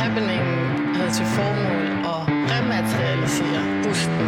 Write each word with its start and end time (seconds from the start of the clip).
Happeningen 0.00 0.94
havde 0.96 1.12
til 1.18 1.26
formål 1.36 1.84
at 2.12 2.20
rematerialisere 2.52 3.62
busten. 3.84 4.26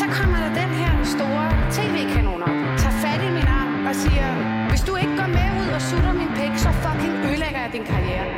Så 0.00 0.06
kommer 0.18 0.38
der 0.44 0.50
den 0.62 0.70
her 0.80 0.92
store 1.14 1.46
tv-kanon 1.76 2.42
op, 2.48 2.58
tager 2.82 2.96
fat 3.04 3.20
i 3.28 3.30
min 3.36 3.46
arm 3.60 3.86
og 3.90 3.94
siger, 4.02 4.28
hvis 4.70 4.82
du 4.88 4.92
ikke 5.02 5.14
går 5.20 5.30
med 5.38 5.48
ud 5.62 5.68
og 5.76 5.82
sutter 5.88 6.12
min 6.20 6.30
pik, 6.38 6.54
så 6.64 6.70
fucking 6.84 7.14
ødelægger 7.26 7.60
jeg 7.64 7.70
din 7.76 7.84
karriere. 7.92 8.28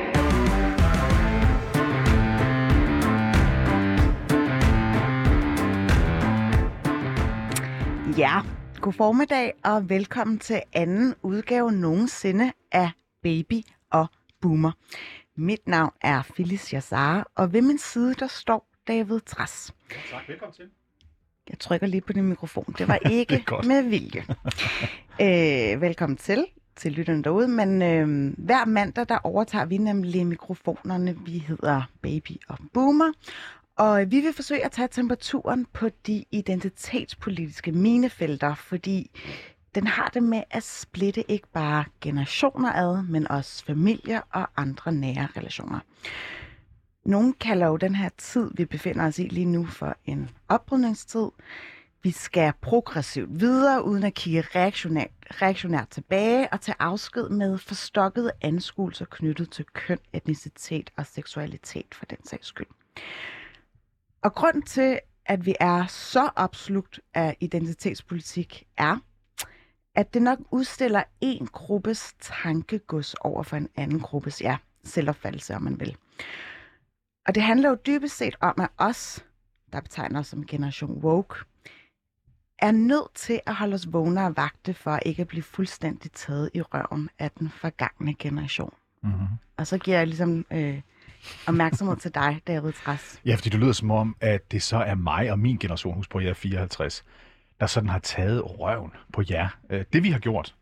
Ja, 8.18 8.34
god 8.80 8.92
formiddag 8.92 9.52
og 9.64 9.88
velkommen 9.88 10.38
til 10.38 10.60
anden 10.72 11.14
udgave 11.22 11.72
nogensinde 11.72 12.52
af 12.72 12.90
Baby 13.22 13.60
og 13.92 14.06
Boomer. 14.40 14.72
Mit 15.36 15.68
navn 15.68 15.92
er 16.00 16.22
Phyllis 16.22 16.68
Yassar, 16.70 17.30
og 17.34 17.52
ved 17.52 17.62
min 17.62 17.78
side 17.78 18.14
der 18.14 18.26
står 18.26 18.68
David 18.88 19.20
Tras. 19.20 19.74
Tak, 20.10 20.28
velkommen 20.28 20.54
til. 20.54 20.64
Jeg 21.50 21.58
trykker 21.58 21.86
lige 21.86 22.00
på 22.00 22.12
din 22.12 22.24
mikrofon. 22.28 22.74
Det 22.78 22.88
var 22.88 22.98
ikke 23.10 23.44
Det 23.58 23.66
med 23.66 23.82
vilje. 23.82 24.24
øh, 25.20 25.80
velkommen 25.80 26.16
til, 26.16 26.46
til 26.76 26.92
lytterne 26.92 27.22
derude. 27.22 27.48
Men 27.48 27.82
øh, 27.82 28.34
hver 28.38 28.64
mandag, 28.64 29.06
der 29.08 29.18
overtager 29.24 29.64
vi 29.64 29.76
nemlig 29.78 30.26
mikrofonerne. 30.26 31.16
Vi 31.24 31.38
hedder 31.38 31.82
Baby 32.02 32.36
og 32.48 32.58
Boomer. 32.74 33.12
Og 33.76 34.10
vi 34.10 34.20
vil 34.20 34.32
forsøge 34.32 34.64
at 34.64 34.72
tage 34.72 34.88
temperaturen 34.88 35.66
på 35.72 35.88
de 36.06 36.24
identitetspolitiske 36.30 37.72
minefelter, 37.72 38.54
fordi 38.54 39.10
den 39.76 39.86
har 39.86 40.10
det 40.14 40.22
med 40.22 40.42
at 40.50 40.62
splitte 40.62 41.30
ikke 41.30 41.48
bare 41.52 41.84
generationer 42.00 42.72
ad, 42.72 43.02
men 43.02 43.30
også 43.30 43.64
familier 43.64 44.20
og 44.30 44.48
andre 44.56 44.92
nære 44.92 45.28
relationer. 45.36 45.80
Nogle 47.04 47.34
kalder 47.34 47.66
jo 47.66 47.76
den 47.76 47.94
her 47.94 48.08
tid, 48.18 48.50
vi 48.54 48.64
befinder 48.64 49.06
os 49.06 49.18
i 49.18 49.22
lige 49.22 49.46
nu, 49.46 49.66
for 49.66 49.96
en 50.04 50.30
oprydningstid. 50.48 51.28
Vi 52.02 52.10
skal 52.10 52.52
progressivt 52.60 53.40
videre, 53.40 53.84
uden 53.84 54.02
at 54.02 54.14
kigge 54.14 54.40
reaktionært, 54.54 55.10
reaktionært 55.30 55.88
tilbage 55.88 56.52
og 56.52 56.60
tage 56.60 56.76
afsked 56.78 57.28
med 57.28 57.58
forstokkede 57.58 58.32
anskuelser 58.42 59.04
knyttet 59.04 59.50
til 59.50 59.64
køn, 59.72 59.98
etnicitet 60.12 60.90
og 60.96 61.06
seksualitet 61.06 61.94
for 61.94 62.06
den 62.06 62.26
sags 62.26 62.46
skyld. 62.46 62.66
Og 64.22 64.34
grund 64.34 64.62
til, 64.62 64.98
at 65.26 65.46
vi 65.46 65.54
er 65.60 65.86
så 65.86 66.30
opslugt 66.36 67.00
af 67.14 67.36
identitetspolitik, 67.40 68.66
er, 68.76 68.98
at 69.96 70.14
det 70.14 70.22
nok 70.22 70.38
udstiller 70.50 71.02
en 71.20 71.46
gruppes 71.46 72.14
tankegods 72.20 73.14
over 73.14 73.42
for 73.42 73.56
en 73.56 73.68
anden 73.76 74.00
gruppes, 74.00 74.42
ja, 74.42 74.56
selvopfattelse, 74.84 75.56
om 75.56 75.62
man 75.62 75.80
vil. 75.80 75.96
Og 77.26 77.34
det 77.34 77.42
handler 77.42 77.68
jo 77.68 77.76
dybest 77.86 78.16
set 78.16 78.36
om, 78.40 78.54
at 78.58 78.68
os, 78.78 79.24
der 79.72 79.80
betegner 79.80 80.20
os 80.20 80.26
som 80.26 80.46
generation 80.46 80.98
woke, 81.04 81.34
er 82.58 82.72
nødt 82.72 83.14
til 83.14 83.40
at 83.46 83.54
holde 83.54 83.74
os 83.74 83.92
vågne 83.92 84.26
og 84.26 84.36
vagte 84.36 84.74
for 84.74 84.98
ikke 85.06 85.22
at 85.22 85.28
blive 85.28 85.42
fuldstændig 85.42 86.12
taget 86.12 86.50
i 86.54 86.62
røven 86.62 87.10
af 87.18 87.30
den 87.30 87.50
forgangne 87.50 88.14
generation. 88.14 88.74
Mm-hmm. 89.02 89.26
Og 89.56 89.66
så 89.66 89.78
giver 89.78 89.96
jeg 89.96 90.06
ligesom 90.06 90.46
øh, 90.50 90.80
opmærksomhed 91.46 91.96
til 91.96 92.14
dig, 92.14 92.40
David 92.46 92.72
Træs. 92.72 93.20
Ja, 93.24 93.34
fordi 93.34 93.48
det 93.48 93.60
lyder 93.60 93.72
som 93.72 93.90
om, 93.90 94.16
at 94.20 94.52
det 94.52 94.62
så 94.62 94.76
er 94.76 94.94
mig 94.94 95.30
og 95.30 95.38
min 95.38 95.58
generation, 95.58 95.94
husk 95.94 96.10
på, 96.10 96.20
jeg 96.20 96.30
er 96.30 96.34
54, 96.34 97.04
der 97.60 97.66
sådan 97.66 97.88
har 97.88 97.98
taget 97.98 98.42
røven 98.60 98.90
på 99.12 99.22
jer. 99.30 99.48
Øh, 99.70 99.84
Det 99.92 100.02
vi 100.02 100.10
har 100.10 100.18
gjort, 100.18 100.54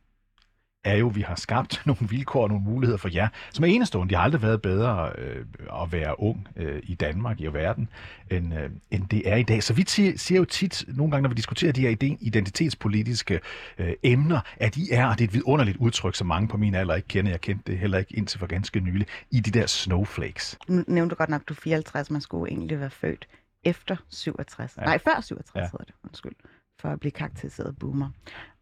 er 0.84 0.96
jo, 0.96 1.08
at 1.08 1.16
vi 1.16 1.20
har 1.20 1.34
skabt 1.34 1.82
nogle 1.86 2.08
vilkår 2.10 2.42
og 2.42 2.48
nogle 2.48 2.64
muligheder 2.64 2.98
for 2.98 3.08
jer, 3.14 3.28
som 3.52 3.64
er 3.64 3.68
enestående. 3.68 4.10
De 4.10 4.14
har 4.16 4.22
aldrig 4.22 4.42
været 4.42 4.62
bedre 4.62 5.12
øh, 5.18 5.44
at 5.82 5.92
være 5.92 6.20
ung 6.20 6.48
øh, 6.56 6.80
i 6.84 6.94
Danmark, 6.94 7.40
i 7.40 7.46
verden, 7.46 7.88
end, 8.30 8.54
øh, 8.58 8.70
end 8.90 9.08
det 9.08 9.28
er 9.32 9.36
i 9.36 9.42
dag. 9.42 9.62
Så 9.62 9.72
vi 9.74 9.82
ti- 9.82 10.16
siger 10.16 10.38
jo 10.38 10.44
tit, 10.44 10.84
nogle 10.88 11.10
gange, 11.10 11.22
når 11.22 11.28
vi 11.28 11.34
diskuterer 11.34 11.72
de 11.72 11.80
her 11.80 11.90
ide- 11.90 12.16
identitetspolitiske 12.20 13.40
øh, 13.78 13.92
emner, 14.02 14.40
at 14.56 14.76
I 14.76 14.88
er, 14.92 15.06
og 15.06 15.18
det 15.18 15.24
er 15.24 15.28
et 15.28 15.34
vidunderligt 15.34 15.76
udtryk, 15.76 16.14
som 16.14 16.26
mange 16.26 16.48
på 16.48 16.56
min 16.56 16.74
alder 16.74 16.94
ikke 16.94 17.08
kender, 17.08 17.30
jeg 17.30 17.40
kendte 17.40 17.72
det 17.72 17.78
heller 17.80 17.98
ikke 17.98 18.16
indtil 18.16 18.38
for 18.40 18.46
ganske 18.46 18.80
nylig, 18.80 19.06
i 19.30 19.40
de 19.40 19.50
der 19.50 19.66
snowflakes. 19.66 20.58
Nu 20.68 20.84
nævnte 20.88 21.10
du 21.14 21.16
godt 21.18 21.30
nok, 21.30 21.40
at 21.40 21.48
du 21.48 21.54
er 21.54 21.58
54, 21.62 22.10
man 22.10 22.20
skulle 22.20 22.52
egentlig 22.52 22.80
være 22.80 22.90
født 22.90 23.28
efter 23.64 23.96
67. 24.10 24.76
Ja. 24.76 24.82
Nej, 24.84 24.98
før 24.98 25.20
67 25.20 25.54
Ja. 25.54 25.60
ja. 25.60 25.66
hedder 25.72 25.84
det, 25.84 25.94
undskyld, 26.04 26.32
for 26.80 26.88
at 26.88 27.00
blive 27.00 27.12
karakteriseret 27.12 27.78
boomer. 27.78 28.10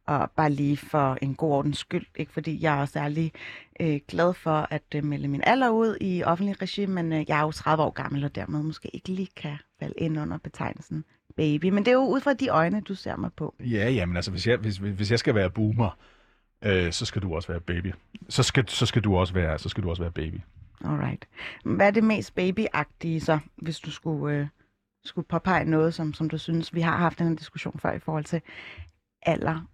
Og 0.06 0.30
bare 0.36 0.50
lige 0.50 0.76
for 0.76 1.18
en 1.22 1.34
god 1.34 1.52
ordens 1.52 1.78
skyld, 1.78 2.06
ikke 2.16 2.32
fordi 2.32 2.62
jeg 2.62 2.80
er 2.80 2.84
særlig 2.84 3.32
øh, 3.80 4.00
glad 4.08 4.34
for 4.34 4.66
at 4.70 4.82
øh, 4.94 5.04
melde 5.04 5.28
min 5.28 5.42
alder 5.46 5.70
ud 5.70 5.96
i 6.00 6.22
offentlig 6.22 6.62
regi, 6.62 6.86
men 6.86 7.12
øh, 7.12 7.24
jeg 7.28 7.38
er 7.38 7.42
jo 7.42 7.52
30 7.52 7.82
år 7.82 7.90
gammel, 7.90 8.24
og 8.24 8.34
dermed 8.34 8.62
måske 8.62 8.88
ikke 8.88 9.08
lige 9.08 9.28
kan 9.36 9.56
falde 9.80 9.94
ind 9.98 10.20
under 10.20 10.38
betegnelsen 10.38 11.04
baby. 11.36 11.66
Men 11.66 11.84
det 11.84 11.88
er 11.88 11.94
jo 11.94 12.06
ud 12.06 12.20
fra 12.20 12.32
de 12.32 12.48
øjne, 12.48 12.80
du 12.80 12.94
ser 12.94 13.16
mig 13.16 13.30
på. 13.36 13.54
Ja, 13.60 13.90
ja, 13.90 14.06
men 14.06 14.16
altså, 14.16 14.30
hvis 14.30 14.46
jeg, 14.46 14.56
hvis, 14.56 14.76
hvis 14.76 15.10
jeg 15.10 15.18
skal 15.18 15.34
være 15.34 15.50
boomer, 15.50 15.98
øh, 16.64 16.92
så 16.92 17.04
skal 17.04 17.22
du 17.22 17.34
også 17.34 17.48
være 17.48 17.60
baby. 17.60 17.92
Så 18.28 18.42
skal, 18.42 18.68
så 18.68 18.86
skal 18.86 19.02
du 19.02 19.16
også 19.16 19.34
være, 19.34 19.58
så 19.58 19.68
skal 19.68 19.82
du 19.82 19.90
også 19.90 20.02
være 20.02 20.12
baby. 20.12 20.40
Alright. 20.84 21.28
Hvad 21.64 21.86
er 21.86 21.90
det 21.90 22.04
mest 22.04 22.34
babyagtige 22.34 23.20
så, 23.20 23.38
hvis 23.56 23.78
du 23.80 23.90
skulle, 23.90 24.36
øh, 24.36 24.46
skulle 25.04 25.26
påpege 25.28 25.64
noget, 25.64 25.94
som, 25.94 26.14
som 26.14 26.28
du 26.28 26.38
synes, 26.38 26.74
vi 26.74 26.80
har 26.80 26.96
haft 26.96 27.18
den 27.18 27.28
her 27.28 27.34
diskussion 27.34 27.78
før 27.78 27.92
i 27.92 27.98
forhold 27.98 28.24
til 28.24 28.40
alder? 29.22 29.66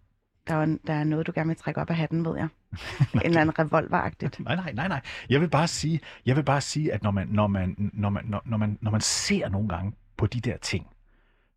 Der 0.48 0.54
er, 0.54 0.76
der 0.86 0.92
er 0.92 1.04
noget, 1.04 1.26
du 1.26 1.32
gerne 1.34 1.48
vil 1.48 1.56
trække 1.56 1.80
op 1.80 1.90
af 1.90 1.96
hatten, 1.96 2.24
ved 2.24 2.36
jeg. 2.36 2.48
en 3.14 3.20
eller 3.24 3.40
anden 3.40 3.58
revolveragtigt. 3.58 4.40
Nej, 4.40 4.56
nej, 4.56 4.72
nej, 4.72 4.88
nej. 4.88 5.00
Jeg 5.28 5.40
vil 5.40 5.48
bare 5.48 5.68
sige, 5.68 6.00
jeg 6.26 6.36
vil 6.36 6.42
bare 6.42 6.60
sige 6.60 6.92
at 6.92 7.02
når 7.02 7.10
man, 7.10 7.28
når 7.28 7.46
man, 7.46 7.90
når 7.92 8.10
man, 8.10 8.24
når, 8.24 8.42
når 8.44 8.56
man, 8.56 8.78
når 8.80 8.90
man 8.90 9.00
ser 9.00 9.48
nogle 9.48 9.68
gange 9.68 9.92
på 10.16 10.26
de 10.26 10.40
der 10.40 10.56
ting, 10.56 10.86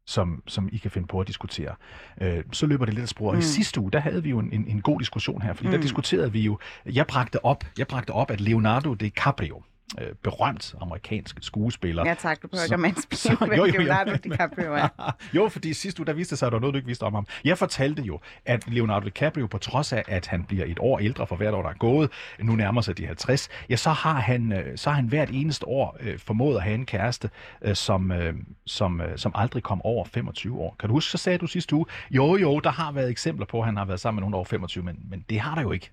som, 0.06 0.44
som 0.48 0.70
I 0.72 0.78
kan 0.78 0.92
finde 0.92 1.08
på 1.08 1.20
at 1.20 1.28
diskutere, 1.28 1.76
øh, 2.22 2.44
så 2.52 2.66
løber 2.66 2.86
det 2.86 2.94
lidt 2.94 3.04
af 3.04 3.10
sporet. 3.10 3.36
Mm. 3.36 3.40
I 3.40 3.44
sidste 3.44 3.82
uge, 3.82 3.92
der 3.92 4.00
havde 4.00 4.24
vi 4.24 4.30
jo 4.30 4.40
en, 4.40 4.54
en, 4.54 4.68
en 4.68 4.82
god 4.82 5.00
diskussion 5.00 5.42
her, 5.42 5.54
fordi 5.54 5.68
mm. 5.68 5.72
der 5.72 5.82
diskuterede 5.82 6.32
vi 6.32 6.42
jo, 6.42 6.60
jeg 6.86 7.08
bragte 7.08 7.46
op, 7.46 7.64
jeg 7.78 7.88
bragte 7.88 8.12
op, 8.12 8.32
at 8.32 8.42
Leonardo 8.42 8.94
DiCaprio, 8.94 9.64
øh, 10.00 10.08
berømt 10.24 10.76
amerikansk 10.82 11.38
skuespiller, 11.42 12.04
Ja 12.06 12.14
tak, 12.14 12.42
du 12.42 12.48
behøver 12.48 12.64
ikke 12.64 12.74
at 12.74 12.80
mandspille, 12.80 13.38
hvem 13.48 13.58
jo, 13.58 13.66
jo, 13.66 13.74
jo, 13.74 13.80
Leonardo 13.80 14.12
DiCaprio 14.24 14.74
er. 14.74 15.14
jo, 15.36 15.50
fordi 15.50 15.74
sidste 15.74 16.00
uge, 16.00 16.06
der 16.06 16.14
viste 16.14 16.38
sig, 16.38 16.46
at 16.46 16.52
der 16.52 16.56
var 16.58 16.62
noget, 16.62 16.74
du 16.74 16.78
ikke 16.78 16.88
vidste 16.88 17.04
om 17.04 17.14
ham. 17.14 17.28
Jeg 17.44 17.58
fortalte 17.58 18.02
jo, 18.02 18.20
at 18.46 18.68
Leonardo 18.68 19.06
DiCaprio, 19.06 19.48
på 19.48 19.58
trods 19.58 19.94
af, 19.94 20.04
at 20.08 20.28
han 20.28 20.44
bliver 20.44 20.66
et 20.66 20.78
år 20.80 21.00
ældre 21.00 21.28
for 21.28 21.36
hvert 21.36 21.54
år, 21.54 21.62
der 21.62 21.70
er 21.70 21.74
gået, 21.74 22.12
nu 22.40 22.56
nærmer 22.56 22.82
sig 22.82 22.98
de 22.98 23.06
50, 23.06 23.50
ja, 23.70 23.76
så 23.76 23.90
har 23.90 24.20
han, 24.20 24.54
øh, 24.54 24.78
så 24.78 24.90
har 24.90 24.96
han 24.96 25.08
hvert 25.08 25.30
eneste 25.32 25.68
år 25.68 25.98
øh, 26.00 26.20
formået 26.20 26.56
at 26.56 26.64
have 26.64 26.76
en 26.76 26.86
kæreste, 26.86 27.30
øh, 27.62 27.76
som, 27.76 28.12
øh, 28.12 28.34
som, 28.66 29.02
øh, 29.02 29.18
som 29.18 29.32
aldrig 29.36 29.64
kom 29.64 29.82
over 29.82 30.06
25 30.06 30.60
år. 30.60 30.76
Kan 30.80 30.90
du 30.90 30.96
huske, 30.96 31.12
så 31.12 31.18
sagde 31.18 31.38
du 31.38 31.48
sidste 31.48 31.76
uge, 31.76 31.86
jo, 32.12 32.38
jo, 32.38 32.60
der 32.60 32.72
har 32.72 32.92
været 32.92 33.10
eksempler 33.10 33.46
på, 33.46 33.60
at 33.60 33.66
han 33.66 33.78
har 33.78 33.86
været 33.86 34.00
sammen 34.00 34.18
med 34.18 34.22
nogen 34.22 34.34
over 34.34 34.46
25, 34.46 34.84
men, 34.84 35.00
men 35.10 35.26
det 35.30 35.40
har 35.40 35.56
der 35.56 35.62
jo 35.62 35.72
ikke. 35.72 35.92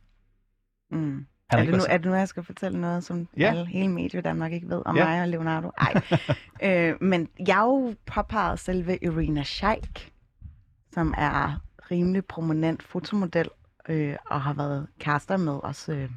Mm. 0.90 1.26
Han 1.50 1.60
Er 1.60 1.64
det, 1.64 1.74
nu, 1.74 1.84
er 1.88 1.96
det 1.98 2.06
nu, 2.06 2.14
jeg 2.14 2.28
skal 2.28 2.42
fortælle 2.42 2.80
noget, 2.80 3.04
som 3.04 3.28
Ja. 3.36 3.48
alle, 3.50 3.66
hele 3.66 3.88
Medie 3.88 4.20
Danmark 4.20 4.52
ikke 4.52 4.68
ved 4.68 4.82
om 4.84 4.96
Ja. 4.96 5.04
mig 5.04 5.22
og 5.22 5.28
Leonardo? 5.28 5.70
Ej. 5.78 6.02
øh, 6.90 6.96
men 7.02 7.28
jeg 7.46 7.58
jo 7.58 7.94
påpeget 8.06 8.58
selve 8.58 8.98
Irina 9.04 9.42
Shayk, 9.42 10.12
som 10.92 11.14
er 11.18 11.60
rimelig 11.90 12.24
prominent 12.24 12.82
fotomodel, 12.82 13.48
øh, 13.88 14.16
og 14.26 14.42
har 14.42 14.52
været 14.52 14.86
kærester 14.98 15.36
med 15.36 15.52
også 15.52 15.92
øh, 15.92 16.10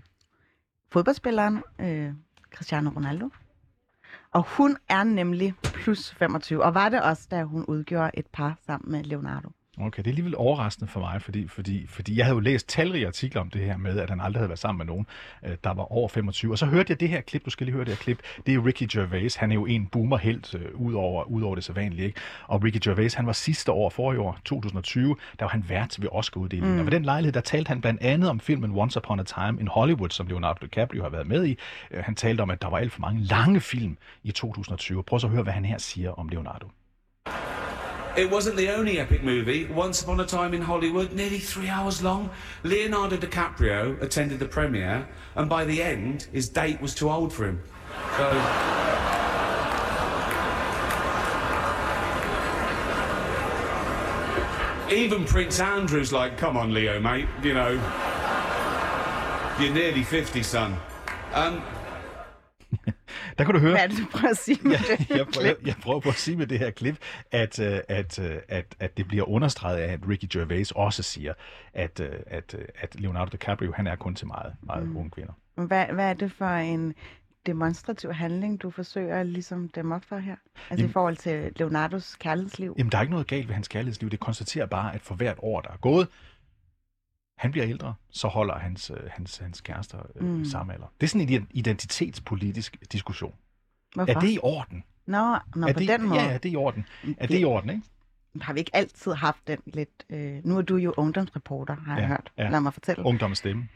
fodboldspilleren 0.92 1.64
øh, 1.80 2.12
Cristiano 2.56 2.90
Ronaldo. 2.90 3.30
Og 4.32 4.44
hun 4.58 4.78
er 4.90 5.04
nemlig 5.04 5.54
plus 5.64 6.14
25, 6.14 6.64
og 6.64 6.74
var 6.74 6.90
det 6.90 7.02
også, 7.02 7.28
da 7.32 7.44
hun 7.44 7.66
udgjorde 7.66 8.12
et 8.14 8.28
par 8.28 8.58
sammen 8.66 8.92
med 8.92 9.04
Leonardo. 9.04 9.50
Okay, 9.80 9.98
det 9.98 10.08
er 10.08 10.12
alligevel 10.12 10.36
overraskende 10.38 10.92
for 10.92 11.00
mig, 11.00 11.22
fordi, 11.22 11.48
fordi, 11.48 11.88
fordi 11.88 12.18
jeg 12.18 12.26
havde 12.26 12.36
jo 12.36 12.40
læst 12.40 12.68
talrige 12.70 13.08
artikler 13.08 13.42
om 13.42 13.50
det 13.50 13.62
her 13.62 13.78
med, 13.78 14.00
at 14.00 14.10
han 14.10 14.22
aldrig 14.22 14.40
havde 14.40 14.50
været 14.50 14.60
sammen 14.60 14.78
med 14.78 14.86
nogen, 14.86 15.08
øh, 15.46 15.58
der 15.64 15.74
var 15.74 15.92
over 15.92 16.08
25. 16.08 16.52
Og 16.52 16.58
så 16.58 16.66
hørte 16.66 16.92
jeg 16.92 17.00
det 17.00 17.10
her 17.10 17.22
klip, 17.22 17.46
du 17.46 17.50
skal 17.50 17.66
lige 17.66 17.74
høre 17.74 17.86
det 17.86 17.94
her 17.94 17.98
klip, 18.04 18.20
det 18.46 18.54
er 18.54 18.66
Ricky 18.66 18.84
Gervais. 18.92 19.36
Han 19.36 19.52
er 19.52 19.56
jo 19.56 19.66
en 19.66 19.88
boomer-helt 19.88 20.56
øh, 20.56 20.76
ud, 20.76 20.94
over, 20.94 21.24
ud 21.24 21.42
over 21.42 21.56
det 21.56 21.64
sædvanlige. 21.64 22.06
Ikke? 22.06 22.20
Og 22.48 22.64
Ricky 22.64 22.78
Gervais, 22.84 23.14
han 23.14 23.26
var 23.26 23.34
sidste 23.34 23.72
år, 23.72 23.90
forrige 23.90 24.20
år, 24.20 24.40
2020, 24.46 25.16
der 25.40 25.46
var 25.46 25.50
han 25.50 25.66
vært 25.70 25.98
ved 26.02 26.10
Oscar-uddelingen. 26.12 26.74
Mm. 26.74 26.80
Og 26.80 26.86
ved 26.86 26.92
den 26.92 27.06
lejlighed, 27.06 27.34
der 27.34 27.42
talte 27.42 27.68
han 27.68 27.82
blandt 27.82 28.02
andet 28.02 28.30
om 28.30 28.40
filmen 28.40 28.72
Once 28.72 28.98
Upon 29.00 29.20
a 29.20 29.24
Time 29.24 29.62
in 29.62 29.68
Hollywood, 29.68 30.10
som 30.10 30.28
Leonardo 30.28 30.66
DiCaprio 30.66 31.04
har 31.04 31.10
været 31.10 31.28
med 31.28 31.46
i. 31.46 31.58
Øh, 31.92 32.04
Han 32.04 32.16
talte 32.16 32.42
om, 32.42 32.50
at 32.50 32.62
der 32.62 32.70
var 32.70 32.78
alt 32.78 32.92
for 32.92 33.02
mange 33.02 33.22
lange 33.24 33.60
film 33.60 33.98
i 34.24 34.32
2020. 34.32 35.04
Prøv 35.04 35.20
så 35.20 35.28
at 35.28 35.34
høre, 35.34 35.44
hvad 35.44 35.54
han 35.54 35.66
her 35.66 35.78
siger 35.78 36.12
om 36.12 36.30
Leonardo. 36.30 36.68
It 38.18 38.30
wasn't 38.30 38.58
the 38.58 38.70
only 38.70 39.00
epic 39.00 39.24
movie. 39.24 39.66
Once 39.68 40.02
Upon 40.02 40.20
a 40.20 40.26
Time 40.26 40.54
in 40.54 40.62
Hollywood, 40.62 41.14
nearly 41.14 41.40
three 41.40 41.70
hours 41.70 42.04
long. 42.04 42.30
Leonardo 42.64 43.16
DiCaprio 43.16 44.02
attended 44.02 44.40
the 44.40 44.46
premiere, 44.46 45.08
and 45.36 45.50
by 45.50 45.64
the 45.64 45.82
end, 45.82 46.28
his 46.34 46.50
date 46.50 46.82
was 46.82 46.94
too 46.94 47.10
old 47.10 47.32
for 47.32 47.46
him. 47.46 47.62
So. 48.18 48.28
Even 54.94 55.24
Prince 55.24 55.62
Andrew's 55.62 56.12
like, 56.12 56.38
come 56.38 56.58
on, 56.58 56.74
Leo, 56.74 57.00
mate, 57.00 57.28
you 57.42 57.54
know. 57.54 57.72
You're 59.58 59.74
nearly 59.74 60.04
50, 60.04 60.44
son. 60.44 60.76
Um, 61.34 61.64
Der 63.38 63.44
kan 63.44 63.54
du 63.54 63.60
høre... 63.60 63.72
Hvad 63.72 63.82
er 63.82 63.88
det, 63.88 63.98
du 63.98 64.06
prøver 64.12 64.30
at 64.32 64.38
sige 64.38 64.60
med 64.64 64.72
Ja, 64.72 64.96
det? 64.98 65.10
jeg, 65.10 65.26
prøver, 65.34 65.54
jeg 65.66 65.76
prøver 65.84 66.00
på 66.00 66.10
at 66.10 66.16
sige 66.16 66.38
med 66.38 66.48
det 66.48 66.60
her 66.60 66.72
klip, 66.72 66.98
at, 67.32 67.60
øh, 67.60 67.80
at, 67.90 68.20
øh, 68.20 68.36
at, 68.48 68.76
at 68.80 68.98
det 68.98 69.08
bliver 69.08 69.30
understreget 69.30 69.78
af, 69.78 69.94
at 69.94 70.00
Ricky 70.10 70.26
Gervais 70.34 70.72
også 70.72 71.04
siger, 71.04 71.34
at, 71.74 72.00
øh, 72.00 72.10
at, 72.28 72.56
at 72.80 73.00
Leonardo 73.00 73.30
DiCaprio, 73.32 73.74
han 73.76 73.88
er 73.88 73.96
kun 73.96 74.16
til 74.16 74.28
meget, 74.28 74.54
meget 74.64 74.88
mm. 74.88 74.98
unge 74.98 75.10
kvinder. 75.12 75.34
Hvad, 75.56 75.86
hvad 75.86 76.06
er 76.10 76.14
det 76.14 76.32
for 76.32 76.46
en 76.50 76.94
demonstrativ 77.46 78.12
handling, 78.14 78.62
du 78.62 78.70
forsøger 78.70 79.20
at 79.20 79.26
ligesom 79.28 79.70
dem 79.70 79.92
op 79.92 80.04
for 80.10 80.18
her? 80.18 80.36
Altså 80.56 80.84
Jamen- 80.84 80.90
i 80.90 80.92
forhold 80.94 81.18
til 81.18 81.52
Leonardos 81.56 82.16
kærlighedsliv? 82.16 82.76
Jamen, 82.78 82.92
der 82.92 82.98
er 82.98 83.02
ikke 83.02 83.12
noget 83.12 83.28
galt 83.28 83.48
ved 83.48 83.54
hans 83.54 83.68
kærlighedsliv. 83.68 84.10
Det 84.10 84.20
konstaterer 84.20 84.66
bare, 84.66 84.96
at 84.96 85.02
for 85.02 85.16
hvert 85.16 85.38
år, 85.40 85.62
der 85.62 85.70
er 85.70 85.78
gået, 85.78 86.08
han 87.42 87.52
bliver 87.52 87.68
ældre, 87.68 87.94
så 88.10 88.28
holder 88.28 88.58
hans, 88.60 88.90
øh, 88.92 89.10
hans, 89.12 89.38
hans 89.38 89.62
kærester 89.62 89.98
øh, 90.16 90.24
Mm. 90.28 90.30
mm. 90.38 90.46
samme 90.46 90.74
alder. 90.74 90.86
Det 91.02 91.08
er 91.08 91.10
sådan 91.10 91.30
en 91.30 91.48
identitetspolitisk 91.52 92.78
diskussion. 92.92 93.34
Hvorfor? 93.96 94.12
Er 94.14 94.20
det 94.20 94.30
i 94.30 94.40
orden? 94.44 94.84
Nå, 95.06 95.38
nå 95.56 95.68
er 95.68 95.74
på 95.74 95.80
det, 95.80 95.88
den 95.88 96.08
måde. 96.10 96.22
Ja, 96.22 96.32
er 96.34 96.38
det 96.38 96.52
i 96.52 96.56
orden? 96.56 96.86
Er 97.18 97.28
det 97.28 97.40
i 97.42 97.46
orden, 97.46 97.70
ikke? 97.70 97.82
Har 98.42 98.54
vi 98.54 98.60
ikke 98.60 98.76
altid 98.76 99.12
haft 99.14 99.48
den 99.48 99.58
lidt... 99.66 99.90
Øh, 100.10 100.38
nu 100.46 100.58
er 100.58 100.62
du 100.62 100.76
jo 100.76 100.94
ungdomsreporter, 100.98 101.76
har 101.76 101.94
jeg 101.96 102.02
Ja, 102.02 102.08
hørt. 102.08 102.32
ja. 102.38 102.50
Lad 102.50 102.60
mig 102.62 102.74
fortælle. 102.74 103.06
Ungdommens 103.06 103.38
stemme. 103.38 103.68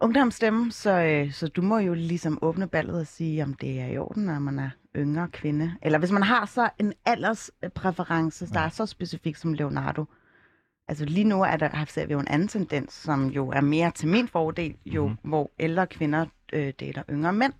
Ungdomsstemme, 0.00 0.72
så, 0.72 0.90
øh, 1.02 1.32
så 1.32 1.48
du 1.48 1.62
må 1.62 1.78
jo 1.78 1.94
ligesom 1.94 2.38
åbne 2.42 2.68
ballet 2.68 3.00
og 3.00 3.06
sige, 3.06 3.42
om 3.42 3.54
det 3.54 3.80
er 3.80 3.86
i 3.86 3.98
orden, 3.98 4.24
når 4.24 4.38
man 4.38 4.58
er 4.58 4.70
yngre 4.96 5.28
kvinde. 5.28 5.74
Eller 5.82 5.98
hvis 5.98 6.10
man 6.10 6.22
har 6.22 6.46
så 6.46 6.70
en 6.78 6.92
alderspræference, 7.04 8.46
der 8.46 8.60
Ja. 8.60 8.66
er 8.66 8.70
så 8.70 8.86
specifik 8.86 9.36
som 9.36 9.52
Leonardo. 9.54 10.04
Altså 10.90 11.04
lige 11.04 11.24
nu 11.24 11.42
er 11.42 11.56
der, 11.56 11.84
ser 11.88 12.06
vi 12.06 12.12
jo 12.12 12.20
en 12.20 12.28
anden 12.28 12.48
tendens, 12.48 12.92
som 12.92 13.26
jo 13.28 13.48
er 13.48 13.60
mere 13.60 13.90
til 13.90 14.08
min 14.08 14.28
fordel, 14.28 14.74
jo, 14.86 15.02
Mhm. 15.06 15.10
mm-hmm. 15.12 15.28
hvor 15.30 15.50
ældre 15.58 15.86
kvinder 15.86 16.26
øh, 16.52 16.72
dater 16.80 17.02
yngre 17.10 17.32
mænd. 17.32 17.52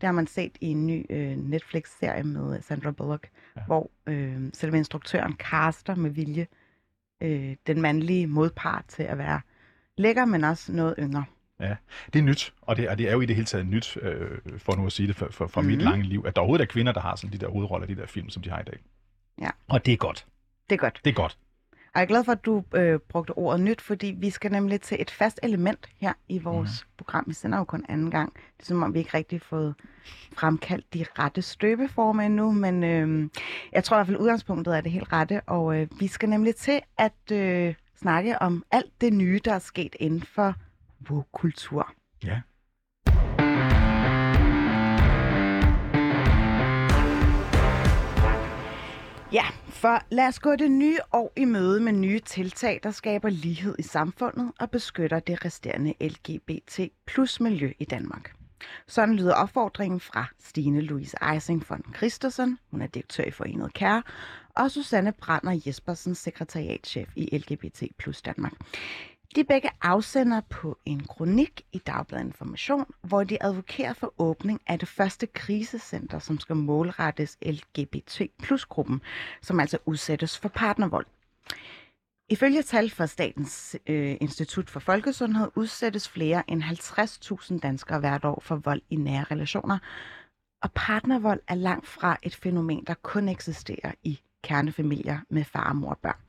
Det 0.00 0.06
har 0.06 0.12
man 0.12 0.26
set 0.26 0.52
i 0.60 0.66
en 0.66 0.86
ny 0.86 1.06
øh, 1.10 1.36
Netflix-serie 1.36 2.22
med 2.22 2.56
øh, 2.56 2.62
Sandra 2.62 2.90
Bullock, 2.90 3.28
Ja. 3.56 3.60
ja. 3.60 3.66
hvor 3.66 3.90
øh, 4.06 4.50
selve 4.54 4.76
instruktøren 4.76 5.32
caster 5.38 5.94
med 5.94 6.10
vilje 6.10 6.46
øh, 7.20 7.56
den 7.66 7.80
mandlige 7.82 8.26
modpart 8.26 8.84
til 8.88 9.02
at 9.02 9.18
være 9.18 9.40
lækker, 9.98 10.24
men 10.24 10.44
også 10.44 10.72
noget 10.72 10.94
yngre. 10.98 11.24
Det 12.12 12.18
er 12.18 12.22
nyt, 12.22 12.54
og 12.62 12.76
det, 12.76 12.88
og 12.88 12.98
det 12.98 13.08
er 13.08 13.12
jo 13.12 13.20
i 13.20 13.26
det 13.26 13.36
hele 13.36 13.46
taget 13.46 13.66
nyt, 13.66 13.96
øh, 14.02 14.38
for 14.58 14.76
nu 14.76 14.86
at 14.86 14.92
sige 14.92 15.06
det, 15.06 15.16
for, 15.16 15.28
for, 15.30 15.46
for 15.46 15.60
mm. 15.60 15.66
mit 15.66 15.76
Mhm. 15.78 15.84
lange 15.84 16.04
liv, 16.04 16.24
at 16.26 16.36
der 16.36 16.40
overhovedet 16.42 16.64
er 16.64 16.68
kvinder, 16.72 16.92
der 16.92 17.00
har 17.00 17.16
sådan 17.16 17.32
de 17.32 17.38
der 17.38 17.48
hovedroller 17.48 17.86
i 17.86 17.94
de 17.94 18.00
der 18.00 18.06
film, 18.06 18.28
som 18.30 18.42
de 18.42 18.50
har 18.50 18.60
i 18.60 18.64
dag. 18.64 18.78
Ja. 19.40 19.50
Og 19.68 19.86
det 19.86 19.92
er 19.92 19.96
godt. 19.96 20.26
Det 20.70 20.76
er 20.76 20.80
godt. 20.80 21.00
Det 21.04 21.10
er 21.10 21.14
godt. 21.14 21.38
Jeg 21.94 22.02
er 22.02 22.06
glad 22.06 22.24
for, 22.24 22.32
at 22.32 22.44
du 22.44 22.64
øh, 22.74 22.98
brugte 23.08 23.30
ordet 23.30 23.60
nyt, 23.60 23.80
fordi 23.80 24.14
vi 24.18 24.30
skal 24.30 24.52
nemlig 24.52 24.80
til 24.80 24.96
et 25.00 25.10
fast 25.10 25.40
element 25.42 25.88
her 25.98 26.12
i 26.28 26.38
vores 26.38 26.84
mm. 26.84 26.92
program. 26.96 27.24
Vi 27.26 27.34
sender 27.34 27.58
jo 27.58 27.64
kun 27.64 27.84
anden 27.88 28.10
gang. 28.10 28.32
Det 28.34 28.62
er 28.62 28.66
som 28.66 28.82
om, 28.82 28.94
vi 28.94 28.98
ikke 28.98 29.16
rigtig 29.16 29.38
har 29.38 29.44
fået 29.44 29.74
fremkaldt 30.32 30.94
de 30.94 31.04
rette 31.18 31.42
støbeformer 31.42 32.22
endnu, 32.22 32.52
men 32.52 32.84
øh, 32.84 33.28
jeg 33.72 33.84
tror 33.84 33.96
i 33.96 33.98
hvert 33.98 34.06
fald, 34.06 34.18
udgangspunktet 34.18 34.76
er 34.76 34.80
det 34.80 34.92
helt 34.92 35.12
rette. 35.12 35.40
Og 35.40 35.80
øh, 35.80 35.88
vi 36.00 36.06
skal 36.06 36.28
nemlig 36.28 36.56
til 36.56 36.80
at 36.98 37.32
øh, 37.32 37.74
snakke 37.96 38.42
om 38.42 38.64
alt 38.70 39.00
det 39.00 39.12
nye, 39.12 39.40
der 39.44 39.54
er 39.54 39.58
sket 39.58 39.96
inden 40.00 40.22
for 40.22 40.54
woke-kultur. 41.10 41.92
Ja. 42.24 42.40
Ja, 49.32 49.44
for 49.68 50.02
lad 50.10 50.28
os 50.28 50.38
gå 50.38 50.56
det 50.56 50.70
nye 50.70 50.98
år 51.12 51.32
i 51.36 51.44
møde 51.44 51.80
med 51.80 51.92
nye 51.92 52.20
tiltag, 52.20 52.80
der 52.82 52.90
skaber 52.90 53.28
lighed 53.28 53.74
i 53.78 53.82
samfundet 53.82 54.52
og 54.60 54.70
beskytter 54.70 55.20
det 55.20 55.44
resterende 55.44 55.94
LGBT 56.00 56.80
plus 57.06 57.40
miljø 57.40 57.72
i 57.78 57.84
Danmark. 57.84 58.34
Sådan 58.86 59.14
lyder 59.14 59.34
opfordringen 59.34 60.00
fra 60.00 60.24
Stine 60.44 60.80
Louise 60.80 61.16
Eising 61.32 61.64
von 61.68 61.84
Christensen, 61.96 62.58
hun 62.70 62.82
er 62.82 62.86
direktør 62.86 63.24
i 63.24 63.30
Forenet 63.30 63.74
Kære, 63.74 64.02
og 64.56 64.70
Susanne 64.70 65.12
Brander 65.12 65.60
Jespersen, 65.66 66.14
sekretariatchef 66.14 67.08
i 67.16 67.38
LGBT 67.38 67.82
plus 67.98 68.22
Danmark. 68.22 68.52
De 69.34 69.40
er 69.40 69.44
begge 69.44 69.70
afsender 69.82 70.40
på 70.40 70.78
en 70.84 71.00
kronik 71.00 71.62
i 71.72 71.78
Dagbladet 71.78 72.24
Information, 72.24 72.86
hvor 73.02 73.24
de 73.24 73.42
advokerer 73.42 73.92
for 73.92 74.14
åbning 74.18 74.60
af 74.66 74.78
det 74.78 74.88
første 74.88 75.26
krisecenter, 75.26 76.18
som 76.18 76.38
skal 76.38 76.56
målrettes 76.56 77.38
LGBT 77.46 78.22
plus 78.42 78.64
gruppen, 78.64 79.00
som 79.42 79.60
altså 79.60 79.78
udsættes 79.86 80.38
for 80.38 80.48
partnervold. 80.48 81.06
Ifølge 82.28 82.62
tal 82.62 82.90
fra 82.90 83.06
Statens 83.06 83.76
øh, 83.86 84.16
Institut 84.20 84.70
for 84.70 84.80
Folkesundhed 84.80 85.50
udsættes 85.54 86.08
flere 86.08 86.50
end 86.50 86.62
50.000 86.62 87.58
danskere 87.58 88.00
hvert 88.00 88.24
år 88.24 88.40
for 88.40 88.56
vold 88.56 88.82
i 88.90 88.96
nære 88.96 89.24
relationer, 89.30 89.78
og 90.62 90.72
partnervold 90.72 91.40
er 91.48 91.54
langt 91.54 91.86
fra 91.86 92.16
et 92.22 92.34
fænomen, 92.34 92.84
der 92.86 92.94
kun 92.94 93.28
eksisterer 93.28 93.92
i 94.02 94.20
kernefamilier 94.44 95.18
med 95.28 95.44
far 95.44 95.72
mor 95.72 95.90
og 95.90 95.98
børn. 95.98 96.20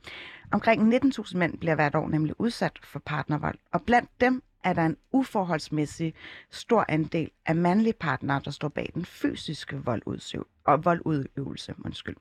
Omkring 0.54 0.94
19.000 0.94 1.36
mænd 1.36 1.58
bliver 1.58 1.74
hvert 1.74 1.94
år 1.94 2.08
nemlig 2.08 2.40
udsat 2.40 2.78
for 2.82 2.98
partnervold, 2.98 3.58
og 3.72 3.82
blandt 3.82 4.10
dem 4.20 4.42
er 4.64 4.72
der 4.72 4.86
en 4.86 4.96
uforholdsmæssig 5.12 6.14
stor 6.50 6.84
andel 6.88 7.30
af 7.46 7.56
mandlige 7.56 7.92
partnere, 7.92 8.40
der 8.44 8.50
står 8.50 8.68
bag 8.68 8.90
den 8.94 9.04
fysiske 9.04 9.76
voldudsøv- 9.76 10.46
og 10.64 10.84
voldudøvelse. 10.84 11.74
Undskyld. 11.84 12.16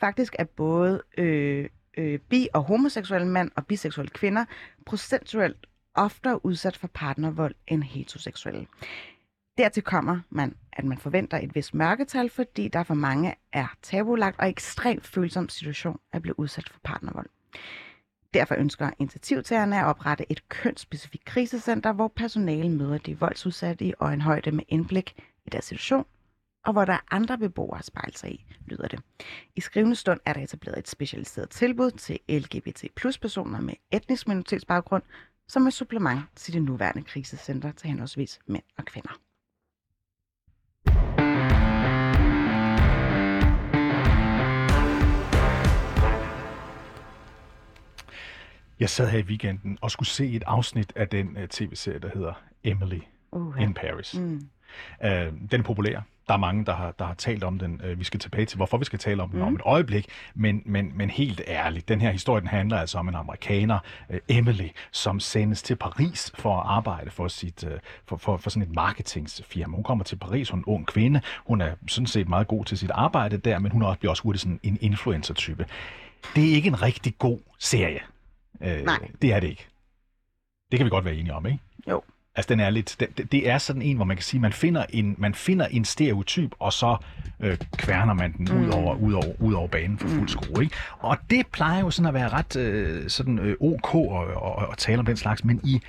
Faktisk 0.00 0.34
er 0.38 0.44
både 0.44 1.02
øh, 1.18 1.68
øh, 1.98 2.18
bi- 2.18 2.48
og 2.54 2.62
homoseksuelle 2.62 3.28
mænd 3.28 3.50
og 3.56 3.66
biseksuelle 3.66 4.10
kvinder 4.10 4.44
procentuelt 4.86 5.66
oftere 5.94 6.44
udsat 6.46 6.76
for 6.76 6.88
partnervold 6.94 7.54
end 7.66 7.82
heteroseksuelle. 7.82 8.66
Dertil 9.58 9.82
kommer 9.82 10.20
man, 10.30 10.56
at 10.72 10.84
man 10.84 10.98
forventer 10.98 11.38
et 11.38 11.54
vist 11.54 11.74
mørketal, 11.74 12.30
fordi 12.30 12.68
der 12.68 12.82
for 12.82 12.94
mange 12.94 13.34
er 13.52 13.66
tabulagt 13.82 14.40
og 14.40 14.48
ekstremt 14.48 15.06
følsom 15.06 15.48
situation 15.48 16.00
at 16.12 16.22
blive 16.22 16.38
udsat 16.38 16.68
for 16.68 16.80
partnervold. 16.84 17.28
Derfor 18.34 18.54
ønsker 18.54 18.90
initiativtagerne 18.98 19.80
at 19.80 19.86
oprette 19.86 20.32
et 20.32 20.48
kønsspecifikt 20.48 21.24
krisecenter, 21.24 21.92
hvor 21.92 22.08
personale 22.08 22.70
møder 22.70 22.98
de 22.98 23.18
voldsudsatte 23.18 23.84
i 23.84 23.94
øjenhøjde 24.00 24.52
med 24.52 24.64
indblik 24.68 25.14
i 25.46 25.50
deres 25.50 25.64
situation, 25.64 26.06
og 26.64 26.72
hvor 26.72 26.84
der 26.84 26.92
er 26.92 27.06
andre 27.10 27.38
beboere 27.38 27.78
at 27.78 27.84
spejle 27.84 28.16
sig 28.16 28.32
i, 28.32 28.44
lyder 28.66 28.88
det. 28.88 29.00
I 29.56 29.60
skrivende 29.60 29.96
stund 29.96 30.20
er 30.24 30.32
der 30.32 30.40
etableret 30.40 30.78
et 30.78 30.88
specialiseret 30.88 31.50
tilbud 31.50 31.90
til 31.90 32.18
LGBT 32.28 32.84
plus 32.96 33.18
personer 33.18 33.60
med 33.60 33.74
etnisk 33.92 34.28
minoritetsbaggrund, 34.28 35.02
som 35.48 35.66
et 35.66 35.72
supplement 35.72 36.20
til 36.36 36.54
det 36.54 36.62
nuværende 36.62 37.02
krisecenter 37.02 37.72
til 37.72 37.88
henholdsvis 37.88 38.40
mænd 38.46 38.64
og 38.78 38.84
kvinder. 38.84 39.27
Jeg 48.80 48.90
sad 48.90 49.10
her 49.10 49.18
i 49.18 49.22
weekenden 49.22 49.78
og 49.80 49.90
skulle 49.90 50.08
se 50.08 50.30
et 50.30 50.42
afsnit 50.46 50.92
af 50.96 51.08
den 51.08 51.36
uh, 51.36 51.44
tv-serie, 51.50 51.98
der 51.98 52.08
hedder 52.14 52.32
Emily 52.64 53.00
Uh, 53.32 53.62
in 53.62 53.74
Paris. 53.74 54.14
Mm. 54.18 54.48
Uh, 55.04 55.10
den 55.50 55.60
er 55.60 55.62
populær. 55.62 56.00
Der 56.28 56.34
er 56.34 56.38
mange, 56.38 56.64
der 56.64 56.74
har, 56.74 56.90
der 56.98 57.04
har 57.04 57.14
talt 57.14 57.44
om 57.44 57.58
den. 57.58 57.80
Uh, 57.90 57.98
vi 57.98 58.04
skal 58.04 58.20
tilbage 58.20 58.46
til, 58.46 58.56
hvorfor 58.56 58.76
vi 58.78 58.84
skal 58.84 58.98
tale 58.98 59.22
om 59.22 59.30
den 59.30 59.38
Mm. 59.40 59.46
om 59.46 59.54
et 59.54 59.60
øjeblik. 59.64 60.06
Men, 60.34 60.62
men, 60.66 60.92
men 60.94 61.10
helt 61.10 61.40
ærligt, 61.48 61.88
den 61.88 62.00
her 62.00 62.10
historie 62.10 62.40
den 62.40 62.48
handler 62.48 62.78
altså 62.78 62.98
om 62.98 63.08
en 63.08 63.14
amerikaner, 63.14 63.78
uh, 64.10 64.16
Emily, 64.28 64.68
som 64.92 65.20
sendes 65.20 65.62
til 65.62 65.76
Paris 65.76 66.32
for 66.38 66.60
at 66.60 66.66
arbejde 66.66 67.10
for, 67.10 67.28
sit, 67.28 67.64
uh, 67.64 67.70
for, 68.06 68.16
for, 68.16 68.36
for 68.36 68.50
sådan 68.50 68.68
et 68.68 68.74
marketingsfirma. 68.74 69.74
Hun 69.74 69.84
kommer 69.84 70.04
til 70.04 70.16
Paris, 70.16 70.50
hun 70.50 70.58
er 70.60 70.62
en 70.62 70.74
ung 70.74 70.86
kvinde. 70.86 71.20
Hun 71.46 71.60
er 71.60 71.74
sådan 71.88 72.06
set 72.06 72.28
meget 72.28 72.48
god 72.48 72.64
til 72.64 72.78
sit 72.78 72.90
arbejde 72.90 73.36
der, 73.36 73.58
men 73.58 73.72
hun 73.72 73.82
er 73.82 73.86
også, 73.86 73.98
bliver 73.98 74.10
også 74.10 74.22
hurtigt 74.22 74.42
sådan 74.42 74.60
en 74.62 74.78
influencer-type. 74.80 75.66
Det 76.34 76.50
er 76.50 76.54
ikke 76.54 76.68
en 76.68 76.82
rigtig 76.82 77.18
god 77.18 77.38
serie. 77.58 78.00
Uh, 78.60 78.66
Nej. 78.84 78.98
Det 79.22 79.32
er 79.32 79.40
det 79.40 79.48
ikke. 79.48 79.66
Det 80.70 80.78
kan 80.78 80.84
vi 80.84 80.90
godt 80.90 81.04
være 81.04 81.14
enige 81.14 81.34
om, 81.34 81.46
ikke? 81.46 81.58
Jo. 81.88 82.02
Altså, 82.36 82.48
den 82.48 82.60
er 82.60 82.70
lidt, 82.70 82.96
det, 83.00 83.32
det 83.32 83.48
er 83.48 83.58
sådan 83.58 83.82
en, 83.82 83.96
hvor 83.96 84.04
man 84.04 84.16
kan 84.16 84.24
sige, 84.24 84.40
man 84.40 84.52
finder 84.52 84.84
en, 84.90 85.14
man 85.18 85.34
finder 85.34 85.66
en 85.66 85.84
stereotyp, 85.84 86.54
og 86.58 86.72
så 86.72 86.96
øh, 87.40 87.58
kværner 87.76 88.12
man 88.14 88.32
den 88.32 88.52
ud, 88.52 88.64
Mm. 88.66 88.70
over, 88.72 88.94
ud, 88.94 89.12
over, 89.12 89.32
ud 89.42 89.52
over 89.54 89.68
banen 89.68 89.98
for 89.98 90.08
fuld 90.08 90.28
skrue. 90.28 90.62
Ikke? 90.64 90.76
Og 90.98 91.16
det 91.30 91.46
plejer 91.46 91.80
jo 91.80 91.90
sådan 91.90 92.08
at 92.08 92.14
være 92.14 92.28
ret 92.28 92.56
øh, 92.56 93.10
sådan, 93.10 93.38
øh, 93.38 93.56
ok 93.60 93.94
at, 93.94 94.36
at, 94.62 94.68
at 94.72 94.78
tale 94.78 94.98
om 94.98 95.06
den 95.06 95.16
slags, 95.16 95.44
men 95.44 95.60
i, 95.64 95.80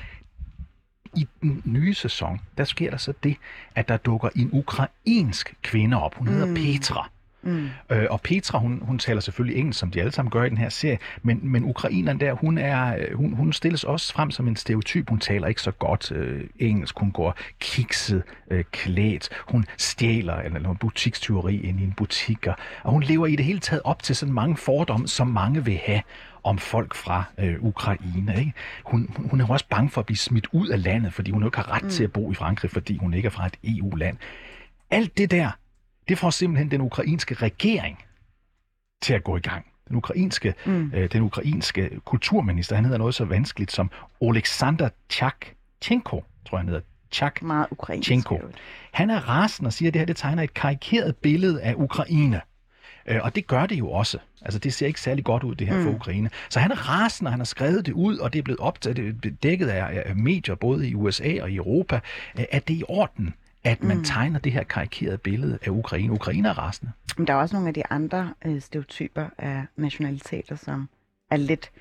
i 1.15 1.27
den 1.41 1.61
nye 1.65 1.93
sæson, 1.93 2.41
der 2.57 2.63
sker 2.63 2.89
der 2.89 2.97
så 2.97 3.13
det, 3.23 3.35
at 3.75 3.87
der 3.87 3.97
dukker 3.97 4.29
en 4.35 4.49
ukrainsk 4.53 5.53
kvinde 5.61 6.01
op. 6.03 6.15
Hun 6.15 6.27
hedder 6.27 6.45
Mm. 6.45 6.53
Petra. 6.55 7.09
Mm. 7.41 7.69
Øh, 7.89 8.05
og 8.09 8.21
Petra, 8.21 8.59
hun, 8.59 8.79
hun 8.81 8.99
taler 8.99 9.21
selvfølgelig 9.21 9.59
engelsk, 9.59 9.79
som 9.79 9.91
de 9.91 9.99
alle 9.99 10.11
sammen 10.11 10.31
gør 10.31 10.43
i 10.43 10.49
den 10.49 10.57
her 10.57 10.69
serie, 10.69 10.97
men, 11.21 11.39
men 11.43 11.63
ukraineren 11.63 12.19
der, 12.19 12.33
hun, 12.33 12.57
er, 12.57 12.97
øh, 12.97 13.17
hun, 13.17 13.33
hun 13.33 13.53
stilles 13.53 13.83
også 13.83 14.13
frem 14.13 14.31
som 14.31 14.47
en 14.47 14.55
stereotyp. 14.55 15.09
Hun 15.09 15.19
taler 15.19 15.47
ikke 15.47 15.61
så 15.61 15.71
godt 15.71 16.11
øh, 16.11 16.43
engelsk. 16.59 16.99
Hun 16.99 17.11
går 17.11 17.37
kikset 17.59 18.23
øh, 18.51 18.63
klædt. 18.71 19.29
Hun 19.47 19.65
stjæler 19.77 20.35
eller 20.35 20.59
noget 20.59 20.79
butikstyveri 20.79 21.61
ind 21.61 21.79
i 21.79 21.83
en 21.83 21.93
butik. 21.97 22.47
Og, 22.47 22.55
og 22.83 22.91
hun 22.91 23.03
lever 23.03 23.27
i 23.27 23.35
det 23.35 23.45
hele 23.45 23.59
taget 23.59 23.81
op 23.83 24.03
til 24.03 24.15
sådan 24.15 24.33
mange 24.33 24.57
fordomme, 24.57 25.07
som 25.07 25.27
mange 25.27 25.65
vil 25.65 25.79
have 25.85 26.01
om 26.43 26.57
folk 26.57 26.95
fra 26.95 27.23
øh, 27.37 27.55
Ukraine. 27.59 28.35
Ikke? 28.37 28.53
Hun, 28.83 29.09
hun, 29.15 29.29
hun 29.29 29.41
er 29.41 29.45
jo 29.45 29.53
også 29.53 29.65
bange 29.69 29.89
for 29.89 30.01
at 30.01 30.05
blive 30.05 30.17
smidt 30.17 30.47
ud 30.51 30.67
af 30.67 30.83
landet, 30.83 31.13
fordi 31.13 31.31
hun 31.31 31.45
ikke 31.45 31.57
har 31.57 31.71
ret 31.71 31.83
mm. 31.83 31.89
til 31.89 32.03
at 32.03 32.11
bo 32.11 32.31
i 32.31 32.35
Frankrig, 32.35 32.71
fordi 32.71 32.97
hun 32.97 33.13
ikke 33.13 33.25
er 33.25 33.29
fra 33.29 33.45
et 33.45 33.57
EU-land. 33.63 34.17
Alt 34.91 35.17
det 35.17 35.31
der, 35.31 35.51
det 36.09 36.17
får 36.17 36.29
simpelthen 36.29 36.71
den 36.71 36.81
ukrainske 36.81 37.35
regering 37.35 38.03
til 39.01 39.13
at 39.13 39.23
gå 39.23 39.37
i 39.37 39.39
gang. 39.39 39.65
Den 39.87 39.95
ukrainske, 39.95 40.53
mm. 40.65 40.91
øh, 40.95 41.11
den 41.11 41.21
ukrainske 41.21 41.89
kulturminister, 42.05 42.75
han 42.75 42.85
hedder 42.85 42.97
noget 42.97 43.15
så 43.15 43.25
vanskeligt 43.25 43.71
som 43.71 43.91
Oleksandr 44.21 44.87
Tjachenko, 45.09 46.23
tror 46.45 46.57
jeg 46.57 46.59
han 46.59 46.67
hedder. 46.67 46.81
Chak 47.11 47.41
Meget 47.41 47.67
ukrainsk. 47.71 48.07
Han 48.91 49.09
er 49.09 49.29
rasende 49.29 49.67
og 49.67 49.73
siger, 49.73 49.89
at 49.89 49.93
det 49.93 49.99
her 49.99 50.05
det 50.05 50.17
tegner 50.17 50.43
et 50.43 50.53
karikeret 50.53 51.15
billede 51.15 51.61
af 51.61 51.73
Ukraine. 51.77 52.41
Øh, 53.05 53.19
Og 53.23 53.35
det 53.35 53.47
gør 53.47 53.65
det 53.65 53.79
jo 53.79 53.91
også. 53.91 54.17
Altså, 54.41 54.59
det 54.59 54.73
ser 54.73 54.87
ikke 54.87 55.01
særlig 55.01 55.25
godt 55.25 55.43
ud, 55.43 55.55
det 55.55 55.67
her 55.67 55.77
mm. 55.77 55.83
for 55.83 55.91
Ukraine. 55.91 56.29
Så 56.49 56.59
han 56.59 56.71
er 56.71 56.89
rasende, 56.89 57.29
og 57.29 57.33
han 57.33 57.39
har 57.39 57.45
skrevet 57.45 57.85
det 57.85 57.91
ud, 57.91 58.17
og 58.17 58.33
det 58.33 58.39
er 58.39 58.43
blevet 58.43 58.59
optaget, 58.59 58.97
det 58.97 59.25
er 59.25 59.35
dækket 59.43 59.67
af, 59.67 60.03
af 60.05 60.15
medier, 60.15 60.55
både 60.55 60.89
i 60.89 60.95
USA 60.95 61.41
og 61.41 61.51
i 61.51 61.55
Europa, 61.55 61.99
øh, 62.39 62.45
at 62.51 62.67
det 62.67 62.73
er 62.73 62.79
i 62.79 62.83
orden, 62.87 63.33
at 63.63 63.83
man 63.83 63.97
mm. 63.97 64.03
tegner 64.03 64.39
det 64.39 64.51
her 64.51 64.63
karikerede 64.63 65.17
billede 65.17 65.57
af 65.65 65.69
Ukraine. 65.69 66.13
Ukraine 66.13 66.49
er 66.49 66.53
rasende. 66.57 66.91
Men 67.17 67.27
der 67.27 67.33
er 67.33 67.37
også 67.37 67.55
nogle 67.55 67.67
af 67.67 67.73
de 67.73 67.83
andre 67.89 68.33
øh, 68.45 68.61
stereotyper 68.61 69.25
af 69.37 69.65
nationaliteter, 69.77 70.55
som 70.55 70.89
er 71.31 71.37
lidt 71.37 71.71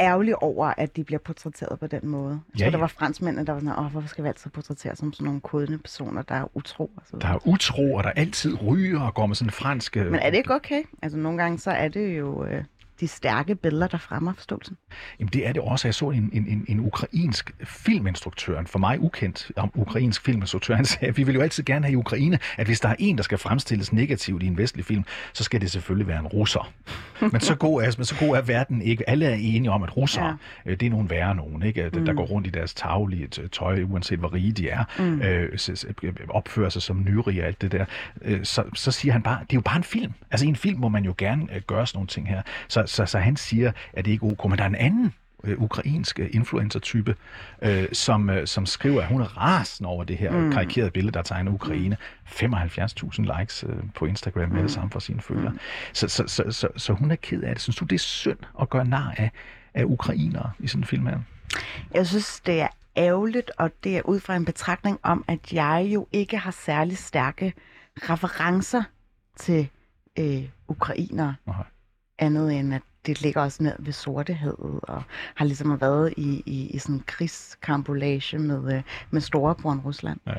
ærgerlige 0.00 0.42
over, 0.42 0.74
at 0.76 0.96
de 0.96 1.04
bliver 1.04 1.18
portrætteret 1.18 1.78
på 1.80 1.86
den 1.86 2.08
måde. 2.08 2.40
Jeg 2.52 2.58
Ja, 2.60 2.64
tror, 2.64 2.70
der 2.70 2.78
ja. 2.78 2.80
var 2.80 2.86
franskmændene, 2.86 3.46
der 3.46 3.52
var 3.52 3.60
sådan, 3.60 3.78
åh, 3.78 3.86
hvorfor 3.92 4.08
skal 4.08 4.24
vi 4.24 4.28
altid 4.28 4.50
portrættere 4.50 4.96
som 4.96 5.12
sådan 5.12 5.24
nogle 5.24 5.40
kodende 5.40 5.78
personer, 5.78 6.22
der 6.22 6.34
er 6.34 6.56
utro? 6.56 6.90
Og 6.96 7.02
så 7.10 7.16
Der 7.20 7.28
er 7.28 7.48
utro, 7.48 7.94
og 7.94 8.04
der 8.04 8.10
altid 8.10 8.62
ryger 8.62 9.00
og 9.00 9.14
går 9.14 9.26
med 9.26 9.36
sådan 9.36 9.48
en 9.48 9.52
fransk... 9.52 9.96
øh, 9.96 10.06
Men 10.10 10.20
er 10.20 10.30
det 10.30 10.36
ikke 10.36 10.54
okay? 10.54 10.82
Altså 11.02 11.18
nogle 11.18 11.42
gange, 11.42 11.58
så 11.58 11.70
er 11.70 11.88
det 11.88 12.18
jo 12.18 12.44
øh, 12.44 12.64
de 13.00 13.08
stærke 13.08 13.54
billeder, 13.54 13.86
der 13.86 13.98
fremmer 13.98 14.32
forståelsen. 14.34 14.76
Jamen 15.20 15.30
det 15.32 15.46
er 15.46 15.52
det 15.52 15.62
også. 15.62 15.88
Jeg 15.88 15.94
så 15.94 16.10
en, 16.10 16.30
en, 16.32 16.46
en, 16.48 16.64
en 16.68 16.80
ukrainsk 16.80 17.50
filminstruktør, 17.64 18.60
en 18.60 18.66
for 18.66 18.78
mig 18.78 19.00
ukendt 19.00 19.50
om 19.56 19.70
ukrainsk 19.74 20.24
filminstruktør, 20.24 20.74
han 20.76 20.84
sagde, 20.84 21.06
at 21.06 21.16
vi 21.16 21.22
vil 21.22 21.34
jo 21.34 21.40
altid 21.40 21.64
gerne 21.64 21.84
have 21.86 21.92
i 21.92 21.96
Ukraine, 21.96 22.38
at 22.56 22.66
hvis 22.66 22.80
der 22.80 22.88
er 22.88 22.94
en, 22.98 23.16
der 23.16 23.22
skal 23.22 23.38
fremstilles 23.38 23.92
negativt 23.92 24.42
i 24.42 24.46
en 24.46 24.58
vestlig 24.58 24.84
film, 24.84 25.04
så 25.32 25.44
skal 25.44 25.60
det 25.60 25.70
selvfølgelig 25.70 26.06
være 26.08 26.18
en 26.20 26.26
russer. 26.26 26.72
Men 27.32 27.40
så 27.40 27.54
god 27.54 27.82
er, 27.82 27.92
men 27.98 28.04
så 28.04 28.16
god 28.18 28.36
er 28.36 28.40
verden 28.42 28.82
ikke. 28.82 29.10
Alle 29.10 29.26
er 29.26 29.34
enige 29.34 29.70
om, 29.70 29.82
at 29.82 29.96
russere, 29.96 30.36
ja. 30.66 30.70
det 30.74 30.82
er 30.86 30.90
nogle 30.90 31.10
værre 31.10 31.34
nogen, 31.34 31.62
ikke? 31.62 31.90
Der, 31.90 32.04
der 32.04 32.12
går 32.12 32.24
rundt 32.24 32.46
i 32.46 32.50
deres 32.50 32.74
taglige 32.74 33.26
tøj, 33.52 33.82
uanset 33.82 34.18
hvor 34.18 34.32
rige 34.34 34.52
de 34.52 34.68
er, 34.68 34.84
mm. 34.98 35.22
øh, 35.22 35.58
s- 35.58 35.86
opfører 36.28 36.68
sig 36.68 36.82
som 36.82 37.04
nyrig 37.04 37.40
og 37.40 37.46
alt 37.46 37.62
det 37.62 37.72
der. 37.72 37.84
Øh, 38.22 38.44
så, 38.44 38.64
så 38.74 38.90
siger 38.92 39.12
han 39.12 39.22
bare, 39.22 39.38
det 39.40 39.52
er 39.52 39.56
jo 39.56 39.60
bare 39.60 39.76
en 39.76 39.84
film. 39.84 40.12
Altså 40.30 40.46
i 40.46 40.48
en 40.48 40.56
film 40.56 40.80
må 40.80 40.88
man 40.88 41.04
jo 41.04 41.14
gerne 41.18 41.54
øh, 41.54 41.60
gøre 41.66 41.86
sådan 41.86 41.96
nogle 41.96 42.08
ting 42.08 42.28
her. 42.28 42.42
Så, 42.68 42.82
så, 42.90 43.06
så 43.06 43.18
han 43.18 43.36
siger, 43.36 43.72
at 43.92 44.04
det 44.04 44.10
ikke 44.10 44.26
er 44.26 44.30
ok. 44.30 44.44
Men 44.44 44.58
der 44.58 44.64
er 44.64 44.68
en 44.68 44.74
anden 44.74 45.14
øh, 45.44 45.62
ukrainsk 45.62 46.20
øh, 46.20 46.28
influencer-type, 46.32 47.16
øh, 47.62 47.88
som, 47.92 48.30
øh, 48.30 48.46
som 48.46 48.66
skriver, 48.66 49.02
at 49.02 49.08
hun 49.08 49.20
er 49.20 49.38
rasende 49.38 49.88
over 49.88 50.04
det 50.04 50.16
her 50.16 50.30
mm. 50.30 50.52
karikerede 50.52 50.90
billede, 50.90 51.12
der 51.12 51.22
tegner 51.22 51.52
Ukraine. 51.52 51.96
75.000 52.26 53.38
likes 53.38 53.64
øh, 53.68 53.76
på 53.94 54.06
Instagram 54.06 54.48
med 54.48 54.62
det 54.62 54.70
samme 54.70 54.90
for 54.90 55.00
sine 55.00 55.20
følgere. 55.20 55.54
Så, 55.92 56.08
så, 56.08 56.24
så, 56.26 56.44
så, 56.50 56.68
så 56.76 56.92
hun 56.92 57.10
er 57.10 57.16
ked 57.16 57.42
af 57.42 57.54
det. 57.54 57.62
Synes 57.62 57.76
du, 57.76 57.84
det 57.84 57.94
er 57.94 57.98
synd 57.98 58.38
at 58.60 58.70
gøre 58.70 58.84
nar 58.84 59.14
af, 59.16 59.30
af 59.74 59.84
ukrainere 59.84 60.50
i 60.58 60.66
sådan 60.66 60.80
en 60.80 60.86
film 60.86 61.06
her? 61.06 61.18
Jeg 61.94 62.06
synes, 62.06 62.40
det 62.40 62.60
er 62.60 62.68
ærgerligt, 62.96 63.50
og 63.58 63.70
det 63.84 63.96
er 63.96 64.02
ud 64.02 64.20
fra 64.20 64.36
en 64.36 64.44
betragtning 64.44 64.98
om, 65.02 65.24
at 65.28 65.52
jeg 65.52 65.90
jo 65.94 66.06
ikke 66.12 66.38
har 66.38 66.50
særlig 66.50 66.98
stærke 66.98 67.52
referencer 67.96 68.82
til 69.36 69.68
øh, 70.18 70.48
ukrainere. 70.68 71.34
Nej. 71.46 71.64
Andet 72.20 72.58
end, 72.58 72.74
at 72.74 72.82
det 73.06 73.22
ligger 73.22 73.40
også 73.40 73.62
ned 73.62 73.74
ved 73.78 73.92
sortehed, 73.92 74.54
og 74.82 75.02
har 75.34 75.44
ligesom 75.44 75.80
været 75.80 76.14
i, 76.16 76.42
i, 76.46 76.66
i 76.66 76.78
sådan 76.78 76.94
en 76.94 77.04
krigskambolage 77.06 78.38
med, 78.38 78.74
øh, 78.76 78.82
med 79.10 79.20
storebroren 79.20 79.80
Rusland. 79.80 80.20
Ja. 80.26 80.32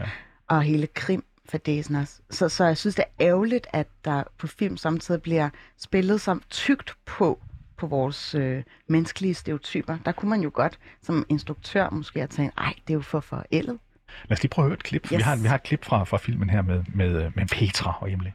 Og 0.48 0.62
hele 0.62 0.88
Krim 0.88 1.24
fadesen 1.50 1.96
også. 1.96 2.22
Så, 2.30 2.50
så 2.50 2.66
jeg 2.66 2.78
synes, 2.78 2.96
det 2.96 3.04
er 3.20 3.26
ærgerligt, 3.26 3.68
at 3.74 3.88
der 4.06 4.24
på 4.38 4.48
film 4.48 4.78
samtidig 4.78 5.22
bliver 5.22 5.50
spillet 5.78 6.22
som 6.22 6.42
tygt 6.50 6.96
på 7.06 7.40
på 7.78 7.88
vores 7.88 8.36
øh, 8.36 8.64
menneskelige 8.88 9.34
stereotyper. 9.34 9.98
Der 10.06 10.12
kunne 10.12 10.30
man 10.30 10.42
jo 10.42 10.52
godt 10.54 10.80
som 11.02 11.26
instruktør 11.30 11.90
måske 11.90 12.20
have 12.20 12.28
tænkt, 12.28 12.54
ej, 12.58 12.74
det 12.88 12.94
er 12.94 12.98
jo 12.98 13.02
for 13.02 13.20
forældet. 13.20 13.80
Lad 14.24 14.38
os 14.38 14.44
lige 14.44 14.50
prøve 14.50 14.66
at 14.66 14.70
høre 14.70 14.74
et 14.74 14.84
klip. 14.84 15.04
Yes. 15.06 15.12
Vi, 15.12 15.22
har, 15.22 15.36
vi 15.36 15.48
har 15.48 15.56
et 15.56 15.64
klip 15.64 15.86
fra, 15.86 16.04
fra 16.04 16.18
filmen 16.18 16.50
her 16.50 16.62
med, 16.62 16.84
med, 16.96 17.26
øh, 17.26 17.32
med 17.36 17.48
Petra 17.48 17.98
og 18.02 18.12
Emily. 18.12 18.30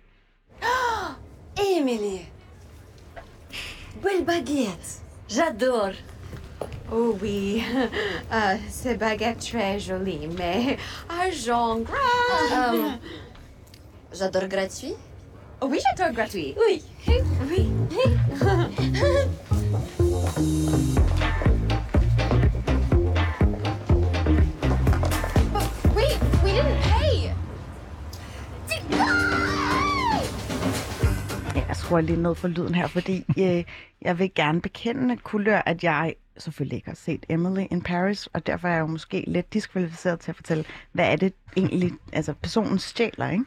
Emily 1.81 2.36
Belle 4.03 4.25
baguette 4.25 5.01
J'adore 5.29 5.93
Oh 6.93 7.17
oui, 7.21 7.65
euh, 8.33 8.57
c'est 8.71 8.97
baguette 8.97 9.41
très 9.41 9.81
jolie, 9.81 10.29
mais 10.39 10.77
argent 11.09 11.81
gras. 11.81 12.73
Euh, 12.75 12.91
j'adore 14.13 14.47
gratuit. 14.47 14.95
Oui, 15.63 15.81
j'adore 15.97 16.15
gratuit. 16.15 16.55
Oui. 16.57 16.85
Oui. 17.49 17.69
skruer 31.87 32.01
lige 32.01 32.23
ned 32.23 32.35
for 32.35 32.49
lyden 32.49 32.75
her, 32.75 32.87
fordi 32.87 33.25
øh, 33.43 33.65
jeg 34.03 34.19
vil 34.19 34.31
gerne 34.35 34.61
bekende, 34.61 35.17
kulør, 35.17 35.63
at 35.67 35.85
jeg 35.85 36.15
selvfølgelig 36.39 36.77
ikke 36.77 36.89
har 36.89 36.95
set 36.95 37.27
Emily 37.29 37.65
in 37.71 37.83
Paris, 37.83 38.27
og 38.27 38.47
derfor 38.47 38.69
er 38.69 38.73
jeg 38.73 38.81
jo 38.81 38.87
måske 38.87 39.25
lidt 39.27 39.55
diskvalificeret 39.55 40.21
til 40.21 40.31
at 40.31 40.37
fortælle, 40.37 40.65
hvad 40.93 41.13
er 41.13 41.17
det 41.17 41.33
egentlig, 41.57 41.93
altså 42.13 42.35
personen 42.43 42.79
stjæler, 42.79 43.31
ikke? 43.31 43.45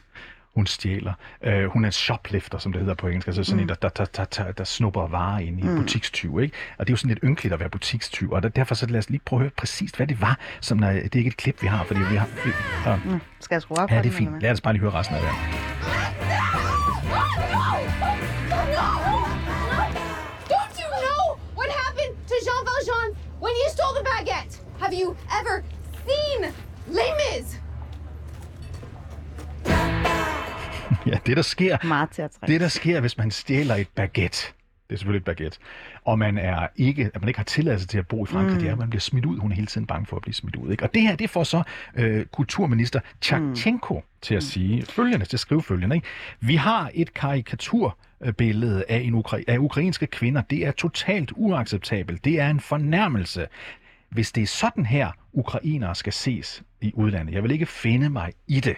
Hun 0.54 0.66
stjæler. 0.66 1.12
Øh, 1.44 1.64
hun 1.64 1.84
er 1.84 1.88
en 1.88 1.92
shoplifter, 1.92 2.58
som 2.58 2.72
det 2.72 2.80
hedder 2.80 2.94
på 2.94 3.06
engelsk. 3.06 3.28
Altså 3.28 3.44
sådan 3.44 3.56
mm. 3.56 3.62
en, 3.62 3.68
der, 3.68 3.74
der, 3.74 3.88
der, 3.88 4.04
der, 4.04 4.24
der, 4.24 4.52
der 4.52 4.64
snupper 4.64 5.06
varer 5.06 5.38
ind 5.38 5.60
i 5.60 5.62
mm. 5.62 5.76
butikstyv. 5.76 6.40
Ikke? 6.40 6.56
Og 6.78 6.86
det 6.86 6.92
er 6.92 6.92
jo 6.92 6.96
sådan 6.96 7.08
lidt 7.08 7.24
ynkeligt 7.24 7.52
at 7.54 7.60
være 7.60 7.68
butikstyv. 7.68 8.30
Og 8.32 8.42
der, 8.42 8.48
derfor 8.48 8.74
så 8.74 8.86
lad 8.86 8.98
os 8.98 9.10
lige 9.10 9.20
prøve 9.24 9.40
at 9.40 9.42
høre 9.42 9.50
præcis, 9.56 9.90
hvad 9.90 10.06
det 10.06 10.20
var. 10.20 10.38
Som, 10.60 10.78
når, 10.78 10.90
det 10.90 11.14
er 11.14 11.18
ikke 11.18 11.28
et 11.28 11.36
klip, 11.36 11.62
vi 11.62 11.66
har, 11.66 11.84
fordi 11.84 12.00
vi 12.00 12.16
har... 12.16 12.28
Vi, 12.44 12.50
øh, 12.90 13.12
Mm. 13.12 13.20
Skal 13.40 13.54
jeg 13.54 13.62
skrue 13.62 13.78
op 13.78 13.90
ja, 13.90 14.02
det 14.02 14.06
er 14.06 14.12
fint. 14.12 14.42
Lad 14.42 14.50
os 14.50 14.60
bare 14.60 14.74
lige 14.74 14.80
høre 14.80 14.92
resten 14.92 15.16
af 15.16 15.22
det. 15.22 16.09
Have 24.90 25.02
you 25.02 25.16
ever 25.40 25.62
seen 26.06 26.52
Les 26.88 27.10
Mis? 27.20 27.60
Ja, 31.06 31.18
det 31.26 31.36
der 31.36 31.42
sker, 31.42 31.78
Meget 31.86 32.10
trække. 32.10 32.32
det 32.46 32.60
der 32.60 32.68
sker, 32.68 33.00
hvis 33.00 33.18
man 33.18 33.30
stjæler 33.30 33.74
et 33.74 33.88
baguette, 33.94 34.38
det 34.88 34.94
er 34.94 34.98
selvfølgelig 34.98 35.18
et 35.20 35.24
baguette, 35.24 35.58
og 36.04 36.18
man 36.18 36.38
er 36.38 36.66
ikke, 36.76 37.10
at 37.14 37.20
man 37.22 37.28
ikke 37.28 37.38
har 37.38 37.44
tilladelse 37.44 37.86
til 37.86 37.98
at 37.98 38.06
bo 38.08 38.24
i 38.24 38.26
Frankrig, 38.26 38.54
mm. 38.54 38.60
det 38.60 38.68
er, 38.68 38.72
at 38.72 38.78
man 38.78 38.90
bliver 38.90 39.00
smidt 39.00 39.24
ud. 39.24 39.38
Hun 39.38 39.50
er 39.52 39.54
hele 39.56 39.66
tiden 39.66 39.86
bange 39.86 40.06
for 40.06 40.16
at 40.16 40.22
blive 40.22 40.34
smidt 40.34 40.56
ud. 40.56 40.70
Ikke? 40.70 40.84
Og 40.84 40.94
det 40.94 41.02
her, 41.02 41.16
det 41.16 41.30
får 41.30 41.44
så 41.44 41.62
øh, 41.96 42.26
kulturminister 42.26 43.00
Tjachenko 43.20 43.94
mm. 43.94 44.00
til 44.22 44.34
at 44.34 44.42
sige 44.42 44.82
følgende, 44.86 45.24
til 45.26 45.36
at 45.36 45.40
skrive 45.40 45.62
følgende. 45.62 45.96
Ikke? 45.96 46.06
Vi 46.40 46.56
har 46.56 46.90
et 46.94 47.14
karikaturbillede 47.14 48.84
af, 48.88 48.98
en 48.98 49.14
ukra- 49.14 49.44
af 49.48 49.58
ukrainske 49.58 50.06
kvinder. 50.06 50.42
Det 50.50 50.66
er 50.66 50.70
totalt 50.72 51.32
uacceptabelt. 51.36 52.24
Det 52.24 52.40
er 52.40 52.50
en 52.50 52.60
fornærmelse. 52.60 53.46
Hvis 54.10 54.32
det 54.32 54.42
er 54.42 54.46
sådan 54.46 54.86
her, 54.86 55.12
ukrainere 55.32 55.94
skal 55.94 56.12
ses 56.12 56.62
i 56.80 56.92
udlandet. 56.94 57.34
Jeg 57.34 57.42
vil 57.42 57.50
ikke 57.50 57.66
finde 57.66 58.10
mig 58.10 58.32
i 58.46 58.60
det, 58.60 58.76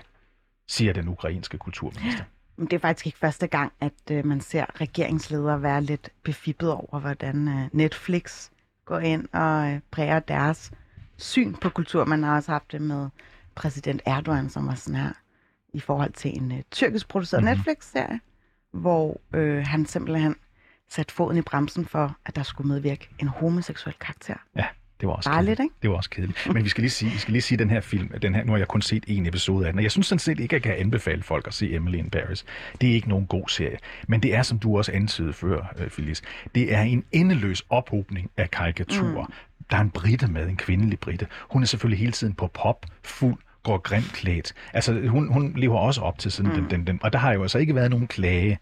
siger 0.66 0.92
den 0.92 1.08
ukrainske 1.08 1.58
kulturminister. 1.58 2.24
Det 2.58 2.72
er 2.72 2.78
faktisk 2.78 3.06
ikke 3.06 3.18
første 3.18 3.46
gang, 3.46 3.72
at 3.80 3.92
øh, 4.10 4.26
man 4.26 4.40
ser 4.40 4.80
regeringsledere 4.80 5.62
være 5.62 5.82
lidt 5.82 6.10
befippet 6.22 6.72
over, 6.72 7.00
hvordan 7.00 7.48
øh, 7.48 7.68
Netflix 7.72 8.50
går 8.84 8.98
ind 8.98 9.28
og 9.32 9.70
øh, 9.70 9.80
præger 9.90 10.20
deres 10.20 10.70
syn 11.16 11.54
på 11.54 11.68
kultur. 11.68 12.04
Man 12.04 12.22
har 12.22 12.36
også 12.36 12.52
haft 12.52 12.72
det 12.72 12.82
med 12.82 13.08
præsident 13.54 14.02
Erdogan, 14.06 14.50
som 14.50 14.66
var 14.66 14.74
sådan 14.74 15.00
her, 15.00 15.12
i 15.74 15.80
forhold 15.80 16.12
til 16.12 16.36
en 16.36 16.52
øh, 16.52 16.62
tyrkisk 16.70 17.08
produceret 17.08 17.42
mm-hmm. 17.42 17.56
Netflix-serie, 17.56 18.20
hvor 18.70 19.20
øh, 19.34 19.66
han 19.66 19.86
simpelthen 19.86 20.36
satte 20.88 21.14
foden 21.14 21.36
i 21.38 21.42
bremsen 21.42 21.86
for, 21.86 22.16
at 22.24 22.36
der 22.36 22.42
skulle 22.42 22.68
medvirke 22.68 23.08
en 23.18 23.28
homoseksuel 23.28 23.96
karakter. 24.00 24.36
Ja, 24.56 24.66
det 25.02 25.08
var 25.08 25.14
også 25.14 25.30
Bare 25.30 25.38
kedeligt. 25.38 25.58
lidt, 25.58 25.64
ikke? 25.64 25.74
Det 25.82 25.90
var 25.90 25.96
også 25.96 26.10
kedeligt. 26.10 26.48
Men 26.54 26.64
vi 26.64 26.68
skal 26.68 26.82
lige 26.82 26.90
sige, 26.90 27.10
vi 27.10 27.18
skal 27.18 27.32
lige 27.32 27.42
sige 27.42 27.58
den 27.58 27.70
her 27.70 27.80
film, 27.80 28.08
den 28.22 28.34
her, 28.34 28.44
nu 28.44 28.52
har 28.52 28.58
jeg 28.58 28.68
kun 28.68 28.82
set 28.82 29.04
en 29.06 29.26
episode 29.26 29.66
af 29.66 29.72
den, 29.72 29.78
og 29.78 29.82
jeg 29.82 29.90
synes 29.90 30.06
sådan 30.06 30.18
set 30.18 30.40
ikke, 30.40 30.56
at 30.56 30.64
jeg 30.66 30.72
kan 30.76 30.84
anbefale 30.84 31.22
folk 31.22 31.46
at 31.46 31.54
se 31.54 31.74
Emily 31.74 31.98
in 31.98 32.10
Paris. 32.10 32.44
Det 32.80 32.90
er 32.90 32.94
ikke 32.94 33.08
nogen 33.08 33.26
god 33.26 33.48
serie. 33.48 33.78
Men 34.08 34.22
det 34.22 34.34
er, 34.34 34.42
som 34.42 34.58
du 34.58 34.76
også 34.76 34.92
antydede 34.92 35.32
før, 35.32 35.74
øh, 35.78 35.88
Phyllis, 35.88 36.22
det 36.54 36.74
er 36.74 36.80
en 36.80 37.04
endeløs 37.12 37.62
ophobning 37.70 38.30
af 38.36 38.50
karikaturer. 38.50 39.26
Mm. 39.26 39.32
Der 39.70 39.76
er 39.76 39.80
en 39.80 39.90
britte 39.90 40.26
med, 40.26 40.48
en 40.48 40.56
kvindelig 40.56 40.98
britte. 40.98 41.26
Hun 41.50 41.62
er 41.62 41.66
selvfølgelig 41.66 41.98
hele 41.98 42.12
tiden 42.12 42.34
på 42.34 42.46
pop, 42.46 42.86
fuld, 43.04 43.36
går 43.62 43.78
grimt 43.78 44.12
klædt. 44.12 44.54
Altså, 44.72 45.00
hun, 45.08 45.32
hun 45.32 45.52
lever 45.56 45.78
også 45.78 46.00
op 46.00 46.18
til 46.18 46.32
sådan 46.32 46.52
mm. 46.52 46.56
den, 46.60 46.70
den, 46.70 46.86
den, 46.86 46.98
og 47.02 47.12
der 47.12 47.18
har 47.18 47.32
jo 47.32 47.42
altså 47.42 47.58
ikke 47.58 47.74
været 47.74 47.90
nogen 47.90 48.06
klage 48.06 48.58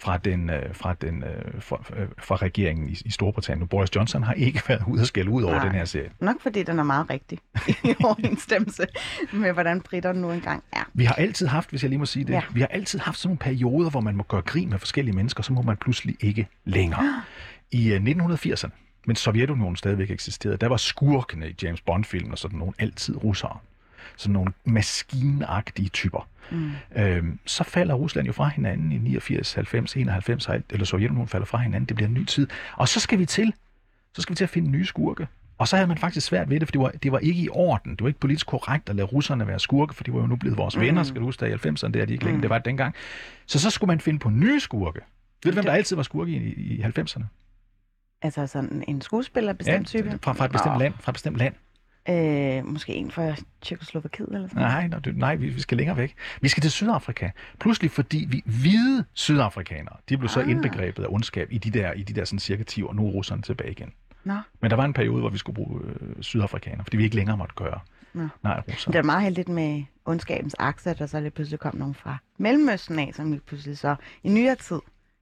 fra, 0.00 0.16
den, 0.16 0.50
øh, 0.50 0.74
fra, 0.74 0.94
den, 1.00 1.22
øh, 1.24 1.62
fra, 1.62 1.84
øh, 1.96 2.08
fra 2.18 2.36
regeringen 2.36 2.88
i, 2.88 2.96
i 3.04 3.10
Storbritannien. 3.10 3.68
Boris 3.68 3.96
Johnson 3.96 4.22
har 4.22 4.32
ikke 4.32 4.62
været 4.68 4.82
ude 4.86 5.00
og 5.00 5.06
skælde 5.06 5.30
ud 5.30 5.42
over 5.42 5.54
Nej. 5.54 5.64
den 5.64 5.74
her 5.74 5.84
serie. 5.84 6.10
Nok 6.20 6.36
fordi 6.42 6.62
den 6.62 6.78
er 6.78 6.82
meget 6.82 7.10
rigtig 7.10 7.38
i 7.84 7.94
overensstemmelse 8.04 8.86
med, 9.32 9.52
hvordan 9.52 9.80
britterne 9.80 10.20
nu 10.20 10.32
engang 10.32 10.64
er. 10.72 10.84
Vi 10.94 11.04
har 11.04 11.14
altid 11.14 11.46
haft, 11.46 11.70
hvis 11.70 11.82
jeg 11.82 11.88
lige 11.88 11.98
må 11.98 12.06
sige 12.06 12.24
det, 12.24 12.32
Ja. 12.32 12.42
vi 12.52 12.60
har 12.60 12.66
altid 12.66 12.98
haft 12.98 13.18
sådan 13.18 13.28
nogle 13.28 13.38
perioder, 13.38 13.90
hvor 13.90 14.00
man 14.00 14.16
må 14.16 14.22
gøre 14.22 14.42
grin 14.42 14.70
med 14.70 14.78
forskellige 14.78 15.16
mennesker, 15.16 15.42
så 15.42 15.52
må 15.52 15.62
man 15.62 15.76
pludselig 15.76 16.16
ikke 16.20 16.48
længere. 16.64 17.22
I 17.72 17.92
øh, 17.92 18.00
1980'erne, 18.02 18.70
mens 19.06 19.18
Sovjetunionen 19.18 19.76
stadigvæk 19.76 20.10
eksisterede, 20.10 20.56
der 20.56 20.66
var 20.68 20.76
skurkene 20.76 21.50
i 21.50 21.54
James 21.62 21.80
Bond-film 21.80 22.30
og 22.30 22.38
sådan 22.38 22.58
nogle 22.58 22.74
altid 22.78 23.24
russere. 23.24 23.58
Sådan 24.16 24.32
nogle 24.32 24.52
maskinagtige 24.64 25.88
typer. 25.88 26.28
Mm. 26.50 26.70
Øhm, 26.96 27.38
så 27.46 27.64
falder 27.64 27.94
Rusland 27.94 28.26
jo 28.26 28.32
fra 28.32 28.48
hinanden 28.48 28.92
i 28.92 28.98
89, 28.98 29.52
90, 29.54 29.96
91, 29.96 30.48
og 30.48 30.54
alt- 30.54 30.64
eller 30.70 30.86
Sovjetunionen 30.86 31.28
falder 31.28 31.46
fra 31.46 31.58
hinanden. 31.58 31.88
Det 31.88 31.96
bliver 31.96 32.08
en 32.08 32.14
ny 32.14 32.24
tid. 32.24 32.48
Og 32.76 32.88
så 32.88 33.00
skal 33.00 33.18
vi 33.18 33.26
til, 33.26 33.52
så 34.14 34.22
skal 34.22 34.30
vi 34.32 34.36
til 34.36 34.44
at 34.44 34.50
finde 34.50 34.70
nye 34.70 34.86
skurke. 34.86 35.26
Og 35.58 35.68
så 35.68 35.76
havde 35.76 35.86
man 35.88 35.98
faktisk 35.98 36.26
svært 36.26 36.50
ved 36.50 36.60
det, 36.60 36.68
for 36.68 36.72
det 36.72 36.80
var, 36.80 36.90
det 36.90 37.12
var 37.12 37.18
ikke 37.18 37.42
i 37.42 37.48
orden. 37.52 37.90
Det 37.92 38.00
var 38.02 38.08
ikke 38.08 38.20
politisk 38.20 38.46
korrekt 38.46 38.88
at 38.88 38.96
lade 38.96 39.06
russerne 39.06 39.46
være 39.46 39.58
skurke, 39.58 39.94
for 39.94 40.04
de 40.04 40.12
var 40.12 40.20
jo 40.20 40.26
nu 40.26 40.36
blevet 40.36 40.58
vores 40.58 40.78
venner, 40.80 41.02
skal 41.02 41.20
du 41.20 41.24
huske, 41.26 41.40
der 41.40 41.46
i 41.46 41.54
90'erne, 41.54 41.92
det 41.92 41.96
er 42.02 42.04
de 42.04 42.12
ikke 42.12 42.24
længere, 42.24 42.42
det 42.42 42.50
var 42.50 42.58
det 42.58 42.64
dengang. 42.64 42.94
Så 43.46 43.58
så 43.60 43.70
skulle 43.70 43.88
man 43.88 44.00
finde 44.00 44.18
på 44.18 44.30
nye 44.30 44.60
skurke. 44.60 45.00
Ved 45.44 45.52
du, 45.52 45.56
hvem 45.56 45.64
der 45.64 45.72
altid 45.72 45.96
var 45.96 46.02
skurke 46.02 46.30
i, 46.32 46.52
i 46.76 46.82
90'erne? 46.82 47.24
Altså 48.22 48.46
sådan 48.46 48.84
en 48.88 49.00
skuespiller 49.00 49.52
bestemt 49.52 49.86
type. 49.86 50.18
fra, 50.22 50.32
fra 50.32 50.44
et 50.44 50.50
bestemt 50.52 50.72
Nå, 50.72 50.78
land. 50.78 50.94
Fra 51.00 51.10
et 51.10 51.14
bestemt 51.14 51.36
land. 51.36 51.54
Øh, 52.08 52.66
måske 52.66 52.94
en 52.94 53.10
fra 53.10 53.34
Tjekoslovakiet 53.62 54.28
eller 54.34 54.48
sådan. 54.48 54.62
Nej, 54.62 54.86
nej, 54.88 55.00
nej 55.14 55.34
vi, 55.36 55.48
vi 55.48 55.60
skal 55.60 55.76
længere 55.76 55.96
væk. 55.96 56.14
Vi 56.40 56.48
skal 56.48 56.60
til 56.60 56.70
Sydafrika. 56.70 57.30
Pludselig 57.60 57.90
fordi 57.90 58.26
vi 58.30 58.42
hvide 58.46 59.04
sydafrikanere, 59.14 59.96
de 60.08 60.16
blev 60.16 60.28
så 60.28 60.40
Ah. 60.40 60.50
indbegrebet 60.50 61.02
af 61.04 61.08
ondskab 61.10 61.48
i 61.52 61.58
de 61.58 61.70
der, 61.70 61.92
i 61.92 62.02
de 62.02 62.12
der 62.12 62.24
sådan 62.24 62.38
cirka 62.38 62.62
10 62.62 62.82
år. 62.82 62.92
Nu 62.92 63.06
er 63.06 63.10
russerne 63.10 63.42
tilbage 63.42 63.70
igen. 63.70 63.92
Nå, 64.24 64.34
Men 64.60 64.70
der 64.70 64.76
var 64.76 64.84
en 64.84 64.92
periode, 64.92 65.20
hvor 65.20 65.30
vi 65.30 65.38
skulle 65.38 65.54
bruge 65.54 65.80
øh, 65.84 66.22
sydafrikanere, 66.22 66.84
fordi 66.84 66.96
vi 66.96 67.04
ikke 67.04 67.16
længere 67.16 67.36
måtte 67.36 67.54
gøre. 67.54 67.80
Nå. 68.14 68.28
Nej, 68.42 68.60
russer. 68.68 68.90
det 68.90 68.98
er 68.98 69.02
meget 69.02 69.22
heldigt 69.22 69.48
med 69.48 69.82
ondskabens 70.04 70.56
akse, 70.58 70.90
at 70.90 70.98
der 70.98 71.06
så 71.06 71.20
lige 71.20 71.30
pludselig 71.30 71.60
kom 71.60 71.76
nogen 71.76 71.94
fra 71.94 72.16
Mellemøsten 72.38 72.98
af, 72.98 73.10
som 73.14 73.30
lige 73.30 73.40
pludselig 73.46 73.78
så 73.78 73.96
i 74.22 74.28
nyere 74.28 74.54
tid, 74.54 74.78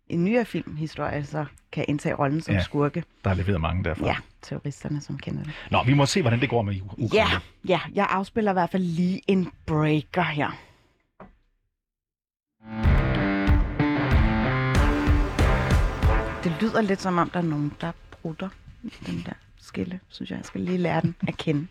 i 0.09 0.17
nyere 0.17 0.45
filmhistorie, 0.45 1.25
så 1.25 1.45
kan 1.73 1.85
indtage 1.89 2.15
rollen 2.15 2.41
som 2.41 2.55
Ja. 2.55 2.63
skurke. 2.63 3.05
Der 3.25 3.31
er 3.31 3.35
leveret 3.35 3.61
mange 3.61 3.85
derfra. 3.85 4.07
Ja, 4.07 4.17
terroristerne, 4.43 5.01
som 5.01 5.19
kender 5.19 5.43
det. 5.45 5.53
Nå, 5.71 5.83
vi 5.87 5.95
må 5.95 6.07
se, 6.07 6.21
hvordan 6.23 6.41
det 6.41 6.51
går 6.51 6.63
med 6.63 6.81
Ukraine. 6.81 7.11
Ja, 7.15 7.27
ja, 7.69 7.81
jeg 7.95 8.07
afspiller 8.11 8.51
i 8.51 8.53
hvert 8.53 8.71
fald 8.71 8.83
lige 8.83 9.21
en 9.29 9.51
breaker 9.67 10.23
her. 10.23 10.51
Det 16.45 16.57
lyder 16.63 16.81
lidt 16.81 17.01
som 17.03 17.19
om, 17.19 17.31
der 17.31 17.39
er 17.41 17.45
nogen, 17.45 17.73
der 17.81 17.93
brutter 18.11 18.49
den 19.07 19.23
der 19.27 19.33
skille, 19.61 20.01
synes 20.09 20.31
jeg. 20.31 20.37
Jeg 20.37 20.45
skal 20.45 20.61
lige 20.61 20.79
lære 20.79 21.01
den 21.01 21.15
at 21.29 21.37
kende. 21.37 21.67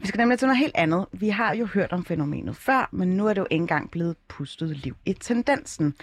Vi 0.00 0.06
skal 0.06 0.18
nemlig 0.18 0.38
til 0.38 0.46
noget 0.46 0.58
helt 0.58 0.72
andet. 0.76 1.06
Vi 1.12 1.28
har 1.28 1.54
jo 1.54 1.66
hørt 1.66 1.92
om 1.92 2.04
fænomenet 2.04 2.56
før, 2.56 2.88
men 2.92 3.08
nu 3.08 3.26
er 3.26 3.34
det 3.34 3.40
jo 3.40 3.46
ikke 3.50 3.62
engang 3.62 3.90
blevet 3.90 4.16
pustet 4.28 4.76
liv 4.76 4.96
i 5.06 5.12
tendensen. 5.12 5.94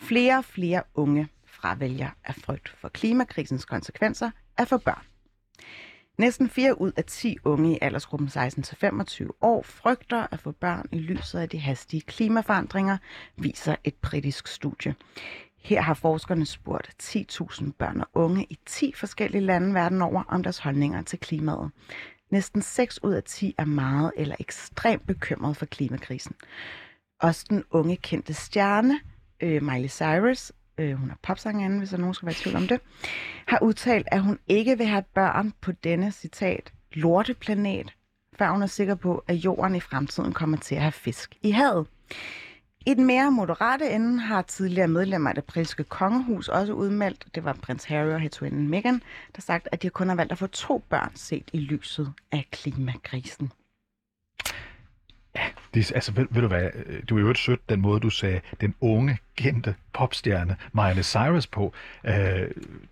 Flere 0.00 0.38
og 0.38 0.44
flere 0.44 0.82
unge 0.94 1.28
fravælger 1.46 2.10
af 2.24 2.34
frygt 2.34 2.68
for 2.68 2.88
klimakrisens 2.88 3.64
konsekvenser 3.64 4.30
at 4.56 4.68
få 4.68 4.78
børn. 4.78 5.02
Næsten 6.18 6.48
4 6.50 6.80
ud 6.80 6.92
af 6.96 7.04
10 7.04 7.36
unge 7.44 7.74
i 7.74 7.78
aldersgruppen 7.82 8.28
16-25 8.28 9.28
år 9.40 9.62
frygter 9.62 10.26
at 10.30 10.40
få 10.40 10.52
børn 10.52 10.86
i 10.92 10.98
lyset 10.98 11.38
af 11.38 11.48
de 11.48 11.58
hastige 11.58 12.00
klimaforandringer, 12.00 12.98
viser 13.36 13.76
et 13.84 13.94
britisk 13.94 14.48
studie. 14.48 14.94
Her 15.58 15.80
har 15.80 15.94
forskerne 15.94 16.46
spurgt 16.46 16.90
10.000 17.02 17.72
børn 17.78 18.00
og 18.00 18.08
unge 18.14 18.46
i 18.50 18.58
10 18.66 18.92
forskellige 18.96 19.42
lande 19.42 19.74
verden 19.74 20.02
over 20.02 20.22
om 20.28 20.42
deres 20.42 20.58
holdninger 20.58 21.02
til 21.02 21.18
klimaet. 21.18 21.70
Næsten 22.30 22.62
6 22.62 23.02
ud 23.02 23.12
af 23.12 23.22
10 23.22 23.54
er 23.58 23.64
meget 23.64 24.12
eller 24.16 24.36
ekstremt 24.38 25.06
bekymret 25.06 25.56
for 25.56 25.66
klimakrisen. 25.66 26.34
Også 27.20 27.46
den 27.50 27.64
unge 27.70 27.96
kendte 27.96 28.34
stjerne, 28.34 29.00
øh, 29.40 29.62
Miley 29.62 29.88
Cyrus, 29.88 30.52
øh, 30.78 30.92
hun 30.92 31.10
er 31.10 31.14
popsangerinde, 31.22 31.78
hvis 31.78 31.90
der 31.90 31.96
nogen 31.96 32.14
skal 32.14 32.26
være 32.26 32.32
i 32.32 32.42
tvivl 32.42 32.56
om 32.56 32.68
det, 32.68 32.80
har 33.46 33.58
udtalt, 33.62 34.08
at 34.12 34.22
hun 34.22 34.38
ikke 34.46 34.78
vil 34.78 34.86
have 34.86 35.04
børn 35.14 35.52
på 35.60 35.72
denne, 35.72 36.12
citat, 36.12 36.72
lorteplanet, 36.92 37.94
før 38.38 38.50
hun 38.50 38.62
er 38.62 38.66
sikker 38.66 38.94
på, 38.94 39.24
at 39.28 39.34
jorden 39.34 39.74
i 39.74 39.80
fremtiden 39.80 40.32
kommer 40.32 40.56
til 40.56 40.74
at 40.74 40.82
have 40.82 40.92
fisk 40.92 41.36
i 41.42 41.50
havet. 41.50 41.86
I 42.86 42.94
den 42.94 43.06
mere 43.06 43.30
moderate 43.30 43.90
ende 43.90 44.20
har 44.20 44.42
tidligere 44.42 44.88
medlemmer 44.88 45.28
af 45.30 45.34
det 45.34 45.44
britiske 45.44 45.84
kongehus 45.84 46.48
også 46.48 46.72
udmeldt, 46.72 47.26
det 47.34 47.44
var 47.44 47.52
prins 47.52 47.84
Harry 47.84 48.12
og 48.12 48.20
hertuginden 48.20 48.68
Meghan, 48.68 49.02
der 49.36 49.42
sagt, 49.42 49.68
at 49.72 49.82
de 49.82 49.90
kun 49.90 50.08
har 50.08 50.14
valgt 50.14 50.32
at 50.32 50.38
få 50.38 50.46
to 50.46 50.78
børn 50.88 51.12
set 51.14 51.50
i 51.52 51.58
lyset 51.58 52.12
af 52.32 52.48
klimakrisen. 52.50 53.52
Det, 55.74 55.90
er- 55.90 55.94
altså, 55.94 56.12
ved, 56.12 56.26
ved 56.30 56.42
du 56.42 56.48
hvad, 56.48 56.68
øh, 56.86 57.02
du 57.08 57.16
er 57.16 57.20
jo 57.20 57.30
et 57.30 57.38
sødt, 57.38 57.68
den 57.70 57.80
måde, 57.80 58.00
du 58.00 58.10
sagde, 58.10 58.40
den 58.60 58.74
unge, 58.80 59.18
kendte 59.36 59.74
popstjerne 59.92 60.56
Miley 60.72 61.02
Cyrus 61.02 61.46
på. 61.46 61.72
Øh, 62.04 62.14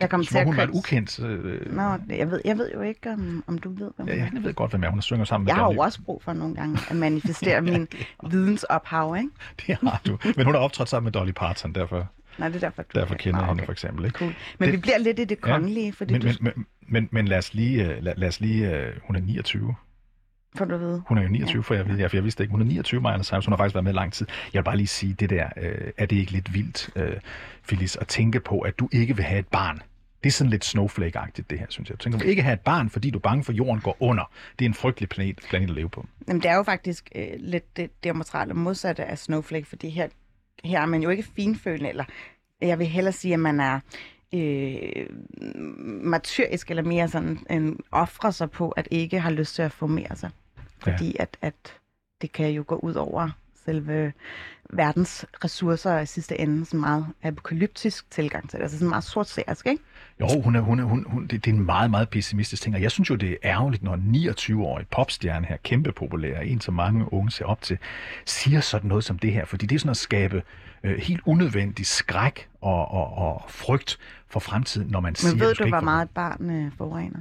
Jeg 0.00 0.11
kom 0.11 0.24
til 0.24 0.38
at 0.38 0.44
hun 0.44 0.57
var 0.57 0.62
et 0.62 0.70
ukendt... 0.70 1.20
Øh, 1.20 1.72
Nå, 1.76 1.83
jeg 2.09 2.30
ved, 2.30 2.40
jeg 2.44 2.59
ved 2.59 2.70
jo 2.74 2.80
ikke, 2.80 3.11
om, 3.12 3.44
om 3.46 3.59
du 3.59 3.68
ved, 3.70 3.90
hvem 3.96 4.09
ja, 4.09 4.12
er. 4.14 4.16
jeg 4.35 4.42
ved 4.42 4.54
godt, 4.54 4.70
hvem 4.70 4.83
er. 4.85 4.88
Hun 4.90 5.02
synger 5.02 5.24
sammen 5.24 5.44
med 5.44 5.52
Jeg 5.52 5.57
har 5.62 5.72
jo 5.72 5.78
også 5.78 6.02
brug 6.02 6.22
for 6.22 6.33
nogle 6.33 6.54
gange 6.54 6.78
at 6.90 6.96
manifestere 6.96 7.61
min 7.70 7.88
vidensophav, 8.30 9.16
ikke? 9.16 9.28
Det 9.66 9.76
har 9.83 10.00
du. 10.07 10.18
Men 10.37 10.44
hun 10.46 10.54
har 10.54 10.61
optrådt 10.61 10.88
sammen 10.88 11.04
med 11.04 11.12
Dolly 11.12 11.33
Parton, 11.33 11.72
derfor, 11.74 12.07
Nej, 12.38 12.48
det 12.48 12.57
er 12.57 12.61
derfor, 12.61 12.83
du 12.83 13.00
derfor 13.00 13.14
kender 13.14 13.40
jeg 13.40 13.48
hende 13.48 13.64
for 13.64 13.72
eksempel. 13.72 14.04
Ikke? 14.04 14.18
Cool. 14.18 14.35
Men 14.59 14.66
Det- 14.66 14.72
vi 14.76 14.80
bliver 14.80 14.98
lidt 14.98 15.18
i 15.18 15.24
det 15.24 15.38
Ja, 15.46 15.52
kongelige, 15.52 15.92
fordi 15.92 16.12
Men, 16.14 16.20
du, 16.22 16.26
men, 16.26 16.37
men, 16.57 16.66
men, 16.88 17.09
men 17.12 17.28
lad 17.28 17.38
os 17.38 17.54
lige... 17.54 17.90
øh, 17.96 18.02
Lad, 18.02 18.14
lad 18.16 18.28
os 18.28 18.40
lige 18.40 18.76
øh, 18.78 18.92
hun 19.07 19.16
er 19.16 19.20
29. 19.20 19.74
får 20.56 20.64
du 20.64 20.74
at 20.74 20.80
vide. 20.80 21.02
Hun 21.06 21.18
er 21.18 21.22
jo 21.22 21.28
29, 21.28 21.62
for 21.62 21.74
jeg, 21.74 21.88
ved, 21.88 21.98
ja, 21.98 22.06
for 22.06 22.16
jeg 22.16 22.24
vidste 22.24 22.42
ikke. 22.42 22.50
Hun 22.50 22.60
er 22.60 22.64
29, 22.64 23.00
Miley 23.00 23.22
Cyrus. 23.24 23.46
Hun 23.46 23.52
har 23.52 23.56
faktisk 23.56 23.74
været 23.74 23.84
med 23.84 23.92
lang 23.92 24.12
tid. 24.12 24.26
Jeg 24.52 24.60
vil 24.60 24.64
bare 24.64 24.76
lige 24.76 24.86
sige 24.86 25.14
det 25.14 25.30
der. 25.30 25.48
Øh, 25.56 25.92
er 25.98 26.06
det 26.06 26.16
ikke 26.16 26.32
lidt 26.32 26.54
vildt, 26.54 26.90
øh, 26.96 27.16
Phyllis, 27.68 27.96
at 27.96 28.08
tænke 28.08 28.40
på, 28.40 28.60
at 28.60 28.78
du 28.78 28.88
ikke 28.92 29.16
vil 29.16 29.24
have 29.24 29.38
et 29.38 29.48
barn? 29.48 29.82
Det 30.24 30.30
er 30.30 30.32
sådan 30.32 30.50
lidt 30.50 30.64
snowflake-agtigt, 30.64 31.50
det 31.50 31.58
her, 31.58 31.66
synes 31.68 31.90
jeg. 31.90 31.98
Du 31.98 32.02
tænker, 32.02 32.18
du 32.18 32.24
ikke 32.24 32.42
have 32.42 32.54
et 32.54 32.60
barn, 32.60 32.90
fordi 32.90 33.10
du 33.10 33.18
er 33.18 33.22
bange 33.22 33.44
for, 33.44 33.52
at 33.52 33.58
jorden 33.58 33.80
går 33.80 33.96
under. 34.00 34.30
Det 34.58 34.64
er 34.64 34.68
en 34.68 34.74
frygtelig 34.74 35.08
planet, 35.08 35.40
planet 35.48 35.68
at 35.68 35.74
leve 35.74 35.88
på. 35.88 36.06
Jamen, 36.28 36.42
det 36.42 36.50
er 36.50 36.56
jo 36.56 36.62
faktisk 36.62 37.10
øh, 37.14 37.26
lidt 37.38 37.76
det 37.76 37.90
diametrale 38.04 38.54
modsatte 38.54 39.04
af 39.04 39.18
Snowflake, 39.18 39.66
fordi 39.66 39.88
her, 39.88 40.08
her 40.64 40.80
er 40.80 40.86
man 40.86 41.02
jo 41.02 41.10
ikke 41.10 41.22
finfølende, 41.36 41.88
eller 41.88 42.04
jeg 42.60 42.78
vil 42.78 42.86
hellere 42.86 43.12
sige, 43.12 43.34
at 43.34 43.40
man 43.40 43.60
er 43.60 43.80
øh, 44.34 45.06
martyrisk, 46.04 46.70
eller 46.70 46.82
mere 46.82 47.08
sådan 47.08 47.38
en 47.50 47.80
offrer 47.92 48.30
sig 48.30 48.50
på, 48.50 48.70
at 48.70 48.88
ikke 48.90 49.20
har 49.20 49.30
lyst 49.30 49.54
til 49.54 49.62
at 49.62 49.72
formere 49.72 50.16
sig. 50.16 50.30
Fordi 50.85 51.16
at, 51.18 51.37
at 51.42 51.55
det 52.23 52.33
kan 52.33 52.51
jo 52.51 52.64
gå 52.66 52.77
ud 52.77 52.94
over 52.94 53.31
selve 53.64 54.12
verdens 54.70 55.27
ressourcer 55.44 55.99
i 55.99 56.07
sidste 56.07 56.40
ende 56.40 56.64
sådan 56.64 56.81
meget 56.81 57.07
apokalyptisk 57.23 58.11
tilgang 58.11 58.51
til 58.51 58.57
det. 58.59 58.62
Altså 58.62 58.79
sådan 58.79 58.88
meget 58.88 59.05
sortseersk, 59.05 59.66
ikke? 59.66 59.83
Jo, 60.20 60.40
hun 60.40 60.57
er, 60.57 60.61
hun 60.61 60.81
er, 60.81 60.85
hun, 60.85 61.05
hun, 61.09 61.23
det, 61.27 61.44
det 61.44 61.51
er 61.51 61.55
en 61.55 61.64
meget, 61.64 61.90
meget 61.90 62.09
pessimistisk 62.09 62.62
ting, 62.62 62.75
og 62.75 62.83
jeg 62.83 62.90
synes 62.90 63.11
jo, 63.11 63.14
det 63.14 63.31
er 63.31 63.37
ærgerligt, 63.44 63.83
når 63.83 63.94
en 63.94 64.14
29-årig 64.31 64.87
popstjerne 64.88 65.47
her, 65.47 65.57
kæmpe 65.57 65.92
populær, 65.92 66.40
en 66.40 66.61
som 66.61 66.75
mange 66.75 67.12
unge 67.12 67.31
ser 67.31 67.44
op 67.44 67.62
til, 67.62 67.79
siger 68.27 68.61
sådan 68.61 68.88
noget 68.88 69.05
som 69.05 69.18
det 69.18 69.33
her, 69.33 69.44
fordi 69.44 69.66
det 69.66 69.75
er 69.75 69.79
sådan 69.79 69.90
at 69.90 69.97
skabe 69.97 70.42
øh, 70.85 70.99
helt 70.99 71.20
unødvendig 71.27 71.87
skræk 71.87 72.49
og, 72.61 72.90
og, 72.90 73.12
og 73.12 73.44
frygt 73.49 73.99
for 74.29 74.40
fremtiden, 74.40 74.88
når 74.88 75.01
man 75.01 75.11
Men 75.11 75.16
siger, 75.16 75.37
ved 75.37 75.55
skal 75.55 75.66
du, 75.66 75.70
hvor 75.70 75.81
meget 75.81 76.05
et 76.05 76.11
barn 76.11 76.51
øh, 76.51 76.73
forurener? 76.79 77.20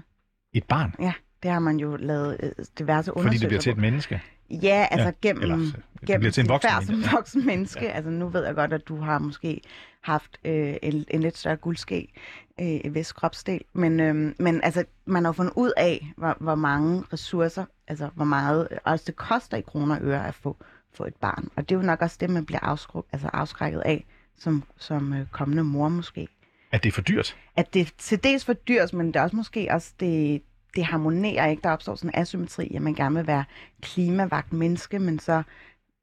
et 0.53 0.63
barn, 0.63 0.95
Ja, 0.99 1.13
det 1.43 1.51
har 1.51 1.59
man 1.59 1.77
jo 1.77 1.95
lavet 1.95 2.37
øh, 2.43 2.51
diverse 2.79 3.11
fordi 3.11 3.19
undersøgelser 3.19 3.39
det 3.39 3.47
bliver 3.47 3.61
til 3.61 3.71
et 3.71 3.77
menneske. 3.77 4.21
Ja, 4.49 4.87
altså 4.91 5.07
Ja, 5.07 5.11
gennem, 5.21 5.41
eller, 5.41 5.57
øh, 5.57 5.63
det 5.63 5.73
gennem 6.07 6.19
bliver 6.19 6.31
til 6.31 6.41
en 6.41 6.49
voksen 6.49 6.85
som 6.85 7.03
voksen 7.11 7.45
menneske. 7.45 7.85
Ja. 7.85 7.91
Altså 7.91 8.11
nu 8.11 8.29
ved 8.29 8.45
jeg 8.45 8.55
godt, 8.55 8.73
at 8.73 8.87
du 8.87 8.97
har 8.97 9.19
måske 9.19 9.61
haft 10.01 10.39
øh, 10.45 10.75
en, 10.81 11.05
en 11.07 11.21
lidt 11.21 11.37
større 11.37 11.55
guldske 11.55 12.13
øh, 12.59 12.79
i 12.83 12.89
vis 12.89 13.11
kropsdel. 13.11 13.61
Men, 13.73 13.99
øh, 13.99 14.33
men 14.39 14.61
altså, 14.63 14.85
man 15.05 15.23
har 15.23 15.29
jo 15.29 15.33
fundet 15.33 15.53
ud 15.55 15.71
af, 15.77 16.11
hvor, 16.17 16.37
hvor 16.39 16.55
mange 16.55 17.03
ressourcer, 17.13 17.65
altså 17.87 18.09
hvor 18.15 18.25
meget 18.25 18.67
også 18.83 19.03
det 19.07 19.15
koster 19.15 19.57
i 19.57 19.61
kroner 19.61 19.95
og 19.95 20.01
øre 20.03 20.27
at 20.27 20.35
få, 20.35 20.57
få 20.93 21.05
et 21.05 21.15
barn. 21.15 21.49
Og 21.55 21.69
det 21.69 21.75
er 21.75 21.79
jo 21.79 21.85
nok 21.85 22.01
også 22.01 22.17
det, 22.19 22.29
man 22.29 22.45
bliver 22.45 22.59
afskru, 22.59 23.03
altså 23.11 23.29
afskrækket 23.33 23.81
af 23.85 24.05
som, 24.37 24.63
som 24.77 25.13
øh, 25.13 25.25
kommende 25.31 25.63
mor 25.63 25.89
måske. 25.89 26.27
At 26.71 26.83
det 26.83 26.89
er 26.89 26.93
for 26.93 27.01
dyrt. 27.01 27.37
At 27.55 27.73
det 27.73 27.93
til 27.97 28.23
dels 28.23 28.45
for 28.45 28.53
dyrt, 28.53 28.93
men 28.93 29.07
det 29.07 29.15
er 29.15 29.21
også 29.21 29.35
måske 29.35 29.67
også 29.71 29.93
det, 29.99 30.41
det 30.75 30.85
harmonerer 30.85 31.47
ikke. 31.47 31.61
Der 31.61 31.69
opstår 31.69 31.95
sådan 31.95 32.09
en 32.09 32.21
asymmetri, 32.21 32.71
at 32.75 32.81
man 32.81 32.93
gerne 32.93 33.15
vil 33.15 33.27
være 33.27 33.43
klimavagt 33.81 34.53
menneske, 34.53 34.99
men 34.99 35.19
så 35.19 35.43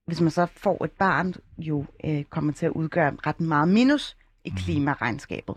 hvis 0.06 0.20
man 0.20 0.30
så 0.30 0.46
får 0.56 0.85
et 0.85 0.90
barn, 0.90 1.35
jo 1.59 1.85
øh, 2.04 2.24
kommer 2.24 2.52
til 2.52 2.66
at 2.66 2.72
udgøre 2.72 3.12
ret 3.26 3.40
meget 3.40 3.68
minus 3.68 4.16
i 4.44 4.52
klimaregnskabet. 4.56 5.54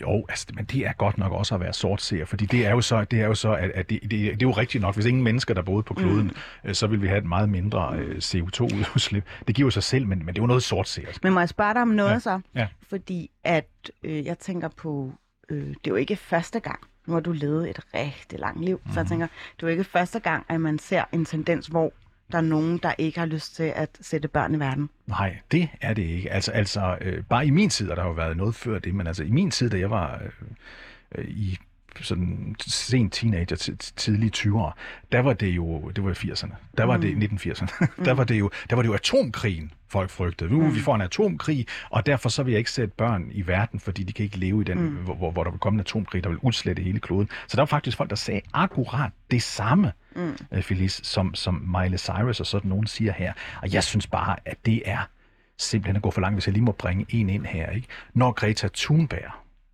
Jo, 0.00 0.26
altså, 0.28 0.46
men 0.54 0.64
det 0.64 0.86
er 0.86 0.92
godt 0.92 1.18
nok 1.18 1.32
også 1.32 1.54
at 1.54 1.60
være 1.60 1.72
sortseer, 1.72 2.24
fordi 2.24 2.46
det 2.46 2.66
er 2.66 2.70
jo 2.70 2.80
så, 2.80 3.04
det 3.04 3.20
er 3.20 3.26
jo 3.26 3.34
så 3.34 3.52
at, 3.54 3.70
at 3.70 3.90
det, 3.90 4.02
det, 4.02 4.10
det, 4.10 4.28
er 4.28 4.36
jo 4.42 4.50
rigtigt 4.50 4.82
nok. 4.82 4.94
Hvis 4.94 5.06
ingen 5.06 5.22
mennesker, 5.22 5.54
der 5.54 5.62
boede 5.62 5.82
på 5.82 5.94
kloden, 5.94 6.32
mm. 6.64 6.74
så 6.74 6.86
vil 6.86 7.02
vi 7.02 7.06
have 7.06 7.18
et 7.18 7.24
meget 7.24 7.48
mindre 7.48 7.96
øh, 7.98 8.16
CO2-udslip. 8.16 9.24
Det 9.46 9.54
giver 9.54 9.66
jo 9.66 9.70
sig 9.70 9.82
selv, 9.82 10.06
men, 10.06 10.18
men 10.18 10.28
det 10.28 10.38
er 10.38 10.42
jo 10.42 10.46
noget 10.46 10.62
sortseer. 10.62 11.06
Men 11.22 11.32
må 11.32 11.40
jeg 11.40 11.48
spørge 11.48 11.74
dig 11.74 11.82
om 11.82 11.88
noget 11.88 12.08
Ja. 12.08 12.14
ja. 12.14 12.20
så? 12.20 12.40
Ja. 12.54 12.68
Fordi 12.88 13.30
at 13.44 13.90
øh, 14.02 14.24
jeg 14.26 14.38
tænker 14.38 14.68
på, 14.68 15.12
øh, 15.48 15.66
det 15.66 15.68
er 15.68 15.90
jo 15.90 15.94
ikke 15.94 16.16
første 16.16 16.60
gang, 16.60 16.80
nu 17.10 17.14
har 17.14 17.20
du 17.20 17.32
levet 17.32 17.70
et 17.70 17.80
rigtig 17.94 18.38
langt 18.38 18.64
liv, 18.64 18.80
mm. 18.84 18.92
så 18.92 19.00
jeg 19.00 19.06
tænker, 19.06 19.26
det 19.26 19.62
er 19.62 19.66
jo 19.66 19.68
ikke 19.68 19.84
første 19.84 20.20
gang, 20.20 20.44
at 20.48 20.60
man 20.60 20.78
ser 20.78 21.04
en 21.12 21.24
tendens, 21.24 21.66
hvor 21.66 21.92
der 22.32 22.38
er 22.38 22.42
nogen, 22.42 22.78
der 22.82 22.92
ikke 22.98 23.18
har 23.18 23.26
lyst 23.26 23.54
til 23.54 23.72
at 23.76 23.98
sætte 24.00 24.28
børn 24.28 24.54
i 24.54 24.58
verden. 24.58 24.90
Nej, 25.06 25.36
det 25.52 25.68
er 25.80 25.94
det 25.94 26.02
ikke. 26.02 26.32
Altså, 26.32 26.52
altså 26.52 26.98
øh, 27.00 27.24
bare 27.24 27.46
i 27.46 27.50
min 27.50 27.70
tid, 27.70 27.90
og 27.90 27.96
der 27.96 28.02
har 28.02 28.08
jo 28.08 28.14
været 28.14 28.36
noget 28.36 28.54
før 28.54 28.78
det, 28.78 28.94
men 28.94 29.06
altså 29.06 29.22
i 29.22 29.30
min 29.30 29.50
tid, 29.50 29.70
da 29.70 29.78
jeg 29.78 29.90
var 29.90 30.22
øh, 30.24 30.30
øh, 31.14 31.24
i 31.28 31.58
sådan 32.00 32.56
sent 32.66 33.12
teenager, 33.12 33.56
til 33.56 33.78
tidlige 33.78 34.32
20'ere, 34.36 34.72
der 35.12 35.20
var 35.20 35.32
det 35.32 35.48
jo, 35.48 35.90
det 35.96 36.04
var 36.04 36.10
i 36.10 36.12
80'erne, 36.12 36.54
der 36.78 36.84
var 36.84 36.96
det 36.96 37.14
1980'erne, 37.14 37.86
der 38.04 38.12
var 38.12 38.24
det 38.24 38.38
jo, 38.38 38.50
der 38.70 38.76
var 38.76 38.82
det 38.82 38.88
jo 38.88 38.94
atomkrigen, 38.94 39.72
folk 39.88 40.10
frygtede. 40.10 40.50
Uh, 40.50 40.74
vi 40.74 40.80
får 40.80 40.94
en 40.94 41.00
atomkrig, 41.00 41.66
og 41.90 42.06
derfor 42.06 42.28
så 42.28 42.42
vil 42.42 42.52
jeg 42.52 42.58
ikke 42.58 42.70
sætte 42.70 42.94
børn 42.96 43.28
i 43.32 43.46
verden, 43.46 43.80
fordi 43.80 44.02
de 44.02 44.12
kan 44.12 44.24
ikke 44.24 44.36
leve 44.36 44.60
i 44.60 44.64
den, 44.64 44.80
mm. 44.80 44.88
hvor, 44.88 45.14
hvor, 45.14 45.30
hvor 45.30 45.44
der 45.44 45.50
vil 45.50 45.60
komme 45.60 45.76
en 45.76 45.80
atomkrig, 45.80 46.24
der 46.24 46.30
vil 46.30 46.38
udslette 46.42 46.82
hele 46.82 47.00
kloden. 47.00 47.28
Så 47.48 47.56
der 47.56 47.62
var 47.62 47.66
faktisk 47.66 47.96
folk, 47.96 48.10
der 48.10 48.16
sagde 48.16 48.40
akkurat 48.52 49.10
det 49.30 49.42
samme, 49.42 49.92
mm. 50.16 50.62
Felice, 50.62 51.04
som, 51.04 51.34
som 51.34 51.54
Miley 51.54 51.98
Cyrus 51.98 52.40
og 52.40 52.46
sådan 52.46 52.68
nogen 52.68 52.86
siger 52.86 53.12
her. 53.12 53.32
Og 53.62 53.72
jeg 53.72 53.84
synes 53.84 54.06
bare, 54.06 54.36
at 54.44 54.66
det 54.66 54.82
er 54.84 55.08
simpelthen 55.58 55.96
at 55.96 56.02
gå 56.02 56.10
for 56.10 56.20
langt, 56.20 56.36
hvis 56.36 56.46
jeg 56.46 56.52
lige 56.52 56.64
må 56.64 56.72
bringe 56.72 57.06
en 57.08 57.28
ind 57.28 57.46
her. 57.46 57.70
Ikke? 57.70 57.86
Når 58.14 58.32
Greta 58.32 58.68
Thunberg, 58.76 59.32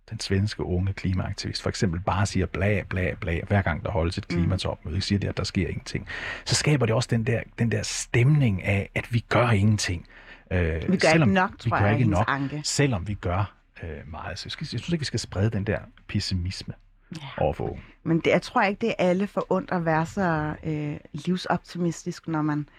den 0.09 0.19
svenske 0.19 0.63
unge 0.63 0.93
klimaaktivist, 0.93 1.61
for 1.61 1.69
eksempel 1.69 1.99
bare 1.99 2.25
siger 2.25 2.45
bla 2.45 2.83
bla 2.89 3.13
bla, 3.19 3.39
hver 3.47 3.61
gang 3.61 3.83
der 3.83 3.91
holdes 3.91 4.17
et 4.17 4.27
klimatopmøde, 4.27 4.95
ikke 4.95 5.05
siger 5.05 5.19
det, 5.19 5.27
at 5.27 5.37
der 5.37 5.43
sker 5.43 5.67
ingenting, 5.67 6.07
så 6.45 6.55
skaber 6.55 6.85
det 6.85 6.95
også 6.95 7.07
den 7.11 7.23
der, 7.23 7.41
den 7.59 7.71
der 7.71 7.83
stemning 7.83 8.63
af, 8.63 8.89
at 8.95 9.13
vi 9.13 9.19
gør 9.29 9.49
ingenting. 9.49 10.05
Øh, 10.51 10.91
Vi 10.91 10.97
gør 10.97 11.13
ikke 11.13 11.25
nok, 11.25 11.49
tror 11.59 11.77
vi 11.77 11.81
gør 11.81 11.89
jeg, 11.89 11.99
ikke 11.99 12.09
nok, 12.11 12.25
anke. 12.27 12.61
selvom 12.63 13.07
vi 13.07 13.13
gør 13.13 13.53
øh, 13.83 13.89
meget. 14.11 14.39
Så 14.39 14.43
jeg, 14.45 14.51
skal, 14.51 14.67
jeg 14.71 14.79
synes 14.79 14.89
ikke, 14.89 15.01
vi 15.01 15.05
skal 15.05 15.19
sprede 15.19 15.49
den 15.49 15.63
der 15.63 15.79
pessimisme 16.07 16.73
ja. 17.21 17.27
over 17.37 17.53
for 17.53 17.63
unge. 17.69 17.81
Men 18.03 18.17
det, 18.19 18.27
jeg 18.27 18.41
tror 18.41 18.61
ikke, 18.61 18.81
det 18.81 18.89
er 18.89 18.93
alle 18.97 19.27
for 19.27 19.45
ondt 19.49 19.71
at 19.71 19.85
være 19.85 20.05
så 20.05 20.53
øh, 20.63 20.97
livsoptimistisk, 21.13 22.27
når 22.27 22.41
man 22.41 22.69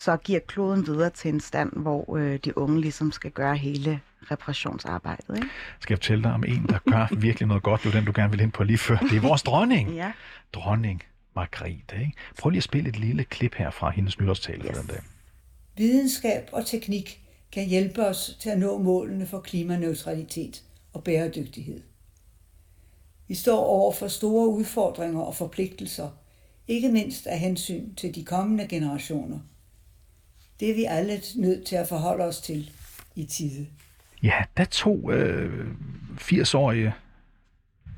så 0.00 0.16
giver 0.16 0.40
kloden 0.40 0.86
videre 0.86 1.10
til 1.10 1.28
en 1.28 1.40
stand, 1.40 1.72
hvor 1.72 2.16
øh, 2.16 2.38
de 2.44 2.58
unge 2.58 2.80
ligesom 2.80 3.12
skal 3.12 3.30
gøre 3.30 3.56
hele 3.56 4.00
reparationsarbejdet. 4.30 5.36
Ikke? 5.36 5.48
Skal 5.80 5.94
jeg 5.94 5.98
fortælle 5.98 6.24
dig 6.24 6.32
om 6.32 6.44
en, 6.44 6.66
der 6.68 6.78
gør 6.90 7.16
virkelig 7.16 7.48
noget 7.48 7.62
godt? 7.62 7.82
Det 7.82 7.88
er 7.88 7.92
jo 7.92 7.98
den, 7.98 8.06
du 8.06 8.12
gerne 8.14 8.30
vil 8.30 8.40
ind 8.40 8.52
på 8.52 8.64
lige 8.64 8.78
før. 8.78 8.96
Det 8.96 9.16
er 9.16 9.20
vores 9.20 9.42
dronning. 9.42 9.94
Ja. 9.94 10.12
Dronning 10.52 11.02
Margrethe. 11.36 12.00
Ikke? 12.00 12.12
Prøv 12.38 12.50
lige 12.50 12.58
at 12.58 12.64
spille 12.64 12.88
et 12.88 12.98
lille 12.98 13.24
klip 13.24 13.54
her 13.54 13.70
fra 13.70 13.90
hendes 13.90 14.20
nytårstale. 14.20 14.64
Yes. 14.64 14.70
for 14.70 14.82
den 14.82 14.86
dag. 14.86 15.00
Videnskab 15.76 16.48
og 16.52 16.66
teknik 16.66 17.20
kan 17.52 17.66
hjælpe 17.66 18.06
os 18.06 18.36
til 18.40 18.50
at 18.50 18.58
nå 18.58 18.78
målene 18.78 19.26
for 19.26 19.40
klimaneutralitet 19.40 20.62
og 20.92 21.04
bæredygtighed. 21.04 21.82
Vi 23.28 23.34
står 23.34 23.64
over 23.64 23.92
for 23.92 24.08
store 24.08 24.48
udfordringer 24.48 25.20
og 25.20 25.36
forpligtelser, 25.36 26.08
ikke 26.68 26.88
mindst 26.88 27.26
af 27.26 27.38
hensyn 27.38 27.94
til 27.94 28.14
de 28.14 28.24
kommende 28.24 28.68
generationer. 28.68 29.38
Det 30.60 30.70
er 30.70 30.74
vi 30.74 30.84
alle 30.84 31.20
nødt 31.36 31.66
til 31.66 31.76
at 31.76 31.88
forholde 31.88 32.24
os 32.24 32.40
til 32.40 32.70
i 33.16 33.24
tide. 33.24 33.66
Ja, 34.22 34.34
der 34.56 34.64
tog 34.64 35.12
øh, 35.12 35.66
80-årige, 36.20 36.94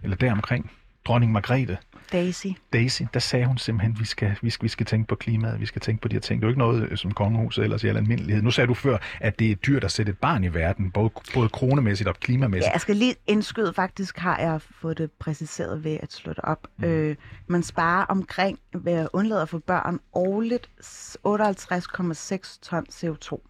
eller 0.02 0.16
deromkring, 0.16 0.70
dronning 1.04 1.32
Margrethe, 1.32 1.78
Daisy. 2.12 2.46
Daisy, 2.72 3.02
der 3.14 3.20
sagde 3.20 3.46
hun 3.46 3.58
simpelthen, 3.58 3.92
at 3.92 4.00
vi 4.00 4.04
skal, 4.04 4.36
vi, 4.42 4.50
skal, 4.50 4.64
vi 4.64 4.68
skal 4.68 4.86
tænke 4.86 5.08
på 5.08 5.14
klimaet, 5.14 5.60
vi 5.60 5.66
skal 5.66 5.80
tænke 5.82 6.02
på 6.02 6.08
de 6.08 6.14
her 6.14 6.20
ting. 6.20 6.40
Det 6.40 6.46
er 6.46 6.48
jo 6.48 6.50
ikke 6.50 6.58
noget, 6.58 6.88
øh, 6.90 6.96
som 6.96 7.10
kongehuset 7.10 7.64
ellers 7.64 7.84
i 7.84 7.88
al 7.88 7.96
almindelighed. 7.96 8.42
Nu 8.42 8.50
sagde 8.50 8.68
du 8.68 8.74
før, 8.74 8.98
at 9.20 9.38
det 9.38 9.50
er 9.50 9.54
dyrt 9.54 9.84
at 9.84 9.92
sætte 9.92 10.10
et 10.10 10.18
barn 10.18 10.44
i 10.44 10.54
verden, 10.54 10.90
både, 10.90 11.10
både 11.34 11.48
kronemæssigt 11.48 12.08
og 12.08 12.14
klimamæssigt. 12.14 12.68
Ja, 12.68 12.72
jeg 12.72 12.80
skal 12.80 12.96
lige 12.96 13.14
indskyde, 13.26 13.72
faktisk 13.74 14.18
har 14.18 14.38
jeg 14.38 14.60
fået 14.62 14.98
det 14.98 15.10
præciseret 15.12 15.84
ved 15.84 15.98
at 16.02 16.12
slå 16.12 16.32
det 16.32 16.44
op. 16.44 16.66
Mm. 16.76 16.84
Øh, 16.84 17.16
man 17.46 17.62
sparer 17.62 18.04
omkring, 18.04 18.58
ved 18.74 18.92
at 18.92 19.08
undlade 19.12 19.42
at 19.42 19.48
få 19.48 19.58
børn, 19.58 20.00
årligt 20.12 20.70
58,6 20.80 22.58
ton 22.62 22.86
CO2. 22.90 23.48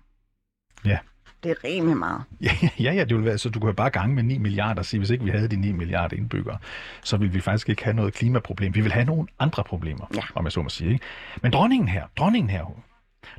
Ja. 0.85 0.99
Det 1.43 1.51
er 1.51 1.65
rimelig 1.65 1.97
meget. 1.97 2.23
Ja, 2.41 2.51
ja, 2.81 2.93
ja, 2.93 3.05
det 3.05 3.17
vil 3.17 3.25
være, 3.25 3.39
så 3.39 3.49
du 3.49 3.59
kan 3.61 3.67
jo 3.69 3.73
bare 3.73 3.91
gange 3.91 4.15
med 4.15 4.23
9 4.23 4.39
milliarder 4.39 4.81
og 4.81 4.87
sige, 4.87 4.99
hvis 5.01 5.11
ikke 5.11 5.25
vi 5.25 5.31
havde 5.31 5.49
de 5.49 5.57
9 5.57 5.73
milliarder 5.73 6.17
indbyggere, 6.17 6.59
så 7.03 7.17
ville 7.17 7.33
vi 7.33 7.41
faktisk 7.41 7.69
ikke 7.69 7.85
have 7.85 7.95
noget 7.97 8.15
klimaproblem. 8.15 8.75
Vi 8.75 8.81
vil 8.81 8.93
have 8.93 9.05
nogle 9.07 9.27
andre 9.39 9.65
problemer, 9.65 10.07
Ja. 10.15 10.21
om 10.35 10.45
jeg 10.45 10.53
så 10.53 10.63
må 10.63 10.69
sige. 10.69 10.93
Ikke? 10.93 11.05
Men 11.43 11.53
dronningen 11.53 11.89
her, 11.89 12.05
dronningen 12.19 12.51
her, 12.51 12.63
hun- 12.63 12.77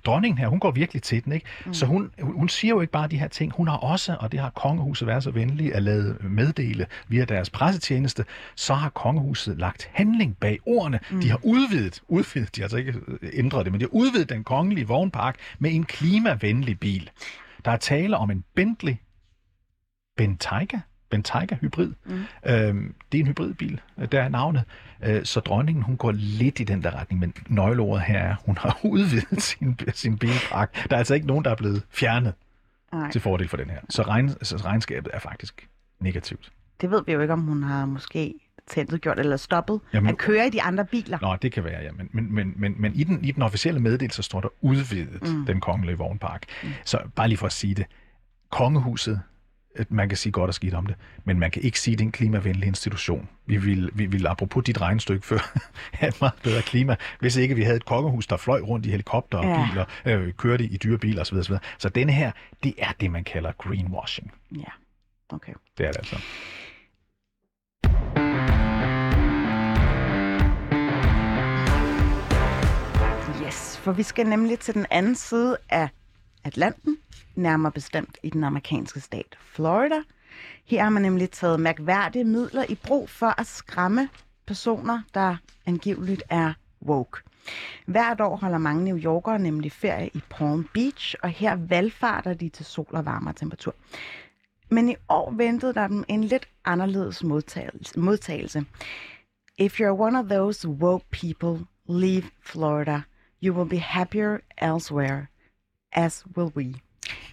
dronningen 0.05 0.37
her, 0.37 0.47
hun 0.47 0.59
går 0.59 0.71
virkelig 0.71 1.03
til 1.03 1.23
den, 1.25 1.33
ikke? 1.33 1.45
Mm. 1.65 1.73
Så 1.73 1.85
hun, 1.85 2.11
hun 2.21 2.49
siger 2.49 2.69
jo 2.73 2.81
ikke 2.81 2.91
bare 2.91 3.07
de 3.07 3.17
her 3.17 3.27
ting. 3.27 3.53
Hun 3.57 3.67
har 3.67 3.77
også, 3.77 4.15
og 4.19 4.31
det 4.31 4.39
har 4.39 4.49
kongehuset 4.49 5.07
været 5.07 5.23
så 5.23 5.31
venlige 5.31 5.75
at 5.75 5.83
lade 5.83 6.17
meddele 6.21 6.85
via 7.07 7.25
deres 7.25 7.49
pressetjeneste, 7.49 8.25
så 8.55 8.73
har 8.73 8.89
kongehuset 8.89 9.57
lagt 9.57 9.89
handling 9.93 10.37
bag 10.37 10.59
ordene. 10.65 10.99
Mm. 11.11 11.21
De 11.21 11.29
har 11.29 11.39
udvidet, 11.43 12.01
udvidet, 12.07 12.55
de 12.55 12.61
har 12.61 12.65
altså 12.65 12.77
ikke 12.77 12.93
ændret 13.33 13.65
det, 13.65 13.71
men 13.71 13.81
de 13.81 13.85
har 13.85 13.93
udvidet 13.93 14.29
den 14.29 14.43
kongelige 14.43 14.87
vognpark 14.87 15.35
med 15.59 15.71
en 15.73 15.83
klimavenlig 15.83 16.79
bil. 16.79 17.09
Der 17.65 17.71
er 17.71 17.77
tale 17.77 18.17
om 18.17 18.31
en 18.31 18.43
Bentley 18.55 18.95
Bentayga, 20.17 20.79
Bentayga 21.09 21.55
hybrid. 21.55 21.93
Mm. 22.05 22.23
Øhm, 22.45 22.95
det 23.11 23.17
er 23.17 23.21
en 23.21 23.27
hybridbil, 23.27 23.81
øh, 23.97 24.07
der 24.11 24.21
er 24.21 24.29
navnet. 24.29 24.63
Øh, 25.03 25.25
så 25.25 25.39
dronningen, 25.39 25.83
hun 25.83 25.97
går 25.97 26.11
lidt 26.11 26.59
i 26.59 26.63
den 26.63 26.83
der 26.83 26.95
retning, 26.95 27.19
men 27.21 27.33
nøgleordet 27.47 28.03
her 28.05 28.19
er, 28.19 28.35
hun 28.45 28.57
har 28.57 28.79
udvidet 28.93 29.41
sin, 29.41 29.79
sin 29.93 30.17
bilpark. 30.17 30.89
Der 30.89 30.95
er 30.95 30.97
altså 30.97 31.13
ikke 31.13 31.27
nogen, 31.27 31.45
der 31.45 31.51
er 31.51 31.55
blevet 31.55 31.83
fjernet 31.89 32.33
Nej, 32.93 33.11
til 33.11 33.21
fordel 33.21 33.47
for 33.47 33.57
den 33.57 33.69
her. 33.69 33.79
Så, 33.89 34.01
regn, 34.03 34.29
så 34.29 34.57
regnskabet 34.57 35.11
er 35.13 35.19
faktisk 35.19 35.69
negativt. 35.99 36.51
det 36.81 36.91
ved 36.91 37.03
vi 37.05 37.11
jo 37.11 37.21
ikke, 37.21 37.33
om 37.33 37.41
hun 37.41 37.63
har 37.63 37.85
måske 37.85 38.33
gjort 39.01 39.19
eller 39.19 39.37
stoppet 39.37 39.79
Jamen- 39.93 40.09
at 40.09 40.17
køre 40.17 40.47
i 40.47 40.49
de 40.49 40.61
andre 40.61 40.85
biler. 40.85 41.17
Nå, 41.21 41.35
det 41.41 41.51
kan 41.51 41.63
være, 41.63 41.81
ja. 41.83 41.91
Men, 41.91 42.09
men, 42.11 42.35
men, 42.35 42.53
men, 42.55 42.75
men 42.77 42.95
i, 42.95 43.03
den, 43.03 43.25
i 43.25 43.31
den 43.31 43.43
officielle 43.43 43.79
meddelelse 43.79 44.23
står 44.23 44.41
der 44.41 44.49
udvidet 44.61 45.21
mm. 45.33 45.45
den 45.45 45.59
kongelige 45.59 45.97
vognpark. 45.97 46.45
Mm. 46.63 46.69
Så 46.85 46.99
bare 47.15 47.27
lige 47.27 47.37
for 47.37 47.45
at 47.45 47.53
sige 47.53 47.75
det. 47.75 47.85
Kongehuset, 48.49 49.21
man 49.89 50.09
kan 50.09 50.17
sige 50.17 50.31
godt 50.31 50.47
og 50.47 50.53
skidt 50.53 50.73
om 50.73 50.85
det, 50.85 50.95
men 51.23 51.39
man 51.39 51.51
kan 51.51 51.61
ikke 51.61 51.79
sige, 51.79 51.93
at 51.93 51.99
det 51.99 52.03
er 52.03 52.07
en 52.07 52.11
klimavenlig 52.11 52.67
institution. 52.67 53.29
Vi 53.45 53.57
vil, 53.57 53.89
vi 53.93 54.05
vil 54.05 54.27
apropos 54.27 54.63
dit 54.63 54.81
regnstykke 54.81 55.25
før, 55.25 55.59
have 55.93 56.07
et 56.09 56.21
meget 56.21 56.33
bedre 56.43 56.61
klima, 56.61 56.95
hvis 57.19 57.35
ikke 57.35 57.55
vi 57.55 57.63
havde 57.63 57.77
et 57.77 57.85
kongehus, 57.85 58.27
der 58.27 58.37
fløj 58.37 58.59
rundt 58.61 58.85
i 58.85 58.89
helikopter 58.89 59.37
og 59.37 59.43
Ja. 59.45 59.67
biler, 59.69 59.85
øh, 60.05 60.33
kørte 60.33 60.63
i 60.63 60.77
dyre 60.77 60.97
biler 60.97 61.21
osv. 61.21 61.37
osv. 61.37 61.55
Så 61.77 61.89
denne 61.89 62.11
her, 62.13 62.31
det 62.63 62.73
er 62.77 62.91
det, 62.99 63.11
man 63.11 63.23
kalder 63.23 63.51
greenwashing. 63.51 64.33
Ja, 64.55 64.71
okay. 65.29 65.53
Det 65.77 65.85
er 65.85 65.91
det 65.91 65.97
altså. 65.97 66.15
Yes, 73.53 73.77
for 73.77 73.91
vi 73.91 74.03
skal 74.03 74.27
nemlig 74.27 74.59
til 74.59 74.73
den 74.73 74.85
anden 74.91 75.15
side 75.15 75.57
af 75.69 75.89
Atlanten, 76.43 76.97
nærmere 77.35 77.71
bestemt 77.71 78.17
i 78.23 78.29
den 78.29 78.43
amerikanske 78.43 78.99
stat 78.99 79.37
Florida. 79.39 79.95
Her 80.65 80.83
har 80.83 80.89
man 80.89 81.01
nemlig 81.01 81.31
taget 81.31 81.59
mærkværdige 81.59 82.23
midler 82.23 82.65
i 82.69 82.75
brug 82.75 83.09
for 83.09 83.39
at 83.39 83.47
skræmme 83.47 84.09
personer, 84.47 85.01
der 85.13 85.35
angiveligt 85.65 86.23
er 86.29 86.53
woke. 86.85 87.21
Hvert 87.85 88.21
år 88.21 88.35
holder 88.35 88.57
mange 88.57 88.83
New 88.83 88.97
Yorkere 88.97 89.39
nemlig 89.39 89.71
ferie 89.71 90.07
i 90.13 90.21
Palm 90.29 90.69
Beach, 90.73 91.15
og 91.23 91.29
her 91.29 91.55
valgfarter 91.55 92.33
de 92.33 92.49
til 92.49 92.65
sol 92.65 92.87
og 92.91 93.05
varmere 93.05 93.33
temperatur. 93.33 93.75
Men 94.69 94.89
i 94.89 94.95
år 95.09 95.31
ventede 95.31 95.73
der 95.73 95.87
dem 95.87 96.03
en 96.07 96.23
lidt 96.23 96.47
anderledes 96.65 97.23
modtagelse. 97.95 98.65
If 99.57 99.79
you're 99.79 99.99
one 99.99 100.19
of 100.19 100.25
those 100.25 100.67
woke 100.67 101.05
people, 101.11 101.65
leave 101.89 102.23
Florida. 102.41 103.01
You 103.43 103.53
will 103.55 103.69
be 103.69 103.79
happier 103.79 104.37
elsewhere, 104.61 105.25
as 105.91 106.25
will 106.37 106.51
we. 106.55 106.73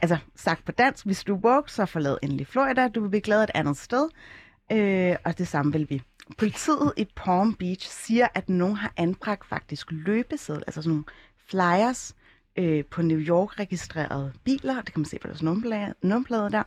Altså, 0.02 0.18
sagt 0.36 0.64
på 0.64 0.72
dansk, 0.72 1.06
hvis 1.06 1.24
du 1.24 1.34
er 1.34 1.38
woke, 1.38 1.72
så 1.72 1.86
forlad 1.86 2.18
endelig 2.22 2.46
Florida. 2.46 2.88
Du 2.88 3.00
vil 3.00 3.08
blive 3.08 3.20
glad 3.20 3.42
et 3.42 3.50
andet 3.54 3.76
sted. 3.76 4.08
Øh, 4.72 5.16
og 5.24 5.38
det 5.38 5.48
samme 5.48 5.72
vil 5.72 5.90
vi. 5.90 6.02
Politiet 6.38 6.92
i 6.96 7.06
Palm 7.16 7.54
Beach 7.54 7.90
siger, 7.90 8.28
at 8.34 8.48
nogen 8.48 8.76
har 8.76 8.92
anbragt 8.96 9.46
faktisk 9.46 9.86
løbeseddel, 9.90 10.64
altså 10.66 10.82
sådan 10.82 10.90
nogle 10.90 11.04
flyers 11.48 12.14
øh, 12.56 12.84
på 12.84 13.02
New 13.02 13.18
York-registrerede 13.18 14.32
biler. 14.44 14.74
Det 14.74 14.92
kan 14.92 15.00
man 15.00 15.04
se 15.04 15.18
på 15.18 15.26
deres 15.26 15.42
nummerplade, 15.42 15.94
nummerplade 16.02 16.50
der. 16.50 16.62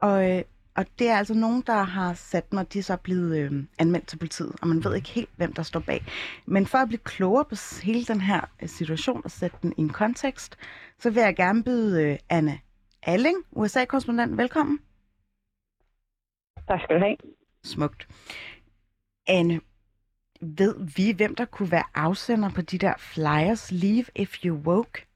Og, 0.00 0.30
øh, 0.30 0.42
og 0.76 0.86
det 0.98 1.08
er 1.08 1.16
altså 1.16 1.34
nogen, 1.34 1.62
der 1.66 1.82
har 1.82 2.14
sat, 2.14 2.52
når 2.52 2.62
de 2.62 2.78
er 2.78 2.82
så 2.82 2.92
er 2.92 2.96
blevet 2.96 3.38
øh, 3.38 3.64
anmeldt 3.78 4.06
til 4.06 4.16
politiet, 4.16 4.52
og 4.62 4.68
man 4.68 4.84
ved 4.84 4.94
ikke 4.94 5.08
helt, 5.08 5.30
hvem 5.36 5.52
der 5.52 5.62
står 5.62 5.80
bag. 5.80 6.04
Men 6.46 6.66
for 6.66 6.78
at 6.78 6.88
blive 6.88 7.00
klogere 7.04 7.44
på 7.44 7.54
hele 7.82 8.04
den 8.04 8.20
her 8.20 8.40
øh, 8.62 8.68
situation 8.68 9.20
og 9.24 9.30
sætte 9.30 9.56
den 9.62 9.74
i 9.76 9.80
en 9.80 9.88
kontekst, 9.88 10.56
så 10.98 11.10
vil 11.10 11.22
jeg 11.22 11.36
gerne 11.36 11.64
byde 11.64 12.02
øh, 12.02 12.18
Anne 12.28 12.60
Alling, 13.02 13.36
USA-korrespondent, 13.52 14.36
velkommen. 14.36 14.80
Tak 16.68 16.80
skal 16.80 16.96
du 16.96 17.00
have. 17.00 17.16
Smukt. 17.64 18.08
Anne, 19.26 19.60
ved 20.40 20.76
vi, 20.96 21.12
hvem 21.12 21.34
der 21.34 21.44
kunne 21.44 21.70
være 21.70 21.84
afsender 21.94 22.50
på 22.50 22.62
de 22.62 22.78
der 22.78 22.94
flyers, 22.98 23.72
Leave 23.72 24.04
if 24.16 24.44
you 24.44 24.56
woke? 24.56 25.06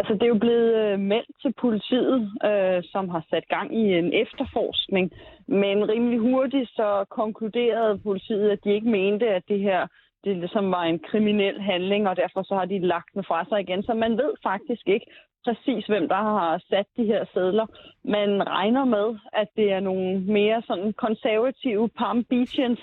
Altså, 0.00 0.14
det 0.14 0.22
er 0.22 0.34
jo 0.36 0.44
blevet 0.46 0.74
øh, 0.82 0.98
meldt 0.98 1.36
til 1.42 1.52
politiet, 1.64 2.20
øh, 2.48 2.82
som 2.92 3.08
har 3.08 3.24
sat 3.30 3.46
gang 3.48 3.68
i 3.82 3.84
en 3.98 4.12
efterforskning. 4.12 5.12
Men 5.46 5.88
rimelig 5.88 6.18
hurtigt 6.18 6.70
så 6.70 7.04
konkluderede 7.10 7.98
politiet, 7.98 8.50
at 8.50 8.64
de 8.64 8.74
ikke 8.74 8.88
mente, 8.88 9.26
at 9.28 9.42
det 9.48 9.60
her 9.60 9.86
det 10.24 10.36
ligesom 10.36 10.70
var 10.70 10.82
en 10.82 10.98
kriminel 10.98 11.60
handling, 11.60 12.08
og 12.08 12.16
derfor 12.16 12.42
så 12.42 12.54
har 12.54 12.64
de 12.64 12.78
lagt 12.78 13.14
den 13.14 13.24
fra 13.24 13.44
sig 13.44 13.60
igen. 13.60 13.82
Så 13.82 13.94
man 13.94 14.12
ved 14.16 14.32
faktisk 14.42 14.88
ikke 14.88 15.06
præcis, 15.44 15.86
hvem 15.86 16.08
der 16.08 16.22
har 16.38 16.62
sat 16.70 16.86
de 16.96 17.04
her 17.04 17.24
sædler. 17.34 17.66
Man 18.04 18.48
regner 18.48 18.84
med, 18.84 19.18
at 19.32 19.48
det 19.56 19.72
er 19.72 19.80
nogle 19.80 20.20
mere 20.20 20.62
sådan 20.66 20.92
konservative 20.92 21.88
Palm 21.88 22.24
Beachians, 22.24 22.82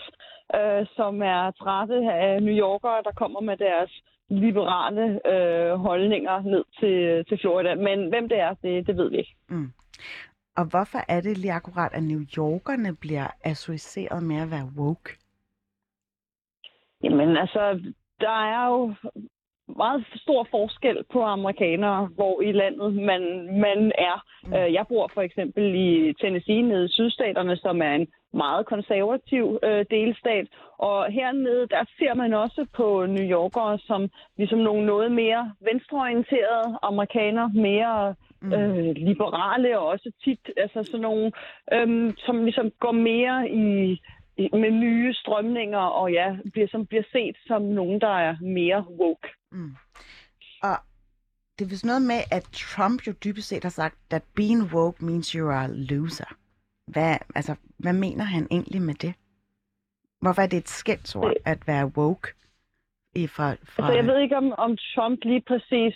øh, 0.55 0.85
som 0.95 1.21
er 1.21 1.51
trætte 1.51 2.11
af 2.11 2.43
New 2.43 2.55
Yorkere, 2.55 3.03
der 3.03 3.11
kommer 3.11 3.41
med 3.41 3.57
deres 3.57 3.91
liberale 4.29 5.27
øh, 5.33 5.73
holdninger 5.73 6.41
ned 6.41 6.63
til, 6.79 7.25
til 7.25 7.37
Florida. 7.41 7.75
Men 7.75 8.09
hvem 8.09 8.29
det 8.29 8.39
er, 8.39 8.53
det, 8.53 8.87
det 8.87 8.97
ved 8.97 9.09
vi 9.09 9.17
ikke. 9.17 9.35
Mm. 9.49 9.71
Og 10.57 10.65
hvorfor 10.65 10.99
er 11.07 11.21
det 11.21 11.37
lige 11.37 11.53
akkurat, 11.53 11.93
at 11.93 12.03
New 12.03 12.21
Yorkerne 12.37 12.95
bliver 12.95 13.27
associeret 13.43 14.23
med 14.23 14.35
at 14.35 14.51
være 14.51 14.71
woke? 14.77 15.09
Jamen 17.03 17.37
altså, 17.37 17.93
der 18.19 18.37
er 18.55 18.67
jo 18.67 18.95
meget 19.75 20.05
stor 20.15 20.47
forskel 20.51 21.03
på 21.13 21.23
amerikanere, 21.23 22.05
hvor 22.05 22.41
i 22.41 22.51
landet 22.51 22.93
man, 22.93 23.21
man 23.59 23.91
er. 23.97 24.23
Mm. 24.43 24.53
Øh, 24.53 24.73
jeg 24.73 24.85
bor 24.89 25.11
for 25.13 25.21
eksempel 25.21 25.75
i 25.75 26.13
Tennessee 26.13 26.61
nede 26.61 26.85
i 26.85 26.91
sydstaterne, 26.91 27.57
som 27.57 27.81
er 27.81 27.91
en 27.95 28.07
meget 28.33 28.65
konservativ 28.65 29.59
øh, 29.63 29.85
delstat. 29.91 30.47
Og 30.77 31.11
hernede, 31.11 31.67
der 31.67 31.83
ser 31.97 32.13
man 32.13 32.33
også 32.33 32.65
på 32.73 33.05
New 33.05 33.23
Yorkere 33.23 33.79
som 33.79 34.09
ligesom 34.37 34.59
nogle 34.59 34.85
noget 34.85 35.11
mere 35.11 35.53
venstreorienterede 35.61 36.77
amerikanere, 36.81 37.51
mere 37.53 38.15
mm. 38.41 38.53
øh, 38.53 38.95
liberale 38.95 39.79
og 39.79 39.87
også 39.87 40.11
tit 40.23 40.49
altså 40.57 40.83
sådan 40.83 41.01
nogle, 41.01 41.31
øh, 41.73 42.13
som 42.17 42.43
ligesom 42.43 42.71
går 42.79 42.91
mere 42.91 43.49
i 43.49 44.01
med 44.37 44.71
nye 44.71 45.13
strømninger, 45.13 45.79
og 45.79 46.11
ja, 46.11 46.35
bliver, 46.53 46.67
som 46.67 46.85
bliver 46.85 47.03
set 47.11 47.35
som 47.47 47.61
nogen, 47.61 48.01
der 48.01 48.13
er 48.27 48.35
mere 48.41 48.85
woke. 48.99 49.27
Mm. 49.51 49.75
Og 50.63 50.75
det 51.59 51.65
er 51.65 51.69
vist 51.69 51.85
noget 51.85 52.01
med, 52.01 52.19
at 52.31 52.43
Trump 52.53 53.07
jo 53.07 53.11
dybest 53.23 53.47
set 53.47 53.63
har 53.63 53.69
sagt, 53.69 53.95
that 54.09 54.23
being 54.35 54.73
woke 54.73 55.05
means 55.05 55.27
you 55.31 55.49
are 55.49 55.63
a 55.63 55.69
loser. 55.71 56.35
Hvad, 56.87 57.17
altså, 57.35 57.55
hvad 57.77 57.93
mener 57.93 58.23
han 58.23 58.47
egentlig 58.51 58.81
med 58.81 58.93
det? 58.93 59.13
Hvorfor 60.21 60.41
er 60.41 60.47
det 60.47 60.57
et 60.57 60.69
skældsord 60.69 61.33
at 61.45 61.67
være 61.67 61.85
woke? 61.97 62.27
I 63.15 63.27
fra, 63.27 63.51
fra... 63.51 63.83
Altså, 63.83 63.93
jeg 63.93 64.07
ved 64.07 64.19
ikke, 64.19 64.37
om, 64.37 64.53
om 64.57 64.77
Trump 64.77 65.19
lige 65.23 65.41
præcis 65.47 65.93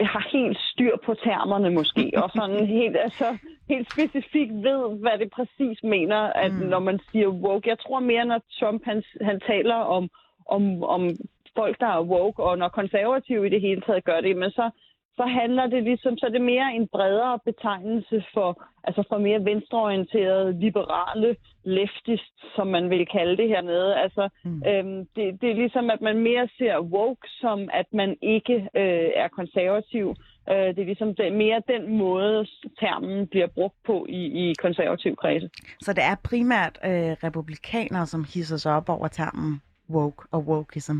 har 0.00 0.28
helt 0.32 0.58
styr 0.72 0.96
på 1.06 1.14
termerne 1.14 1.70
måske, 1.70 2.12
og 2.16 2.30
sådan 2.30 2.66
helt, 2.80 2.96
altså, 2.96 3.38
helt 3.68 3.92
specifikt 3.92 4.54
ved, 4.54 4.98
hvad 5.00 5.18
det 5.18 5.30
præcis 5.30 5.82
mener, 5.82 6.20
at 6.44 6.52
mm. 6.52 6.58
når 6.58 6.78
man 6.78 7.00
siger 7.10 7.28
woke. 7.28 7.68
Jeg 7.68 7.78
tror 7.78 8.00
mere, 8.00 8.24
når 8.24 8.40
Trump 8.60 8.84
han, 8.84 9.02
han 9.20 9.40
taler 9.40 9.74
om, 9.74 10.10
om, 10.46 10.82
om 10.84 11.10
folk, 11.56 11.80
der 11.80 11.86
er 11.86 12.02
woke, 12.02 12.42
og 12.42 12.58
når 12.58 12.68
konservative 12.68 13.46
i 13.46 13.50
det 13.50 13.60
hele 13.60 13.80
taget 13.80 14.04
gør 14.04 14.20
det, 14.20 14.36
men 14.36 14.50
så, 14.50 14.70
så 15.18 15.24
handler 15.40 15.66
det 15.66 15.82
ligesom, 15.82 16.18
så 16.18 16.26
er 16.26 16.30
det 16.30 16.40
mere 16.40 16.74
en 16.74 16.88
bredere 16.88 17.38
betegnelse 17.44 18.24
for, 18.34 18.48
altså 18.84 19.02
for 19.10 19.18
mere 19.18 19.44
venstreorienterede, 19.44 20.60
liberale 20.60 21.36
leftist, 21.64 22.36
som 22.56 22.66
man 22.66 22.90
vil 22.90 23.06
kalde 23.06 23.36
det 23.36 23.48
hernede. 23.48 23.96
Altså, 24.04 24.28
mm. 24.44 24.62
øhm, 24.68 24.98
det, 25.16 25.24
det 25.40 25.50
er 25.50 25.54
ligesom, 25.54 25.90
at 25.90 26.00
man 26.00 26.18
mere 26.18 26.48
ser 26.58 26.80
woke 26.80 27.28
som, 27.40 27.68
at 27.72 27.86
man 27.92 28.16
ikke 28.22 28.54
øh, 28.54 29.08
er 29.22 29.28
konservativ. 29.28 30.06
Øh, 30.50 30.68
det 30.74 30.78
er 30.78 30.90
ligesom 30.92 31.14
det, 31.14 31.32
mere 31.32 31.62
den 31.68 31.98
måde, 31.98 32.46
termen 32.80 33.26
bliver 33.26 33.46
brugt 33.46 33.78
på 33.86 34.06
i, 34.08 34.22
i 34.42 34.54
konservativ 34.54 35.16
kredse. 35.16 35.48
Så 35.80 35.92
det 35.92 36.04
er 36.04 36.16
primært 36.24 36.78
øh, 36.84 37.12
republikanere, 37.26 38.06
som 38.06 38.24
hisser 38.34 38.56
sig 38.56 38.72
op 38.76 38.88
over 38.88 39.08
termen 39.08 39.60
woke 39.90 40.22
og 40.30 40.40
wokeism? 40.40 40.98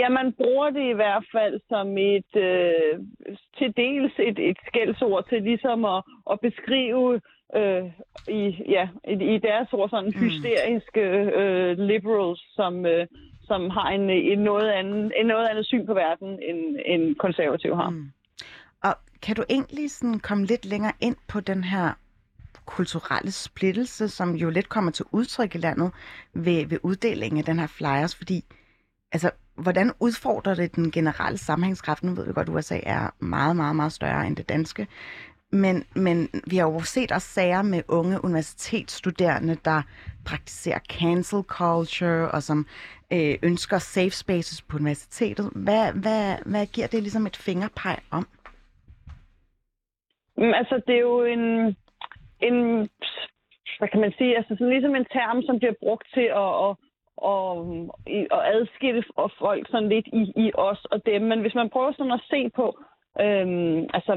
Ja, 0.00 0.08
man 0.08 0.32
bruger 0.32 0.70
det 0.70 0.84
i 0.90 0.98
hvert 1.00 1.26
fald 1.32 1.60
som 1.68 1.98
et 1.98 2.32
øh, 2.36 2.94
til 3.58 3.76
dels 3.76 4.12
et, 4.18 4.38
et 4.38 4.58
skældsord 4.66 5.28
til 5.28 5.42
ligesom 5.42 5.84
at, 5.84 6.02
at 6.32 6.40
beskrive 6.40 7.20
øh, 7.56 7.84
i, 8.28 8.42
ja, 8.68 8.88
i, 9.08 9.34
i 9.34 9.38
deres 9.38 9.72
ord 9.72 9.90
sådan 9.90 10.12
mm. 10.14 10.20
hysteriske 10.20 11.00
øh, 11.40 11.78
liberals, 11.78 12.42
som, 12.56 12.86
øh, 12.86 13.06
som 13.42 13.70
har 13.70 13.88
en, 13.88 14.10
en, 14.10 14.38
noget 14.38 14.68
anden, 14.70 15.12
en 15.20 15.26
noget 15.26 15.46
andet 15.46 15.66
syn 15.66 15.86
på 15.86 15.94
verden, 15.94 16.28
end, 16.48 16.76
end 16.86 17.14
konservative 17.16 17.76
har. 17.76 17.90
Mm. 17.90 18.12
Og 18.82 18.94
kan 19.22 19.36
du 19.36 19.44
egentlig 19.50 19.90
sådan 19.90 20.20
komme 20.20 20.44
lidt 20.44 20.64
længere 20.64 20.92
ind 21.00 21.16
på 21.28 21.40
den 21.40 21.64
her 21.64 21.92
kulturelle 22.66 23.32
splittelse, 23.32 24.08
som 24.08 24.34
jo 24.34 24.50
lidt 24.50 24.68
kommer 24.68 24.90
til 24.90 25.04
udtryk 25.12 25.54
i 25.54 25.58
landet 25.58 25.92
ved, 26.32 26.66
ved 26.66 26.78
uddelingen 26.82 27.38
af 27.38 27.44
den 27.44 27.58
her 27.58 27.66
flyers, 27.66 28.16
fordi 28.16 28.44
altså, 29.12 29.30
hvordan 29.56 29.92
udfordrer 30.00 30.54
det 30.54 30.76
den 30.76 30.90
generelle 30.90 31.38
sammenhængskraft? 31.38 32.02
Nu 32.02 32.14
ved 32.14 32.26
vi 32.26 32.32
godt, 32.32 32.48
at 32.48 32.54
USA 32.54 32.80
er 32.82 33.10
meget, 33.18 33.56
meget, 33.56 33.76
meget 33.76 33.92
større 33.92 34.26
end 34.26 34.36
det 34.36 34.48
danske. 34.48 34.86
Men, 35.52 35.84
men 35.96 36.28
vi 36.50 36.56
har 36.56 36.66
jo 36.70 36.80
set 36.80 37.12
også 37.12 37.28
sager 37.28 37.62
med 37.62 37.82
unge 37.88 38.24
universitetsstuderende, 38.24 39.56
der 39.64 39.82
praktiserer 40.26 40.78
cancel 40.78 41.42
culture, 41.42 42.30
og 42.30 42.42
som 42.42 42.66
øh, 43.12 43.34
ønsker 43.42 43.78
safe 43.78 44.10
spaces 44.10 44.62
på 44.62 44.76
universitetet. 44.76 45.50
Hvad, 45.54 45.92
hvad, 45.92 46.36
hvad 46.46 46.66
giver 46.66 46.86
det 46.86 47.02
ligesom 47.02 47.26
et 47.26 47.36
fingerpeg 47.36 47.98
om? 48.10 48.26
Mm, 50.36 50.54
altså, 50.54 50.82
det 50.86 50.94
er 50.94 51.00
jo 51.00 51.24
en, 51.24 51.76
en 52.40 52.88
hvad 53.78 53.88
kan 53.88 54.00
man 54.00 54.12
sige, 54.18 54.36
altså 54.36 54.54
sådan 54.54 54.72
ligesom 54.74 54.94
en 54.94 55.04
term, 55.04 55.42
som 55.42 55.58
bliver 55.58 55.74
brugt 55.84 56.06
til 56.14 56.26
at, 56.44 56.50
at 56.66 56.70
og, 57.16 57.56
og 58.30 58.48
adskille 58.54 59.04
folk 59.38 59.68
sådan 59.70 59.88
lidt 59.88 60.06
i, 60.06 60.32
i 60.36 60.50
os 60.54 60.84
og 60.84 61.06
dem. 61.06 61.22
Men 61.22 61.40
hvis 61.40 61.54
man 61.54 61.70
prøver 61.70 61.92
sådan 61.92 62.12
at 62.12 62.26
se 62.30 62.50
på, 62.56 62.78
øhm, 63.20 63.86
altså, 63.94 64.14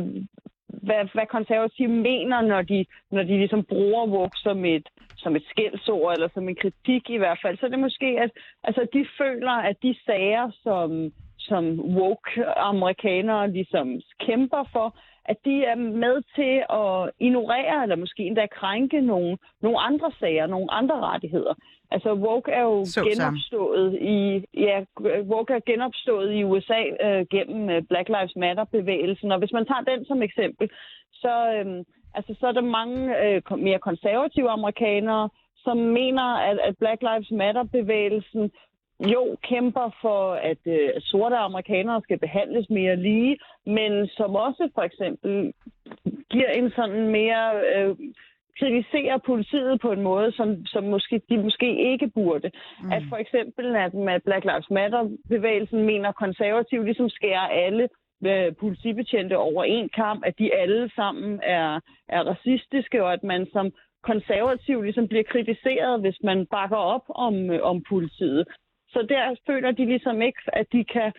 hvad, 0.67 1.13
hvad 1.13 1.25
konservative 1.25 1.87
mener, 1.87 2.41
når 2.41 2.61
de, 2.61 2.85
når 3.11 3.23
de 3.23 3.37
ligesom 3.37 3.63
bruger 3.63 4.07
woke 4.07 4.37
som 4.37 4.65
et, 4.65 4.87
som 5.17 5.35
et 5.35 5.45
skældsord, 5.49 6.13
eller 6.13 6.29
som 6.33 6.49
en 6.49 6.55
kritik 6.55 7.09
i 7.09 7.17
hvert 7.17 7.39
fald, 7.41 7.57
så 7.57 7.65
er 7.65 7.69
det 7.69 7.79
måske, 7.79 8.19
at 8.19 8.31
altså, 8.63 8.87
de 8.93 9.05
føler, 9.17 9.51
at 9.51 9.75
de 9.83 9.95
sager, 10.05 10.51
som, 10.63 11.11
som 11.39 11.79
woke 11.79 12.45
amerikanere 12.57 13.51
ligesom 13.51 14.01
kæmper 14.19 14.63
for, 14.71 14.97
at 15.27 15.37
de 15.45 15.63
er 15.63 15.75
med 15.75 16.15
til 16.35 16.53
at 16.81 17.11
ignorere, 17.19 17.83
eller 17.83 17.95
måske 17.95 18.23
endda 18.23 18.47
krænke 18.47 19.01
nogle, 19.01 19.37
nogle 19.61 19.79
andre 19.79 20.11
sager, 20.19 20.47
nogle 20.47 20.71
andre 20.71 20.99
rettigheder. 20.99 21.53
Altså, 21.91 22.13
woke 22.13 22.51
er 22.51 22.61
jo 22.61 22.85
so 22.85 23.01
genopstået 23.03 23.97
i, 24.01 24.45
ja, 24.53 24.83
woke 25.31 25.53
er 25.53 25.59
genopstået 25.65 26.33
i 26.33 26.43
USA 26.43 26.81
øh, 27.05 27.25
gennem 27.31 27.69
øh, 27.69 27.81
Black 27.89 28.09
Lives 28.09 28.35
Matter-bevægelsen, 28.35 29.31
og 29.31 29.39
hvis 29.39 29.53
man 29.53 29.65
tager 29.65 29.81
den 29.81 30.05
som 30.05 30.21
eksempel, 30.21 30.69
så, 31.13 31.33
øh, 31.55 31.83
altså, 32.13 32.35
så 32.39 32.47
er 32.47 32.51
der 32.51 32.61
mange 32.79 32.99
øh, 33.23 33.41
mere 33.57 33.79
konservative 33.79 34.49
amerikanere, 34.49 35.29
som 35.65 35.77
mener, 35.77 36.27
at, 36.49 36.59
at 36.67 36.77
Black 36.77 37.01
Lives 37.01 37.31
Matter-bevægelsen 37.31 38.51
jo 38.99 39.37
kæmper 39.43 39.95
for, 40.01 40.31
at 40.33 40.57
øh, 40.65 40.89
sorte 40.99 41.35
amerikanere 41.35 42.01
skal 42.01 42.19
behandles 42.19 42.69
mere 42.69 42.95
lige, 42.95 43.37
men 43.65 44.07
som 44.07 44.35
også 44.35 44.69
for 44.75 44.81
eksempel 44.81 45.53
giver 46.29 46.49
en 46.49 46.71
sådan 46.71 47.07
mere 47.07 47.45
øh, 47.75 47.95
kritiserer 48.59 49.17
politiet 49.17 49.81
på 49.81 49.91
en 49.91 50.01
måde, 50.01 50.31
som, 50.31 50.65
som 50.65 50.83
måske, 50.83 51.21
de 51.29 51.37
måske 51.37 51.91
ikke 51.91 52.07
burde. 52.07 52.51
Mm. 52.83 52.91
At 52.91 53.03
for 53.09 53.17
eksempel, 53.17 53.75
at 53.75 53.93
med 53.93 54.19
Black 54.19 54.43
Lives 54.45 54.69
Matter-bevægelsen 54.69 55.83
mener 55.83 56.11
konservativ 56.11 56.83
ligesom 56.83 57.09
skærer 57.09 57.47
alle 57.65 57.89
øh, 58.25 58.55
politibetjente 58.59 59.37
over 59.37 59.63
en 59.63 59.89
kamp, 59.89 60.23
at 60.25 60.39
de 60.39 60.55
alle 60.55 60.91
sammen 60.95 61.39
er, 61.43 61.79
er 62.09 62.21
racistiske, 62.23 63.03
og 63.03 63.13
at 63.13 63.23
man 63.23 63.47
som 63.53 63.71
konservativ 64.03 64.81
ligesom 64.81 65.07
bliver 65.07 65.23
kritiseret, 65.23 66.01
hvis 66.01 66.17
man 66.23 66.45
bakker 66.45 66.77
op 66.77 67.05
om, 67.09 67.51
øh, 67.51 67.61
om 67.61 67.83
politiet. 67.89 68.45
Så 68.89 69.05
der 69.09 69.35
føler 69.47 69.71
de 69.71 69.85
ligesom 69.85 70.21
ikke, 70.21 70.41
at 70.47 70.67
de 70.71 70.83
kan 70.83 71.11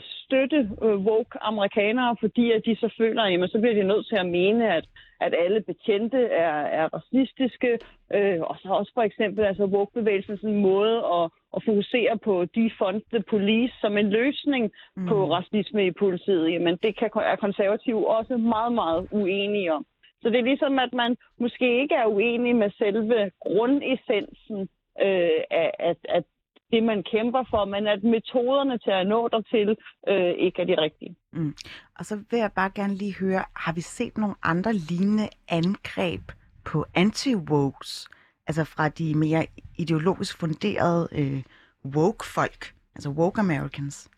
støtte 0.00 0.70
øh, 0.82 0.96
woke 0.96 1.38
amerikanere, 1.40 2.16
fordi 2.20 2.52
at 2.52 2.62
de 2.66 2.76
så 2.76 2.94
føler, 2.98 3.22
at 3.22 3.50
så 3.50 3.58
bliver 3.60 3.74
de 3.74 3.82
nødt 3.82 4.06
til 4.06 4.16
at 4.16 4.26
mene, 4.26 4.74
at, 4.74 4.84
at 5.20 5.34
alle 5.44 5.60
betjente 5.60 6.18
er, 6.24 6.60
er 6.80 6.88
racistiske. 6.94 7.78
Øh, 8.14 8.40
og 8.40 8.56
så 8.62 8.68
også 8.68 8.92
for 8.94 9.02
eksempel 9.02 9.44
altså 9.44 9.64
woke-bevægelsens 9.64 10.42
måde 10.42 10.96
at, 10.96 11.30
at 11.56 11.64
fokusere 11.64 12.18
på 12.18 12.44
defund 12.44 13.02
the 13.12 13.22
police 13.22 13.74
som 13.80 13.98
en 13.98 14.10
løsning 14.10 14.70
mm. 14.96 15.06
på 15.08 15.32
racisme 15.32 15.86
i 15.86 15.90
politiet. 15.90 16.52
Jamen 16.52 16.76
det 16.82 16.98
kan, 16.98 17.10
er 17.14 17.36
konservative 17.36 18.08
også 18.08 18.36
meget, 18.36 18.72
meget 18.72 19.08
uenige 19.10 19.72
om. 19.72 19.86
Så 20.22 20.30
det 20.30 20.38
er 20.38 20.44
ligesom, 20.44 20.78
at 20.78 20.92
man 20.92 21.16
måske 21.38 21.80
ikke 21.82 21.94
er 21.94 22.06
uenig 22.06 22.56
med 22.56 22.70
selve 22.70 23.30
grundessensen 23.40 24.60
øh, 25.06 25.40
af, 25.50 25.70
at, 25.78 25.96
at 26.08 26.24
det, 26.72 26.82
man 26.82 27.02
kæmper 27.12 27.44
for, 27.50 27.64
men 27.64 27.86
at 27.86 28.02
metoderne 28.04 28.78
til 28.78 28.90
at 28.90 29.06
nå 29.06 29.28
dertil 29.28 29.76
øh, 30.08 30.34
ikke 30.46 30.62
er 30.62 30.66
de 30.66 30.80
rigtige. 30.80 31.16
Mm. 31.32 31.54
Og 31.98 32.06
så 32.06 32.14
vil 32.30 32.38
jeg 32.38 32.52
bare 32.52 32.70
gerne 32.74 32.94
lige 32.94 33.14
høre, 33.16 33.44
har 33.56 33.72
vi 33.72 33.80
set 33.80 34.18
nogle 34.18 34.34
andre 34.42 34.72
lignende 34.72 35.28
angreb 35.48 36.22
på 36.64 36.86
anti-wokes, 36.98 38.08
altså 38.46 38.64
fra 38.64 38.88
de 38.88 39.14
mere 39.14 39.46
ideologisk 39.78 40.38
funderede 40.38 41.08
øh, 41.12 41.42
woke-folk, 41.84 42.74
altså 42.94 43.10
woke 43.10 43.40
Americans? 43.40 44.10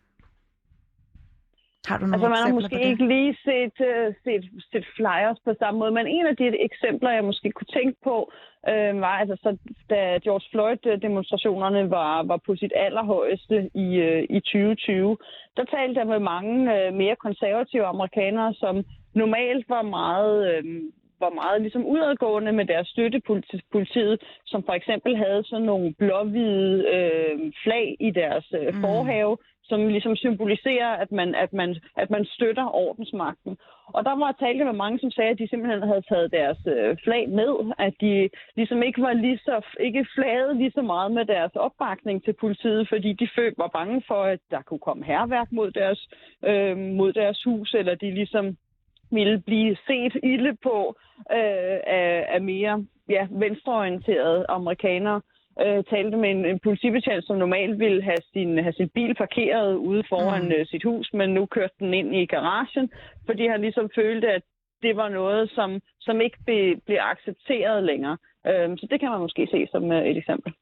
Har 1.87 1.97
du 1.97 2.05
nogle 2.05 2.15
Altså, 2.15 2.29
man 2.29 2.37
har 2.37 2.53
måske 2.59 2.75
på 2.75 2.83
det? 2.83 2.89
ikke 2.91 3.05
lige 3.15 3.33
set, 3.47 3.77
uh, 3.89 4.07
set, 4.23 4.43
set 4.71 4.85
flyers 4.97 5.39
på 5.45 5.51
samme 5.59 5.77
måde, 5.79 5.91
men 5.91 6.07
en 6.07 6.25
af 6.31 6.35
de 6.37 6.47
eksempler, 6.69 7.11
jeg 7.11 7.23
måske 7.23 7.51
kunne 7.51 7.73
tænke 7.79 7.97
på, 8.03 8.31
øh, 8.71 9.01
var, 9.05 9.15
altså, 9.21 9.35
så, 9.43 9.49
da 9.89 9.99
George 10.25 10.47
Floyd-demonstrationerne 10.51 11.89
var, 11.89 12.23
var 12.23 12.39
på 12.45 12.55
sit 12.55 12.73
allerhøjeste 12.75 13.69
i, 13.85 13.87
øh, 14.07 14.23
i 14.29 14.39
2020, 14.39 15.17
der 15.57 15.63
talte 15.63 15.99
jeg 15.99 16.07
med 16.07 16.19
mange 16.19 16.55
øh, 16.75 16.93
mere 16.93 17.15
konservative 17.15 17.85
amerikanere, 17.85 18.53
som 18.53 18.83
normalt 19.13 19.69
var 19.69 19.81
meget... 19.81 20.35
Øh, 20.53 20.63
var 21.19 21.41
meget 21.43 21.61
ligesom 21.61 21.85
udadgående 21.85 22.51
med 22.51 22.65
deres 22.65 22.87
støtte 22.87 23.21
politiet, 23.71 24.17
som 24.45 24.63
for 24.63 24.73
eksempel 24.73 25.17
havde 25.17 25.43
sådan 25.43 25.65
nogle 25.65 25.93
blåhvide 25.93 26.73
øh, 26.95 27.51
flag 27.63 27.95
i 27.99 28.11
deres 28.11 28.45
øh, 28.59 28.73
Mm 28.75 28.81
som 29.63 29.87
ligesom 29.87 30.15
symboliserer, 30.15 30.89
at 31.03 31.11
man, 31.11 31.35
at, 31.35 31.53
man, 31.53 31.75
at 31.97 32.09
man 32.09 32.25
støtter 32.25 32.75
ordensmagten. 32.75 33.57
Og 33.87 34.05
der 34.05 34.15
var 34.19 34.27
jeg 34.27 34.35
talt 34.39 34.65
med 34.65 34.73
mange, 34.73 34.99
som 34.99 35.11
sagde, 35.11 35.31
at 35.31 35.39
de 35.39 35.47
simpelthen 35.49 35.83
havde 35.83 36.01
taget 36.09 36.31
deres 36.31 36.57
øh, 36.67 36.97
flag 37.03 37.27
ned, 37.27 37.73
at 37.79 37.93
de 38.01 38.29
ligesom 38.55 38.83
ikke 38.83 39.01
var 39.01 39.13
lige 39.13 39.37
så, 39.37 39.61
ikke 39.79 40.05
flagede 40.15 40.57
lige 40.57 40.71
så 40.71 40.81
meget 40.81 41.11
med 41.11 41.25
deres 41.25 41.55
opbakning 41.55 42.23
til 42.23 42.33
politiet, 42.33 42.89
fordi 42.89 43.13
de 43.13 43.29
følte 43.35 43.57
var 43.57 43.67
bange 43.67 44.03
for, 44.07 44.23
at 44.23 44.39
der 44.51 44.61
kunne 44.61 44.79
komme 44.87 45.05
herværk 45.05 45.51
mod 45.51 45.71
deres, 45.71 46.09
øh, 46.43 46.77
mod 46.77 47.13
deres 47.13 47.43
hus, 47.43 47.73
eller 47.73 47.95
de 47.95 48.11
ligesom 48.11 48.57
ville 49.11 49.41
blive 49.41 49.77
set 49.87 50.13
ilde 50.23 50.57
på 50.63 50.95
øh, 51.31 51.79
af, 51.87 52.25
af 52.29 52.41
mere 52.41 52.85
ja, 53.09 53.27
venstreorienterede 53.31 54.45
amerikanere. 54.49 55.21
Øh, 55.61 55.83
talte 55.83 56.17
med 56.17 56.29
en, 56.31 56.45
en 56.45 56.59
politibetjent, 56.59 57.25
som 57.27 57.37
normalt 57.37 57.79
ville 57.79 58.03
have 58.03 58.21
sin, 58.33 58.57
have 58.57 58.73
sin 58.73 58.89
bil 58.89 59.15
parkeret 59.15 59.75
ude 59.75 60.03
foran 60.09 60.45
Mm. 60.45 60.51
øh, 60.51 60.65
sit 60.65 60.83
hus, 60.83 61.13
men 61.13 61.29
nu 61.33 61.45
kørte 61.45 61.75
den 61.79 61.93
ind 61.93 62.15
i 62.15 62.25
garagen, 62.25 62.91
fordi 63.25 63.47
han 63.47 63.61
ligesom 63.61 63.89
følte, 63.95 64.27
at 64.27 64.43
det 64.81 64.95
var 64.95 65.09
noget, 65.09 65.49
som, 65.49 65.81
som 65.99 66.21
ikke 66.21 66.37
blev, 66.45 66.77
blev 66.85 66.97
accepteret 67.01 67.83
længere. 67.83 68.17
Øh, 68.47 68.77
så 68.77 68.87
det 68.91 68.99
kan 68.99 69.09
man 69.09 69.19
måske 69.19 69.47
se 69.51 69.67
som 69.71 69.91
øh, 69.91 70.05
et 70.05 70.17
eksempel. 70.17 70.53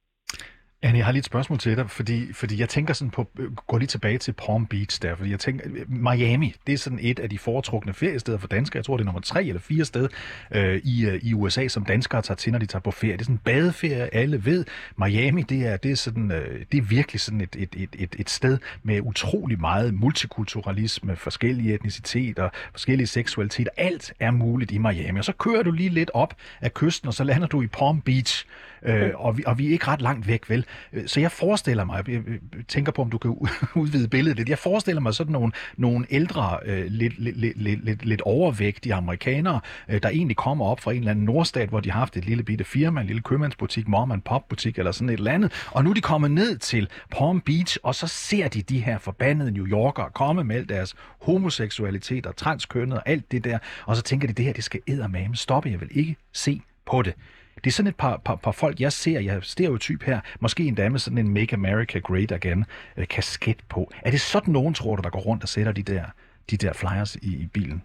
Anne, 0.84 0.98
jeg 0.98 1.06
har 1.06 1.12
lige 1.12 1.20
et 1.20 1.26
spørgsmål 1.26 1.60
til 1.60 1.78
dig, 1.78 1.90
fordi, 1.90 2.34
fordi 2.34 2.60
jeg 2.60 2.70
tænker 2.70 2.94
sådan 2.94 3.12
på, 3.12 3.30
går 3.36 3.64
gå 3.68 3.78
lige 3.78 3.88
tilbage 3.88 4.18
til 4.18 4.32
Palm 4.32 4.66
Beach 4.66 5.02
der, 5.02 5.16
fordi 5.16 5.32
jeg 5.32 5.40
tænker, 5.40 5.66
øh, 5.70 5.92
Miami, 5.92 6.56
det 6.68 6.74
er 6.74 6.78
sådan 6.78 7.00
et 7.02 7.20
af 7.20 7.30
de 7.30 7.38
foretrukne 7.38 7.94
feriesteder 7.94 8.38
for 8.38 8.48
danskere. 8.48 8.78
Jeg 8.78 8.86
tror, 8.86 8.98
det 8.98 9.04
er 9.04 9.06
nummer 9.06 9.22
tre 9.22 9.46
eller 9.46 9.60
fire 9.60 9.86
sted 9.86 10.10
øh, 10.52 10.82
i, 10.84 11.06
øh, 11.06 11.20
i 11.24 11.34
USA, 11.34 11.68
som 11.68 11.86
danskere 11.86 12.22
tager 12.22 12.36
til, 12.36 12.52
når 12.52 12.60
de 12.60 12.66
tager 12.66 12.82
på 12.82 12.92
ferie. 12.92 13.14
Det 13.14 13.22
er 13.22 13.24
sådan 13.24 13.36
en 13.36 13.42
badeferie, 13.44 14.16
alle 14.16 14.46
ved. 14.46 14.66
Miami, 14.98 15.42
det 15.42 15.68
er, 15.68 15.78
det 15.78 15.92
er, 15.92 15.96
sådan, 15.96 16.32
øh, 16.32 16.66
det 16.72 16.78
er 16.78 16.82
virkelig 16.82 17.22
sådan 17.22 17.42
et, 17.42 17.56
et, 17.60 17.76
et, 17.78 17.90
et, 18.00 18.16
et 18.20 18.30
sted 18.30 18.58
med 18.84 19.02
utrolig 19.02 19.60
meget 19.60 19.94
multikulturalisme, 19.94 21.16
forskellige 21.16 21.74
etniciteter, 21.74 22.50
forskellige 22.72 23.08
seksualiteter. 23.08 23.72
Alt 23.78 24.14
er 24.20 24.32
muligt 24.32 24.72
i 24.72 24.78
Miami. 24.78 25.20
Og 25.20 25.26
så 25.26 25.34
kører 25.34 25.64
du 25.64 25.72
lige 25.72 25.90
lidt 25.90 26.12
op 26.14 26.36
af 26.62 26.74
kysten, 26.74 27.08
og 27.08 27.14
så 27.14 27.24
lander 27.24 27.48
du 27.48 27.62
i 27.62 27.68
Palm 27.68 28.02
Beach, 28.02 28.46
øh, 28.86 29.12
og, 29.16 29.38
vi, 29.38 29.44
og 29.48 29.60
vi 29.60 29.68
er 29.68 29.72
ikke 29.72 29.88
ret 29.88 30.02
langt 30.02 30.28
væk, 30.28 30.50
vel? 30.50 30.66
Så 31.06 31.20
jeg 31.20 31.32
forestiller 31.32 31.84
mig, 31.84 32.10
jeg 32.10 32.22
tænker 32.68 32.92
på, 32.92 33.02
om 33.02 33.10
du 33.10 33.18
kan 33.18 33.32
udvide 33.76 34.08
billedet 34.08 34.38
lidt, 34.38 34.50
jeg 34.50 34.58
forestiller 34.58 35.02
mig 35.02 35.14
sådan 35.14 35.32
nogle, 35.32 35.52
nogle 35.78 36.06
ældre, 36.10 36.60
øh, 36.66 36.86
lidt, 36.86 37.20
lidt, 37.20 37.38
lidt, 37.38 37.86
lidt, 37.86 38.06
lidt, 38.06 38.22
overvægtige 38.22 38.94
amerikanere, 38.94 39.60
øh, 39.90 40.04
der 40.04 40.10
egentlig 40.10 40.38
kommer 40.38 40.66
op 40.66 40.80
fra 40.80 40.92
en 40.92 40.98
eller 40.98 41.12
anden 41.12 41.26
nordstat, 41.26 41.70
hvor 41.70 41.80
de 41.80 41.92
har 41.92 42.00
haft 42.00 42.18
et 42.18 42.26
lille 42.26 42.44
bitte 42.44 42.64
firma, 42.64 43.02
en 43.02 43.08
lille 43.08 43.22
købmandsbutik, 43.22 43.88
mom 43.88 44.12
and 44.12 44.22
pop 44.22 44.50
butik 44.50 44.78
eller 44.78 44.92
sådan 44.92 45.10
et 45.10 45.18
eller 45.18 45.32
andet, 45.32 45.68
og 45.72 45.84
nu 45.84 45.90
er 45.90 45.94
de 45.94 46.02
kommet 46.02 46.32
ned 46.32 46.58
til 46.58 46.88
Palm 47.12 47.42
Beach, 47.42 47.78
og 47.84 47.96
så 47.96 48.08
ser 48.08 48.48
de 48.48 48.62
de 48.62 48.80
her 48.80 48.98
forbandede 48.98 49.52
New 49.52 49.68
Yorkere 49.68 50.10
komme 50.14 50.44
med 50.44 50.66
deres 50.66 50.96
homoseksualitet 51.22 52.26
og 52.26 52.36
transkønnet 52.36 52.98
og 52.98 53.10
alt 53.10 53.32
det 53.32 53.44
der, 53.44 53.60
og 53.86 53.96
så 53.96 54.02
tænker 54.02 54.28
de, 54.28 54.34
det 54.34 54.46
her, 54.46 54.54
det 54.54 54.64
skal 54.64 54.80
eddermame 54.88 55.36
stoppe, 55.36 55.70
jeg 55.70 55.82
vil 55.82 55.90
ikke 55.92 56.16
se 56.34 56.62
på 56.86 57.02
det. 57.02 57.14
Det 57.56 57.68
er 57.68 57.72
sådan 57.72 57.90
et 57.90 57.96
par, 57.96 58.18
par, 58.26 58.36
par 58.36 58.52
folk, 58.52 58.80
jeg 58.80 58.92
ser, 58.92 59.20
jeg 59.20 59.44
stereotyp 59.44 60.04
her, 60.04 60.20
måske 60.40 60.64
endda 60.64 60.90
med 60.90 61.00
sådan 61.00 61.18
en 61.18 61.34
Make 61.34 61.54
America 61.54 62.00
Great 62.00 62.32
Again 62.32 62.66
øh, 62.98 63.08
kasket 63.08 63.60
på. 63.70 63.92
Er 64.06 64.12
det 64.12 64.22
sådan 64.22 64.54
nogen, 64.54 64.74
tror 64.74 64.96
du, 64.96 65.02
der 65.02 65.10
går 65.10 65.20
rundt 65.20 65.44
og 65.44 65.50
sætter 65.50 65.72
de 65.72 65.84
der, 65.84 66.04
de 66.52 66.58
der 66.58 66.74
flyers 66.74 67.16
i, 67.16 67.44
i 67.44 67.48
bilen? 67.54 67.84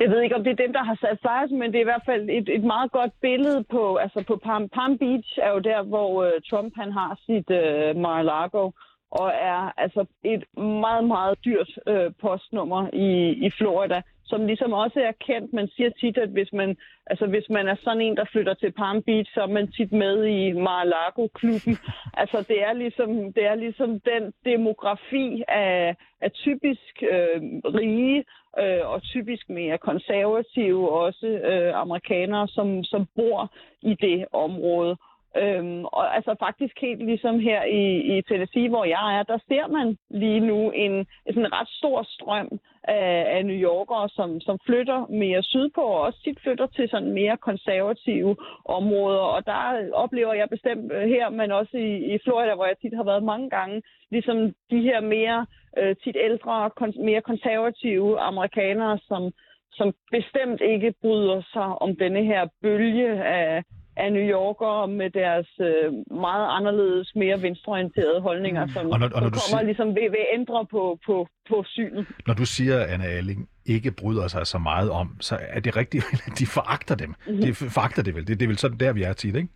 Jeg 0.00 0.10
ved 0.10 0.20
ikke, 0.22 0.36
om 0.36 0.44
det 0.44 0.50
er 0.50 0.64
dem, 0.64 0.72
der 0.72 0.84
har 0.84 0.96
sat 1.00 1.18
flyers, 1.22 1.50
men 1.60 1.72
det 1.72 1.78
er 1.78 1.86
i 1.86 1.92
hvert 1.92 2.08
fald 2.10 2.30
et, 2.30 2.48
et 2.48 2.64
meget 2.64 2.92
godt 2.92 3.12
billede 3.20 3.64
på, 3.70 3.96
altså 3.96 4.24
på 4.26 4.36
Palm, 4.36 4.68
Palm 4.68 4.98
Beach 4.98 5.38
er 5.42 5.50
jo 5.50 5.58
der, 5.58 5.82
hvor 5.82 6.24
øh, 6.24 6.32
Trump 6.50 6.72
han 6.76 6.92
har 6.92 7.18
sit 7.26 7.50
øh, 7.50 7.96
Mar-a-Lago, 7.96 8.70
og 9.10 9.32
er 9.40 9.72
altså 9.76 10.06
et 10.24 10.44
meget, 10.56 11.04
meget 11.04 11.38
dyrt 11.44 11.70
øh, 11.86 12.12
postnummer 12.20 12.88
i, 12.92 13.08
i 13.46 13.50
Florida, 13.58 14.02
som 14.28 14.46
ligesom 14.46 14.72
også 14.72 15.00
er 15.00 15.12
kendt. 15.26 15.52
Man 15.52 15.68
siger 15.68 15.90
tit, 15.90 16.18
at 16.18 16.28
hvis 16.28 16.52
man, 16.52 16.76
altså 17.06 17.26
hvis 17.26 17.48
man 17.50 17.68
er 17.68 17.76
sådan 17.84 18.00
en, 18.00 18.16
der 18.16 18.24
flytter 18.32 18.54
til 18.54 18.72
Palm 18.72 19.02
Beach, 19.02 19.34
så 19.34 19.40
er 19.40 19.46
man 19.46 19.72
tit 19.72 19.92
med 19.92 20.24
i 20.24 20.52
Mar-a-Lago-klubben. 20.52 21.76
Altså 22.22 22.44
det 22.48 22.62
er 22.62 22.72
ligesom, 22.72 23.32
det 23.32 23.44
er 23.46 23.54
ligesom 23.54 24.00
den 24.00 24.32
demografi 24.44 25.42
af, 25.48 25.96
af 26.20 26.32
typisk 26.32 27.02
øh, 27.02 27.40
rige 27.78 28.24
øh, 28.58 28.88
og 28.92 29.02
typisk 29.02 29.50
mere 29.50 29.78
konservative 29.78 30.90
også 30.90 31.26
øh, 31.26 31.80
amerikanere, 31.80 32.48
som, 32.48 32.84
som 32.84 33.06
bor 33.16 33.52
i 33.82 33.94
det 33.94 34.26
område. 34.32 34.96
Øhm, 35.36 35.84
og 35.84 36.16
altså 36.16 36.34
faktisk 36.38 36.74
helt 36.80 37.04
ligesom 37.04 37.40
her 37.40 37.64
i, 37.64 37.84
i 38.18 38.22
Tennessee, 38.22 38.68
hvor 38.68 38.84
jeg 38.84 39.18
er, 39.18 39.22
der 39.22 39.38
ser 39.48 39.66
man 39.66 39.98
lige 40.10 40.40
nu 40.40 40.70
en, 40.70 40.92
en 41.26 41.34
sådan 41.34 41.52
ret 41.52 41.68
stor 41.68 42.02
strøm 42.02 42.60
af, 42.88 43.36
af 43.36 43.46
New 43.46 43.60
Yorkere, 43.70 44.08
som, 44.08 44.40
som 44.40 44.58
flytter 44.66 45.06
mere 45.22 45.42
sydpå, 45.42 45.80
og 45.80 46.00
også 46.00 46.18
tit 46.24 46.38
flytter 46.42 46.66
til 46.66 46.88
sådan 46.88 47.12
mere 47.12 47.36
konservative 47.36 48.36
områder. 48.64 49.24
Og 49.36 49.46
der 49.46 49.90
oplever 49.92 50.34
jeg 50.34 50.48
bestemt 50.50 50.92
øh, 50.92 51.08
her, 51.08 51.30
men 51.30 51.52
også 51.52 51.76
i, 51.76 52.14
i 52.14 52.18
Florida, 52.24 52.54
hvor 52.54 52.66
jeg 52.66 52.78
tit 52.78 52.96
har 52.96 53.04
været 53.04 53.22
mange 53.22 53.50
gange, 53.50 53.82
ligesom 54.10 54.36
de 54.70 54.80
her 54.80 55.00
mere 55.00 55.46
øh, 55.78 55.96
tit 56.04 56.16
ældre, 56.28 56.70
kon- 56.80 57.04
mere 57.04 57.20
konservative 57.20 58.18
amerikanere, 58.18 58.98
som, 59.08 59.32
som 59.72 59.92
bestemt 60.10 60.60
ikke 60.60 60.94
bryder 61.02 61.42
sig 61.52 61.68
om 61.84 61.96
denne 61.96 62.24
her 62.24 62.48
bølge 62.62 63.24
af, 63.24 63.62
af 63.98 64.12
New 64.12 64.22
Yorkere 64.38 64.88
med 64.88 65.10
deres 65.10 65.48
øh, 65.60 65.92
meget 66.26 66.46
anderledes, 66.58 67.12
mere 67.14 67.42
venstreorienterede 67.42 68.20
holdninger, 68.20 68.68
som, 68.74 68.86
Og 68.90 68.98
når- 68.98 69.06
og 69.16 69.20
når 69.22 69.28
som 69.28 69.30
kommer 69.30 69.58
siger- 69.58 69.62
ligesom 69.70 69.88
ved, 69.88 70.02
ved 70.16 70.22
at 70.26 70.38
ændre 70.38 70.66
på, 70.74 70.98
på, 71.06 71.28
på 71.50 71.56
synet. 71.66 72.06
Når 72.26 72.34
du 72.34 72.44
siger, 72.46 72.76
Anna 72.92 73.06
Alling 73.06 73.48
ikke 73.66 73.90
bryder 74.00 74.28
sig 74.28 74.46
så 74.46 74.58
meget 74.58 74.90
om, 74.90 75.16
så 75.20 75.34
er 75.40 75.60
det 75.60 75.76
rigtigt, 75.76 76.04
at 76.26 76.32
de 76.38 76.46
foragter 76.46 76.94
dem. 76.94 77.14
Mhm. 77.26 77.40
De 77.42 77.54
foragter 77.54 78.02
det 78.02 78.14
vel. 78.14 78.26
Det, 78.26 78.40
det 78.40 78.46
er 78.46 78.48
vel 78.48 78.58
sådan 78.58 78.78
der, 78.80 78.92
vi 78.92 79.02
er 79.02 79.12
tit, 79.12 79.36
ikke? 79.36 79.48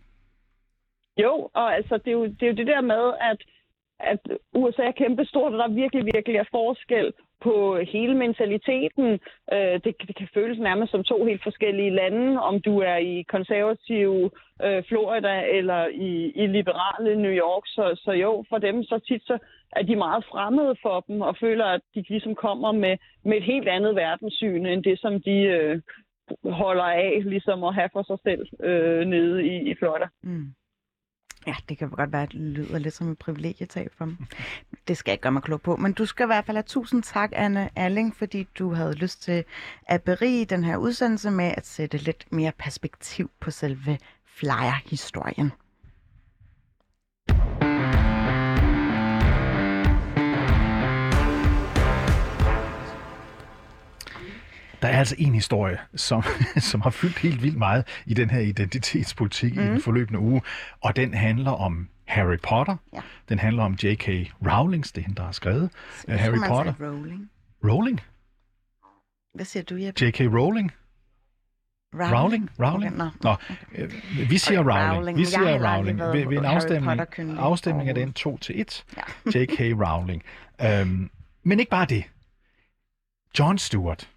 Jo, 1.23 1.49
og 1.53 1.75
altså, 1.75 1.97
det 1.97 2.07
er 2.07 2.11
jo 2.21 2.25
det, 2.25 2.43
er 2.43 2.47
jo 2.47 2.55
det 2.61 2.67
der 2.67 2.81
med, 2.81 3.03
at, 3.31 3.39
at 3.99 4.19
USA 4.55 4.81
er 4.83 4.91
kæmpestort, 5.01 5.53
og 5.53 5.59
der 5.59 5.67
virkelig, 5.83 6.05
virkelig 6.05 6.35
er 6.37 6.43
forskel 6.51 7.13
på 7.43 7.77
hele 7.93 8.15
mentaliteten. 8.15 9.07
Øh, 9.53 9.75
det, 9.83 9.93
det 10.07 10.15
kan 10.15 10.27
føles 10.33 10.59
nærmest 10.59 10.91
som 10.91 11.03
to 11.03 11.25
helt 11.25 11.43
forskellige 11.43 11.95
lande, 11.95 12.41
om 12.41 12.61
du 12.61 12.79
er 12.79 12.95
i 12.95 13.21
konservative 13.21 14.31
øh, 14.65 14.83
Florida 14.89 15.35
eller 15.57 15.87
i, 15.87 16.31
i 16.35 16.47
liberale 16.47 17.21
New 17.21 17.31
York. 17.31 17.63
Så, 17.65 18.01
så 18.03 18.11
jo, 18.11 18.45
for 18.49 18.57
dem 18.57 18.83
så 18.83 18.99
tit 19.07 19.23
så 19.23 19.37
er 19.71 19.83
de 19.83 19.95
meget 19.95 20.25
fremmede 20.31 20.75
for 20.81 20.99
dem, 21.07 21.21
og 21.21 21.37
føler, 21.37 21.65
at 21.65 21.81
de 21.95 22.05
ligesom 22.09 22.35
kommer 22.35 22.71
med, 22.71 22.97
med 23.25 23.37
et 23.37 23.43
helt 23.43 23.67
andet 23.67 23.95
verdenssyn, 23.95 24.65
end 24.65 24.83
det, 24.83 24.99
som 24.99 25.21
de 25.21 25.37
øh, 25.57 25.81
holder 26.45 26.83
af, 26.83 27.21
ligesom 27.25 27.63
at 27.63 27.75
have 27.75 27.89
for 27.93 28.03
sig 28.03 28.17
selv 28.23 28.47
øh, 28.69 29.05
nede 29.05 29.45
i, 29.45 29.71
i 29.71 29.75
Florida. 29.75 30.07
Mm. 30.23 30.47
Ja, 31.47 31.55
det 31.69 31.77
kan 31.77 31.89
godt 31.89 32.11
være, 32.11 32.23
at 32.23 32.31
det 32.31 32.39
lyder 32.39 32.79
lidt 32.79 32.93
som 32.93 33.11
et 33.11 33.17
privilegietab 33.17 33.91
for 33.97 34.05
mig. 34.05 34.15
Det 34.87 34.97
skal 34.97 35.11
jeg 35.11 35.13
ikke 35.13 35.21
gøre 35.21 35.31
mig 35.31 35.43
klog 35.43 35.61
på. 35.61 35.75
Men 35.75 35.93
du 35.93 36.05
skal 36.05 36.23
i 36.23 36.27
hvert 36.27 36.45
fald 36.45 36.57
have 36.57 36.63
tusind 36.63 37.03
tak, 37.03 37.29
Anne 37.33 37.69
Alling, 37.75 38.15
fordi 38.15 38.47
du 38.59 38.73
havde 38.73 38.93
lyst 38.93 39.23
til 39.23 39.43
at 39.85 40.01
berige 40.03 40.45
den 40.45 40.63
her 40.63 40.77
udsendelse 40.77 41.31
med 41.31 41.53
at 41.57 41.67
sætte 41.67 41.97
lidt 41.97 42.31
mere 42.31 42.51
perspektiv 42.59 43.31
på 43.39 43.51
selve 43.51 43.97
flyer-historien. 44.25 45.51
Der 54.83 54.89
er 54.89 54.99
altså 54.99 55.15
en 55.17 55.33
historie, 55.33 55.77
som, 55.95 56.23
som 56.71 56.81
har 56.81 56.89
fyldt 56.89 57.19
helt 57.19 57.43
vildt 57.43 57.57
meget 57.57 57.87
i 58.05 58.13
den 58.13 58.29
her 58.29 58.39
identitetspolitik 58.39 59.55
mm. 59.55 59.61
i 59.61 59.65
den 59.65 59.81
forløbende 59.81 60.19
uge, 60.19 60.41
og 60.81 60.95
den 60.95 61.13
handler 61.13 61.51
om 61.51 61.89
Harry 62.05 62.37
Potter. 62.43 62.75
Ja. 62.93 62.99
Den 63.29 63.39
handler 63.39 63.63
om 63.63 63.73
J.K. 63.73 64.07
Rowling, 64.51 64.83
det 64.83 64.97
er 64.97 65.01
hende, 65.01 65.15
der 65.15 65.23
har 65.23 65.31
skrevet 65.31 65.69
uh, 66.07 66.13
Harry 66.13 66.37
Potter. 66.47 66.73
Rowling. 66.81 67.29
Rowling? 67.63 68.01
Hvad 69.33 69.45
siger 69.45 69.63
du, 69.63 69.75
Jeppe? 69.75 70.05
J.K. 70.05 70.19
Rowling? 70.19 70.71
Rowling? 71.93 72.49
Rowling? 72.59 73.01
Okay, 73.01 73.09
nå. 73.23 73.29
Nå, 73.29 73.35
øh, 73.75 74.29
vi 74.29 74.37
siger 74.37 74.59
Okay, 74.59 74.71
Rowling. 74.71 74.97
Rowling. 74.97 75.17
Vi 75.17 75.21
Jeg 75.21 75.27
siger 75.27 75.47
aldrig 75.47 75.77
Rowling. 75.77 75.99
Ved, 75.99 76.27
ved 76.27 76.37
en 76.37 76.45
afstemning, 76.45 76.99
afstemning 77.39 77.89
er 77.89 77.93
den 77.93 78.01
overhovedet. 78.01 78.15
2 78.15 78.37
til 78.37 78.61
1. 78.61 78.85
Ja. 78.97 79.39
J.K. 79.39 79.59
Rowling. 79.59 80.23
Øhm, 80.61 81.09
men 81.43 81.59
ikke 81.59 81.69
bare 81.69 81.85
det. 81.85 82.03
John 83.39 83.57
Stewart. 83.57 84.09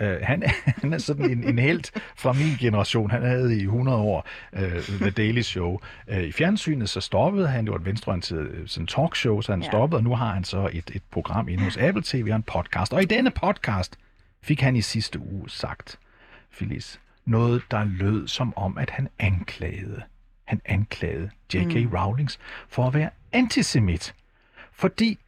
Øh, 0.00 0.18
han, 0.22 0.42
er- 0.42 0.50
han 0.80 0.92
er 0.92 0.98
sådan 0.98 1.30
en, 1.30 1.44
en 1.44 1.58
held 1.58 1.84
fra 2.16 2.32
min 2.32 2.56
generation. 2.60 3.10
Han 3.10 3.22
havde 3.22 3.56
i 3.58 3.62
100 3.62 3.98
år 3.98 4.26
uh, 4.52 4.60
The 5.00 5.10
Daily 5.10 5.40
Show. 5.42 5.78
Uh, 6.12 6.18
I 6.18 6.32
fjernsynet 6.32 6.88
så 6.88 7.00
stoppede 7.00 7.48
han. 7.48 7.64
Det 7.64 7.70
var 7.72 7.78
et 7.78 7.84
venstreorienteret 7.84 8.48
øh, 8.50 8.68
sådan 8.68 8.86
talkshow, 8.86 9.40
så 9.40 9.52
han 9.52 9.62
Ja. 9.62 9.68
stoppede, 9.68 9.98
og 9.98 10.04
nu 10.04 10.14
har 10.14 10.34
han 10.34 10.44
så 10.44 10.70
et, 10.72 10.90
et 10.94 11.02
program 11.10 11.48
inde 11.48 11.64
hos 11.64 11.76
Apple 11.76 12.02
TV 12.06 12.26
og 12.30 12.36
en 12.36 12.42
podcast. 12.42 12.92
Og 12.92 13.02
i 13.02 13.06
denne 13.06 13.30
podcast 13.30 13.98
fik 14.42 14.60
han 14.60 14.76
i 14.76 14.80
sidste 14.80 15.18
uge 15.18 15.50
sagt, 15.50 15.98
Phyllis, 16.56 17.00
noget, 17.26 17.62
der 17.70 17.84
lød 17.84 18.28
som 18.28 18.52
om, 18.56 18.78
at 18.78 18.90
han 18.90 19.08
anklagede, 19.18 20.02
han 20.44 20.60
anklagede 20.64 21.30
J.K. 21.54 21.74
Mm. 21.84 21.90
Rowlings 21.96 22.38
for 22.68 22.86
at 22.86 22.94
være 22.94 23.10
antisemit. 23.32 24.14
Fordi 24.72 25.18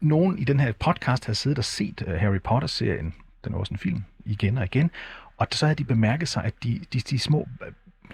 nogen 0.00 0.38
i 0.38 0.44
den 0.44 0.60
her 0.60 0.72
podcast 0.72 1.24
havde 1.26 1.36
siddet 1.36 1.58
og 1.58 1.64
set 1.64 2.02
uh, 2.06 2.12
Harry 2.12 2.40
Potter-serien, 2.44 3.14
den 3.44 3.54
er 3.54 3.58
også 3.58 3.74
en 3.74 3.78
film, 3.78 4.04
igen 4.24 4.58
og 4.58 4.64
igen, 4.64 4.90
og 5.36 5.46
så 5.52 5.66
havde 5.66 5.76
de 5.76 5.84
bemærket 5.84 6.28
sig, 6.28 6.44
at 6.44 6.54
de, 6.62 6.80
de, 6.92 7.00
de 7.00 7.18
små, 7.18 7.48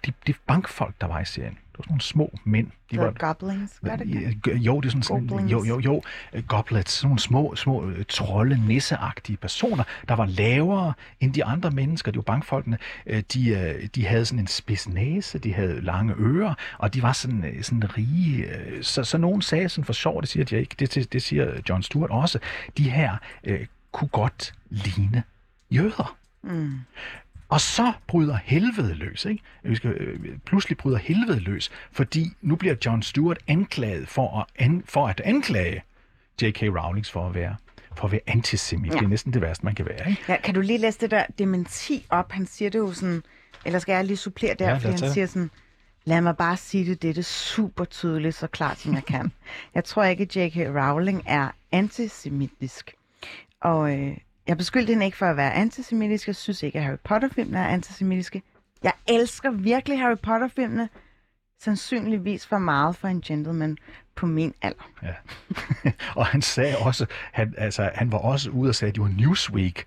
de, 0.07 0.13
de 0.27 0.35
bankfolk, 0.47 0.95
der 1.01 1.07
var 1.07 1.21
i 1.21 1.25
serien, 1.25 1.53
det 1.55 1.79
var 1.79 1.83
sådan 1.83 1.93
nogle 1.93 2.01
små 2.01 2.39
mænd. 2.45 2.67
De 2.67 2.97
The 2.97 2.99
var, 2.99 3.13
Goblins, 3.19 3.81
gør 3.85 3.97
det 3.97 4.07
Jo, 4.47 4.81
det 4.81 4.87
er 4.87 4.91
sådan, 4.91 5.03
sådan 5.03 5.49
jo, 5.49 5.65
jo, 5.65 5.81
jo, 5.81 6.03
goblets, 6.49 6.93
sådan 6.93 7.09
nogle 7.09 7.19
små, 7.19 7.55
små 7.57 7.89
øh, 7.89 8.05
trolde, 8.09 8.67
nisseagtige 8.67 9.37
personer, 9.37 9.85
der 10.09 10.15
var 10.15 10.27
lavere 10.27 10.93
end 11.21 11.35
de 11.35 11.45
andre 11.45 11.71
mennesker, 11.71 12.13
de 12.13 12.17
var 12.17 12.23
bankfolkene. 12.23 12.79
Øh, 13.07 13.23
De, 13.35 13.49
øh, 13.49 13.89
de 13.95 14.07
havde 14.07 14.25
sådan 14.25 14.39
en 14.39 14.47
spids 14.47 14.89
næse, 14.89 15.39
de 15.39 15.55
havde 15.55 15.81
lange 15.81 16.15
ører, 16.19 16.55
og 16.79 16.95
de 16.95 17.03
var 17.03 17.13
sådan, 17.13 17.59
sådan 17.63 17.99
rige. 17.99 18.49
Så, 18.83 19.05
så 19.05 19.19
nogen 19.19 19.43
sagde 19.43 19.69
sådan 19.69 19.85
for 19.85 19.93
sjov, 19.93 20.21
det 20.21 20.29
siger 20.29 20.45
jeg 20.51 20.61
ikke, 20.61 20.75
det, 20.79 21.13
det 21.13 21.23
siger 21.23 21.61
John 21.69 21.83
Stewart 21.83 22.11
også, 22.11 22.39
de 22.79 22.91
her 22.91 23.17
øh, 23.45 23.67
kunne 23.95 24.09
godt 24.09 24.55
ligne 24.71 25.23
jøder. 25.71 26.17
Mm. 26.43 26.79
Og 27.49 27.61
så 27.61 27.93
bryder 28.07 28.37
helvede 28.45 28.95
løs, 28.95 29.25
ikke? 29.25 29.43
Vi 29.63 29.77
skal, 29.77 29.91
øh, 29.91 30.39
pludselig 30.47 30.79
bryder 30.79 30.99
helvede 30.99 31.41
løs, 31.41 31.71
fordi 31.93 32.31
nu 32.41 32.57
bliver 32.57 32.75
John 32.87 33.03
Stewart 33.03 33.39
anklaget 33.47 34.09
for 34.09 34.41
at, 34.41 34.47
an, 34.65 34.83
for 34.87 35.09
at 35.09 35.21
anklage 35.21 35.83
J.K. 36.43 36.63
Rowling 36.63 37.07
for 37.07 37.27
at 37.27 37.35
være 37.35 37.57
for 37.97 38.05
at 38.05 38.13
være 38.13 38.21
antisemit. 38.27 38.93
Ja. 38.93 38.99
Det 38.99 39.05
er 39.05 39.09
næsten 39.09 39.33
det 39.33 39.43
værste, 39.43 39.65
man 39.65 39.75
kan 39.75 39.87
være. 39.87 40.11
Ikke? 40.11 40.23
Ja, 40.29 40.37
kan 40.37 40.55
du 40.55 40.61
lige 40.61 40.79
læse 40.79 41.01
det 41.01 41.11
der 41.11 41.25
dementi 41.39 42.07
op? 42.11 42.33
Han 42.33 42.47
siger 42.47 42.71
det 42.71 42.79
jo 42.79 42.93
sådan, 42.93 43.23
eller 43.65 43.79
skal 43.79 43.93
jeg 43.93 44.05
lige 44.05 44.17
supplere 44.17 44.55
der, 44.59 44.69
Ja, 44.69 44.75
fordi 44.75 45.03
han 45.03 45.13
siger 45.13 45.27
sådan, 45.27 45.51
lad 46.05 46.21
mig 46.21 46.37
bare 46.37 46.57
sige 46.57 46.87
det, 46.87 47.03
det 47.03 47.19
er 47.19 47.23
super 47.23 47.85
tydeligt, 47.85 48.35
så 48.35 48.47
klart 48.47 48.79
som 48.79 48.95
jeg 48.95 49.05
kan. 49.05 49.33
jeg 49.75 49.85
tror 49.85 50.05
ikke, 50.05 50.23
at 50.23 50.37
J.K. 50.37 50.57
Rowling 50.57 51.23
er 51.27 51.49
antisemitisk. 51.73 52.95
Og 53.65 53.99
øh, 53.99 54.17
jeg 54.47 54.57
beskyldte 54.59 54.91
hende 54.93 55.05
ikke 55.07 55.17
for 55.19 55.27
at 55.27 55.37
være 55.37 55.53
antisemitisk. 55.55 56.27
Jeg 56.27 56.37
synes 56.37 56.63
ikke, 56.63 56.79
at 56.79 56.85
Harry 56.85 56.97
Potter-filmene 57.05 57.59
er 57.59 57.67
antisemitiske. 57.67 58.43
Jeg 58.83 58.93
elsker 59.09 59.51
virkelig 59.51 59.99
Harry 60.01 60.19
Potter-filmene. 60.23 60.89
Sandsynligvis 61.61 62.47
for 62.47 62.59
meget 62.59 62.97
for 62.97 63.09
en 63.09 63.21
gentleman 63.21 63.77
på 64.17 64.27
min 64.27 64.55
alder. 64.63 64.91
Ja. 65.03 65.15
og 66.21 66.27
han 66.27 66.43
sagde 66.43 66.77
også, 66.79 67.07
han, 67.33 67.55
altså, 67.59 67.91
han 67.95 68.13
var 68.13 68.19
også 68.19 68.51
ude 68.51 68.69
og 68.69 68.75
sagde, 68.75 68.89
at 68.91 68.95
det 68.95 69.03
var 69.03 69.09
Newsweek, 69.19 69.85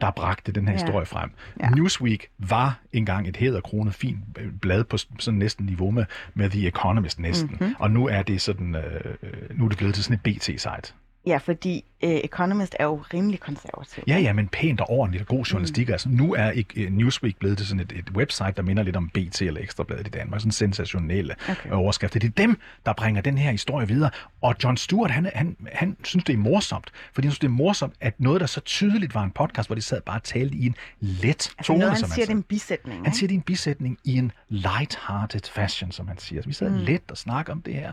der 0.00 0.10
bragte 0.10 0.52
den 0.52 0.68
her 0.68 0.74
Ja. 0.74 0.78
historie 0.80 1.06
frem. 1.06 1.30
Ja. 1.60 1.70
Newsweek 1.70 2.28
var 2.38 2.80
engang 2.92 3.28
et 3.28 3.36
hæderkronet 3.36 3.94
fint 3.94 4.18
blad 4.60 4.84
på 4.84 4.96
sådan 4.98 5.38
næsten 5.38 5.66
niveau 5.66 5.90
med, 5.90 6.04
med 6.34 6.50
The 6.50 6.68
Economist 6.68 7.18
næsten. 7.18 7.48
Mhm. 7.50 7.58
Mm-hmm. 7.60 7.74
Og 7.78 7.90
nu 7.90 8.06
er 8.08 8.22
det 8.22 8.40
sådan, 8.40 8.74
øh, 8.74 9.14
øh, 9.22 9.58
nu 9.58 9.64
er 9.64 9.68
det 9.68 9.78
blevet 9.78 9.94
til 9.94 10.04
sådan 10.04 10.20
et 10.24 10.36
BT-site. 10.36 10.94
Ja, 11.26 11.36
fordi 11.36 11.84
øh, 12.04 12.10
Economist 12.10 12.76
er 12.78 12.84
jo 12.84 13.02
rimelig 13.14 13.40
konservativ. 13.40 14.04
Ja, 14.06 14.18
ja, 14.18 14.32
men 14.32 14.48
pænt 14.48 14.80
og 14.80 14.90
ordentligt 14.90 15.20
og 15.22 15.28
god 15.28 15.44
journalistik. 15.44 15.88
Mm. 15.88 15.92
Altså, 15.92 16.08
nu 16.08 16.34
er 16.34 16.50
ikke, 16.50 16.86
uh, 16.86 16.92
Newsweek 16.92 17.38
blevet 17.38 17.58
til 17.58 17.66
sådan 17.66 17.80
et, 17.80 17.92
et 17.92 18.10
website, 18.10 18.52
der 18.56 18.62
minder 18.62 18.82
lidt 18.82 18.96
om 18.96 19.08
BT 19.08 19.42
eller 19.42 19.60
Ekstrabladet 19.60 20.06
i 20.06 20.10
Danmark. 20.10 20.40
Sådan 20.40 20.52
sensationelle 20.52 21.34
Okay. 21.48 21.70
overskrifter. 21.70 22.20
Det 22.20 22.26
er 22.28 22.32
dem, 22.32 22.58
der 22.86 22.92
bringer 22.92 23.22
den 23.22 23.38
her 23.38 23.50
historie 23.50 23.88
videre. 23.88 24.10
Og 24.40 24.54
John 24.64 24.76
Stewart, 24.76 25.10
han, 25.10 25.30
han, 25.34 25.56
han 25.72 25.96
synes, 26.04 26.24
det 26.24 26.32
er 26.32 26.36
morsomt. 26.38 26.90
Fordi 27.12 27.26
han 27.26 27.32
synes, 27.32 27.38
det 27.38 27.46
er 27.46 27.52
morsomt, 27.52 27.94
at 28.00 28.20
noget, 28.20 28.40
der 28.40 28.46
så 28.46 28.60
tydeligt 28.60 29.14
var 29.14 29.22
en 29.22 29.30
podcast, 29.30 29.68
hvor 29.68 29.74
de 29.74 29.82
sad 29.82 30.00
bare 30.00 30.16
og 30.18 30.22
talte 30.22 30.56
i 30.56 30.66
en 30.66 30.76
let 31.00 31.28
Altså 31.28 31.52
tone, 31.62 31.78
noget, 31.78 31.92
han 31.92 32.00
som 32.00 32.10
siger, 32.10 32.26
det 32.26 32.32
er 32.32 32.36
en 32.36 32.42
bisætning. 32.42 32.98
Han 32.98 33.06
ikke? 33.06 33.18
siger, 33.18 33.28
det 33.28 33.34
er 33.34 33.38
en 33.38 33.42
bisætning 33.42 33.98
i 34.04 34.16
en 34.16 34.32
light-hearted 34.48 35.52
fashion, 35.52 35.92
som 35.92 36.08
han 36.08 36.18
siger. 36.18 36.42
Så 36.42 36.48
vi 36.48 36.52
sad 36.52 36.70
mm. 36.70 36.76
let 36.76 37.02
og 37.10 37.16
snakker 37.16 37.52
om 37.52 37.62
det 37.62 37.74
her. 37.74 37.92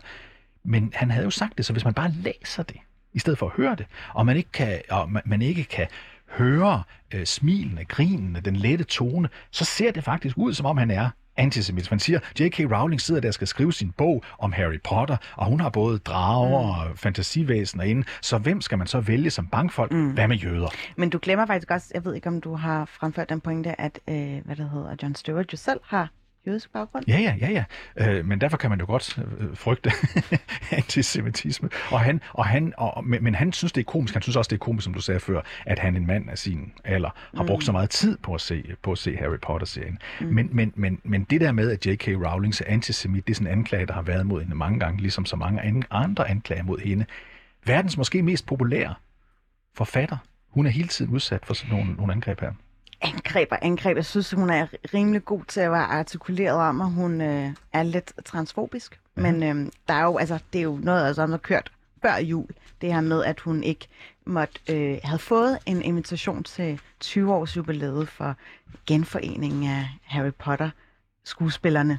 Men 0.64 0.92
han 0.94 1.10
havde 1.10 1.24
jo 1.24 1.30
sagt 1.30 1.58
det, 1.58 1.66
så 1.66 1.72
hvis 1.72 1.84
man 1.84 1.94
bare 1.94 2.10
læser 2.10 2.62
det, 2.62 2.76
i 3.12 3.18
stedet 3.18 3.38
for 3.38 3.46
at 3.46 3.52
høre 3.56 3.76
det, 3.76 3.86
og 4.14 4.26
man 4.26 4.36
ikke 4.36 4.52
kan, 4.52 4.80
og 4.90 5.10
man, 5.10 5.22
man 5.26 5.42
ikke 5.42 5.64
kan 5.64 5.86
høre 6.28 6.82
øh, 7.14 7.26
smilene, 7.26 7.84
grinene, 7.84 8.40
den 8.40 8.56
lette 8.56 8.84
tone, 8.84 9.28
så 9.50 9.64
ser 9.64 9.90
det 9.92 10.04
faktisk 10.04 10.38
ud, 10.38 10.54
som 10.54 10.66
om 10.66 10.76
han 10.76 10.90
er 10.90 11.10
antisemit. 11.38 11.90
Man 11.90 12.00
siger, 12.00 12.20
J.K. 12.40 12.60
Rowling 12.60 13.00
sidder 13.00 13.20
der 13.20 13.28
og 13.28 13.34
skal 13.34 13.46
skrive 13.46 13.72
sin 13.72 13.92
bog 13.92 14.22
om 14.38 14.52
Harry 14.52 14.80
Potter, 14.84 15.16
og 15.36 15.46
hun 15.46 15.60
har 15.60 15.68
både 15.68 15.98
drager 15.98 16.48
mm. 16.48 16.54
og 16.54 16.98
fantasivæsener 16.98 17.84
inde, 17.84 18.04
så 18.22 18.38
hvem 18.38 18.60
skal 18.60 18.78
man 18.78 18.86
så 18.86 19.00
vælge 19.00 19.30
som 19.30 19.46
bankfolk? 19.46 19.92
Mm. 19.92 20.10
Hvad 20.10 20.28
med 20.28 20.36
jøder? 20.36 20.68
Men 20.96 21.10
du 21.10 21.18
glemmer 21.22 21.46
faktisk 21.46 21.70
også, 21.70 21.90
jeg 21.94 22.04
ved 22.04 22.14
ikke, 22.14 22.28
om 22.28 22.40
du 22.40 22.54
har 22.54 22.84
fremført 22.84 23.28
den 23.28 23.40
pointe, 23.40 23.80
at, 23.80 24.00
øh, 24.08 24.38
hvad 24.44 24.56
det 24.56 24.70
hedder, 24.70 24.96
John 25.02 25.14
Stewart 25.14 25.52
jo 25.52 25.56
selv 25.56 25.80
har 25.84 26.08
jødisk 26.48 26.72
baggrund. 26.72 27.04
Ja, 27.08 27.18
ja, 27.18 27.34
ja, 27.40 27.64
ja. 27.96 28.18
Øh, 28.18 28.26
men 28.26 28.40
derfor 28.40 28.56
kan 28.56 28.70
man 28.70 28.80
jo 28.80 28.86
godt 28.86 29.18
øh, 29.38 29.56
frygte 29.56 29.90
antisemitisme. 30.78 31.68
Og 31.90 32.00
han, 32.00 32.20
og 32.32 32.46
han, 32.46 32.74
og, 32.76 33.04
men, 33.04 33.24
men 33.24 33.34
han 33.34 33.52
synes, 33.52 33.72
det 33.72 33.80
er 33.80 33.84
komisk. 33.84 34.14
Han 34.14 34.22
synes 34.22 34.36
også, 34.36 34.48
det 34.48 34.56
er 34.56 34.64
komisk, 34.64 34.84
som 34.84 34.94
du 34.94 35.00
sagde 35.00 35.20
før, 35.20 35.40
at 35.66 35.78
han, 35.78 35.96
en 35.96 36.06
mand 36.06 36.30
af 36.30 36.38
sin 36.38 36.72
alder, 36.84 37.10
har 37.36 37.44
brugt 37.44 37.64
så 37.64 37.72
meget 37.72 37.90
tid 37.90 38.18
på 38.18 38.34
at 38.34 38.40
se, 38.40 38.74
på 38.82 38.92
at 38.92 38.98
se 38.98 39.16
Harry 39.16 39.38
Potter-serien. 39.42 39.98
Mm. 40.20 40.26
Men, 40.26 40.48
men, 40.52 40.72
men, 40.76 41.00
men 41.04 41.24
det 41.24 41.40
der 41.40 41.52
med, 41.52 41.70
at 41.70 41.86
J.K. 41.86 42.08
Rowling 42.08 42.54
er 42.60 42.64
antisemit, 42.66 43.26
det 43.26 43.32
er 43.32 43.34
sådan 43.34 43.46
en 43.46 43.58
anklage, 43.58 43.86
der 43.86 43.92
har 43.92 44.02
været 44.02 44.26
mod 44.26 44.40
hende 44.40 44.56
mange 44.56 44.80
gange, 44.80 45.00
ligesom 45.00 45.24
så 45.26 45.36
mange 45.36 45.62
an- 45.62 45.82
andre 45.90 46.30
anklager 46.30 46.62
mod 46.62 46.78
hende. 46.78 47.06
Verdens 47.66 47.96
måske 47.96 48.22
mest 48.22 48.46
populære 48.46 48.94
forfatter, 49.74 50.16
hun 50.50 50.66
er 50.66 50.70
hele 50.70 50.88
tiden 50.88 51.14
udsat 51.14 51.46
for 51.46 51.54
sådan 51.54 51.74
nogle, 51.74 51.92
nogle 51.92 52.12
angreb 52.12 52.40
her. 52.40 52.52
Angreb 53.00 53.48
og 53.50 53.58
angreb. 53.62 53.96
Jeg 53.96 54.04
synes, 54.04 54.30
hun 54.30 54.50
er 54.50 54.66
rimelig 54.94 55.24
god 55.24 55.44
til 55.48 55.60
at 55.60 55.70
være 55.70 55.84
artikuleret 55.84 56.56
om, 56.56 56.80
at 56.80 56.90
hun 56.90 57.20
øh, 57.20 57.50
er 57.72 57.82
lidt 57.82 58.12
transfobisk. 58.24 59.00
Ja. 59.16 59.22
Men 59.22 59.42
øh, 59.42 59.72
der 59.88 59.94
er 59.94 60.04
jo, 60.04 60.16
altså, 60.16 60.38
det 60.52 60.58
er 60.58 60.62
jo 60.62 60.78
noget, 60.82 61.06
altså, 61.06 61.22
der 61.22 61.28
har 61.28 61.36
kørt 61.36 61.72
før 62.02 62.16
jul. 62.16 62.48
Det 62.80 62.92
her 62.94 63.00
med, 63.00 63.24
at 63.24 63.40
hun 63.40 63.62
ikke 63.62 63.88
måtte, 64.26 64.60
øh, 64.70 64.98
havde 65.04 65.18
fået 65.18 65.58
en 65.66 65.82
invitation 65.82 66.44
til 66.44 66.80
20-års 67.04 67.56
jubilæet 67.56 68.08
for 68.08 68.36
genforeningen 68.86 69.70
af 69.70 69.88
Harry 70.04 70.32
Potter 70.38 70.70
skuespillerne. 71.24 71.98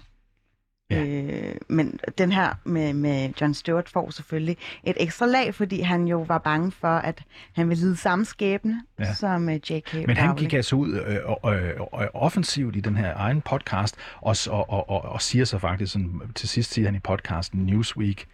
Ja. 0.89 1.03
Øh, 1.03 1.55
men 1.67 1.99
den 2.17 2.31
her 2.31 2.53
med, 2.63 2.93
med 2.93 3.29
John 3.41 3.53
Stewart 3.53 3.89
får 3.89 4.09
selvfølgelig 4.09 4.57
et 4.83 4.95
ekstra 4.99 5.25
lag, 5.25 5.55
fordi 5.55 5.81
han 5.81 6.07
jo 6.07 6.21
var 6.21 6.37
bange 6.37 6.71
for, 6.71 6.87
at 6.87 7.23
han 7.55 7.69
ville 7.69 7.83
lide 7.83 7.97
samme 7.97 8.25
skæbne 8.25 8.81
Ja. 8.99 9.13
som 9.13 9.47
uh, 9.47 9.53
J.K. 9.71 9.93
Men 10.07 10.17
han 10.17 10.35
gik 10.35 10.53
altså 10.53 10.75
ud 10.75 10.93
øh, 10.93 11.15
øh, 11.15 11.81
og, 11.91 12.09
offensivt 12.13 12.75
i 12.75 12.79
den 12.79 12.97
her 12.97 13.13
egen 13.15 13.41
podcast, 13.41 13.95
og, 14.21 14.35
og, 14.49 14.69
og, 14.69 14.89
og, 14.89 15.01
og 15.01 15.21
siger 15.21 15.45
så 15.45 15.57
faktisk, 15.59 15.93
sådan, 15.93 16.21
til 16.35 16.49
sidst 16.49 16.73
siger 16.73 16.87
han 16.87 16.95
i 16.95 16.99
podcasten, 16.99 17.65
Newsweek, 17.65 18.27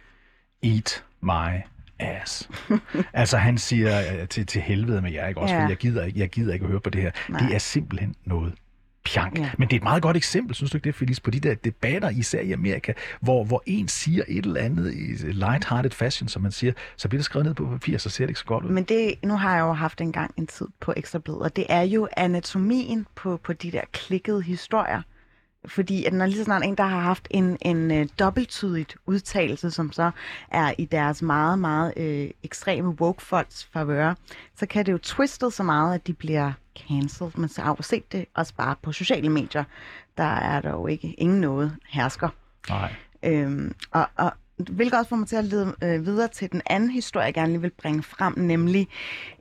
eat 0.62 1.04
my 1.20 1.60
ass. 1.98 2.48
altså 3.12 3.36
han 3.36 3.58
siger 3.58 4.00
øh, 4.20 4.28
til, 4.28 4.46
til 4.46 4.60
helvede 4.60 5.02
med 5.02 5.12
jer, 5.12 5.28
ikke 5.28 5.40
også? 5.40 5.54
Ja. 5.54 5.66
Jeg 5.66 5.76
gider, 5.76 6.04
ikke, 6.04 6.20
jeg 6.20 6.28
gider 6.28 6.52
ikke 6.54 6.64
at 6.64 6.70
høre 6.70 6.80
på 6.80 6.90
det 6.90 7.02
her. 7.02 7.10
Nej. 7.28 7.40
Det 7.40 7.54
er 7.54 7.58
simpelthen 7.58 8.14
noget 8.24 8.54
pjank. 9.06 9.38
Ja. 9.38 9.50
Men 9.58 9.68
det 9.68 9.74
er 9.74 9.80
et 9.80 9.82
meget 9.82 10.02
godt 10.02 10.16
eksempel, 10.16 10.54
synes 10.54 10.70
du 10.70 10.76
ikke 10.76 10.86
det, 10.86 10.94
Felice, 10.94 11.22
på 11.22 11.30
de 11.30 11.40
der 11.40 11.54
debatter, 11.54 12.10
især 12.10 12.40
i 12.40 12.52
Amerika, 12.52 12.92
hvor, 13.20 13.44
hvor 13.44 13.62
en 13.66 13.88
siger 13.88 14.24
et 14.28 14.44
eller 14.44 14.60
andet 14.60 14.94
i 14.94 15.32
light-hearted 15.32 15.90
fashion, 15.90 16.28
som 16.28 16.42
man 16.42 16.52
siger, 16.52 16.72
så 16.96 17.08
bliver 17.08 17.18
det 17.18 17.24
skrevet 17.24 17.46
ned 17.46 17.54
på 17.54 17.66
papir, 17.66 17.98
så 17.98 18.10
ser 18.10 18.24
det 18.24 18.30
ikke 18.30 18.40
så 18.40 18.46
godt 18.46 18.64
ud. 18.64 18.70
Men 18.70 18.84
det, 18.84 19.14
nu 19.24 19.36
har 19.36 19.54
jeg 19.54 19.60
jo 19.60 19.72
haft 19.72 20.00
en 20.00 20.12
gang 20.12 20.34
en 20.36 20.46
tid 20.46 20.66
på 20.80 20.92
Ekstrabladet, 20.96 21.42
og 21.42 21.56
det 21.56 21.66
er 21.68 21.82
jo 21.82 22.08
anatomien 22.16 23.06
på, 23.14 23.40
på 23.44 23.52
de 23.52 23.72
der 23.72 23.82
klikkede 23.92 24.42
historier. 24.42 25.02
Fordi 25.66 26.04
at 26.04 26.12
når 26.12 26.26
lige 26.26 26.38
så 26.38 26.44
snart 26.44 26.64
en, 26.64 26.74
der 26.74 26.84
har 26.84 27.00
haft 27.00 27.28
en, 27.30 27.58
en 27.62 27.90
uh, 27.90 28.06
dobbelttydigt 28.18 28.96
udtalelse, 29.06 29.70
som 29.70 29.92
så 29.92 30.10
er 30.50 30.74
i 30.78 30.84
deres 30.84 31.22
meget, 31.22 31.58
meget 31.58 31.92
uh, 31.96 32.30
ekstreme 32.42 32.88
woke-folks 32.88 33.68
favør, 33.72 34.14
så 34.56 34.66
kan 34.66 34.86
det 34.86 34.92
jo 34.92 34.98
twistet 34.98 35.52
så 35.52 35.62
meget, 35.62 35.94
at 35.94 36.06
de 36.06 36.12
bliver 36.12 36.52
cancelled. 36.78 37.32
Men 37.36 37.48
så 37.48 37.62
har 37.62 37.76
jo 37.78 37.82
set 37.82 38.12
det 38.12 38.26
også 38.34 38.54
bare 38.54 38.76
på 38.82 38.92
sociale 38.92 39.28
medier. 39.28 39.64
Der 40.16 40.24
er 40.24 40.60
der 40.60 40.70
jo 40.70 40.86
ikke 40.86 41.12
ingen 41.12 41.40
noget 41.40 41.76
hersker. 41.88 42.28
Nej. 42.68 42.94
Øhm, 43.22 43.74
og, 43.90 44.06
og 44.16 44.32
hvilket 44.56 44.98
også 44.98 45.08
får 45.08 45.16
mig 45.16 45.28
til 45.28 45.36
at 45.36 45.44
lede 45.44 45.74
øh, 45.82 46.06
videre 46.06 46.28
til 46.28 46.52
den 46.52 46.62
anden 46.66 46.90
historie, 46.90 47.26
jeg 47.26 47.34
gerne 47.34 47.52
lige 47.52 47.60
vil 47.60 47.70
bringe 47.70 48.02
frem, 48.02 48.38
nemlig 48.38 48.88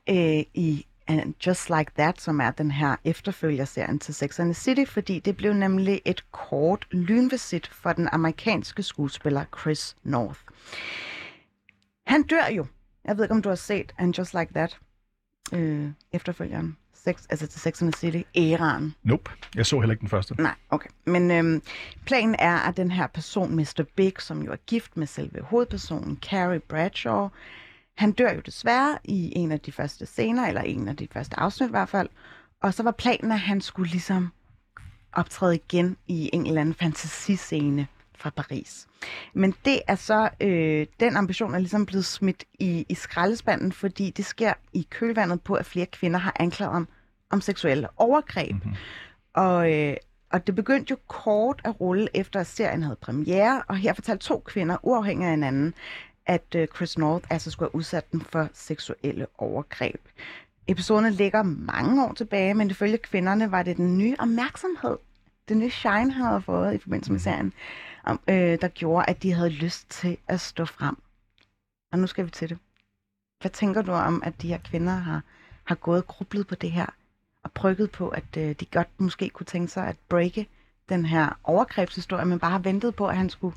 øh, 0.10 0.44
i 0.54 0.86
And 1.08 1.34
Just 1.48 1.70
Like 1.70 1.92
That, 1.98 2.22
som 2.22 2.40
er 2.40 2.52
den 2.52 2.72
her 2.72 2.96
efterfølgerserien 3.04 4.00
til 4.00 4.14
Sex 4.14 4.40
and 4.40 4.54
the 4.54 4.62
City, 4.62 4.86
fordi 4.92 5.20
det 5.20 5.38
blev 5.38 5.54
nemlig 5.54 6.02
et 6.06 6.32
kort 6.32 6.88
lynvisit 6.92 7.68
for 7.68 7.94
den 7.94 8.10
amerikanske 8.12 8.84
skuespiller 8.84 9.46
Chris 9.62 9.96
North. 10.04 10.40
Han 12.08 12.24
dør 12.24 12.48
jo. 12.56 12.66
Jeg 13.06 13.18
ved 13.18 13.24
ikke, 13.24 13.36
om 13.36 13.42
du 13.42 13.50
har 13.50 13.56
set 13.56 13.94
And 13.98 14.18
Just 14.18 14.34
Like 14.34 14.54
That, 14.54 14.80
øh, 15.54 15.90
efterfølgeren. 16.12 16.78
Sex, 16.94 17.24
altså 17.30 17.48
til 17.48 17.62
Sex 17.62 17.82
and 17.82 17.94
the 17.94 18.00
City, 18.00 18.22
æraen. 18.36 18.96
Nope. 19.04 19.32
Jeg 19.56 19.66
så 19.66 19.80
heller 19.80 19.94
ikke 19.94 20.02
den 20.02 20.10
første. 20.10 20.36
Nej, 20.42 20.56
okay. 20.70 20.90
Men 21.06 21.32
øhm, 21.32 21.62
planen 22.06 22.36
er, 22.40 22.56
at 22.56 22.78
den 22.78 22.92
her 22.92 23.08
person, 23.08 23.56
Mr. 23.56 23.84
Big, 23.96 24.14
som 24.20 24.42
jo 24.42 24.52
er 24.52 24.58
gift 24.68 24.98
med 24.98 25.08
selve 25.08 25.42
hovedpersonen, 25.42 26.20
Carrie 26.22 26.60
Bradshaw, 26.60 27.30
han 27.98 28.12
dør 28.12 28.34
jo 28.34 28.40
desværre 28.40 28.98
i 29.04 29.34
en 29.36 29.52
af 29.52 29.60
de 29.60 29.72
første 29.72 30.06
scener, 30.06 30.48
eller 30.48 30.62
en 30.62 30.88
af 30.88 30.96
de 30.96 31.08
første 31.14 31.40
afsnit 31.40 31.68
i 31.68 31.72
hvert 31.72 31.90
fald. 31.90 32.10
Og 32.62 32.74
så 32.74 32.84
var 32.84 32.92
planen, 32.92 33.32
at 33.32 33.40
han 33.40 33.62
skulle 33.62 33.92
ligesom 33.92 34.32
optræde 35.14 35.56
igen 35.56 35.98
i 36.08 36.30
en 36.34 36.46
eller 36.46 36.62
anden 36.62 36.76
fantasiscene 36.76 37.88
fra 38.18 38.30
Paris. 38.30 38.88
Men 39.34 39.56
det 39.66 39.82
er 39.88 39.96
så, 39.96 40.30
øh, 40.42 40.88
den 41.00 41.16
ambition 41.16 41.54
er 41.54 41.60
ligesom 41.60 41.86
blevet 41.86 42.06
smidt 42.06 42.44
i, 42.60 42.86
i 42.90 42.96
skraldespanden, 42.96 43.72
fordi 43.72 44.10
det 44.10 44.26
sker 44.26 44.54
i 44.74 44.88
kølvandet 44.90 45.42
på, 45.42 45.54
at 45.54 45.66
flere 45.66 45.86
kvinder 45.86 46.20
har 46.20 46.36
anklaget 46.40 46.74
om, 46.74 46.88
om 47.30 47.42
seksuelle 47.42 47.88
overgreb. 47.98 48.54
Mm-hmm. 48.54 48.76
Og, 49.34 49.74
øh, 49.74 49.98
og 50.32 50.48
det 50.48 50.56
begyndte 50.56 50.92
jo 50.92 50.98
kort 51.08 51.62
at 51.64 51.82
rulle 51.82 52.08
efter, 52.14 52.40
at 52.40 52.48
serien 52.48 52.84
havde 52.84 52.96
premiere, 52.96 53.64
og 53.68 53.76
her 53.76 53.94
fortalte 53.94 54.26
to 54.26 54.40
kvinder, 54.40 54.78
uafhængig 54.84 55.26
af 55.26 55.32
hinanden, 55.32 55.74
at 56.26 56.56
øh, 56.56 56.68
Chris 56.76 56.98
North 56.98 57.28
altså 57.30 57.52
skulle 57.52 57.70
have 57.70 57.76
udsat 57.76 58.12
dem 58.12 58.22
for 58.22 58.50
seksuelle 58.54 59.28
overgreb. 59.38 60.02
Episoderne 60.68 61.10
ligger 61.10 61.44
mange 61.44 62.06
år 62.06 62.14
tilbage, 62.14 62.54
men 62.54 62.70
ifølge 62.70 62.98
kvinderne 62.98 63.52
var 63.52 63.64
det 63.64 63.78
den 63.78 63.98
nye 63.98 64.16
opmærksomhed, 64.20 64.98
den 65.50 65.60
nye 65.60 65.70
shine, 65.70 66.12
havde 66.12 66.42
fået 66.42 66.74
i 66.74 66.78
forbindelse 66.78 67.12
med 67.12 67.20
serien, 67.20 67.54
om, 68.04 68.20
øh, 68.28 68.62
der 68.62 68.68
gjorde, 68.68 69.10
at 69.10 69.24
de 69.24 69.34
havde 69.34 69.50
lyst 69.50 69.90
til 69.90 70.18
at 70.28 70.42
stå 70.42 70.66
frem. 70.66 70.98
Og 71.92 72.00
nu 72.00 72.08
skal 72.08 72.26
vi 72.26 72.30
til 72.30 72.50
det. 72.50 72.58
Hvad 73.42 73.52
tænker 73.52 73.82
du 73.82 73.92
om, 73.92 74.24
at 74.26 74.42
de 74.42 74.48
her 74.48 74.58
kvinder 74.58 74.94
har, 74.94 75.22
har 75.64 75.76
gået 75.76 75.98
og 75.98 76.08
grublet 76.08 76.48
på 76.48 76.56
det 76.56 76.72
her, 76.72 76.86
og 77.44 77.52
brygget 77.52 77.92
på, 77.92 78.10
at 78.10 78.38
øh, 78.38 78.56
de 78.60 78.66
godt 78.66 78.88
måske 78.98 79.30
kunne 79.30 79.46
tænke 79.46 79.72
sig 79.72 79.88
at 79.88 79.96
breake 80.10 80.48
den 80.90 81.06
her 81.06 81.40
overgrebshistorie, 81.44 82.26
men 82.26 82.40
bare 82.40 82.52
har 82.52 82.60
ventet 82.60 82.96
på, 82.96 83.08
at 83.08 83.18
han 83.18 83.30
skulle, 83.30 83.56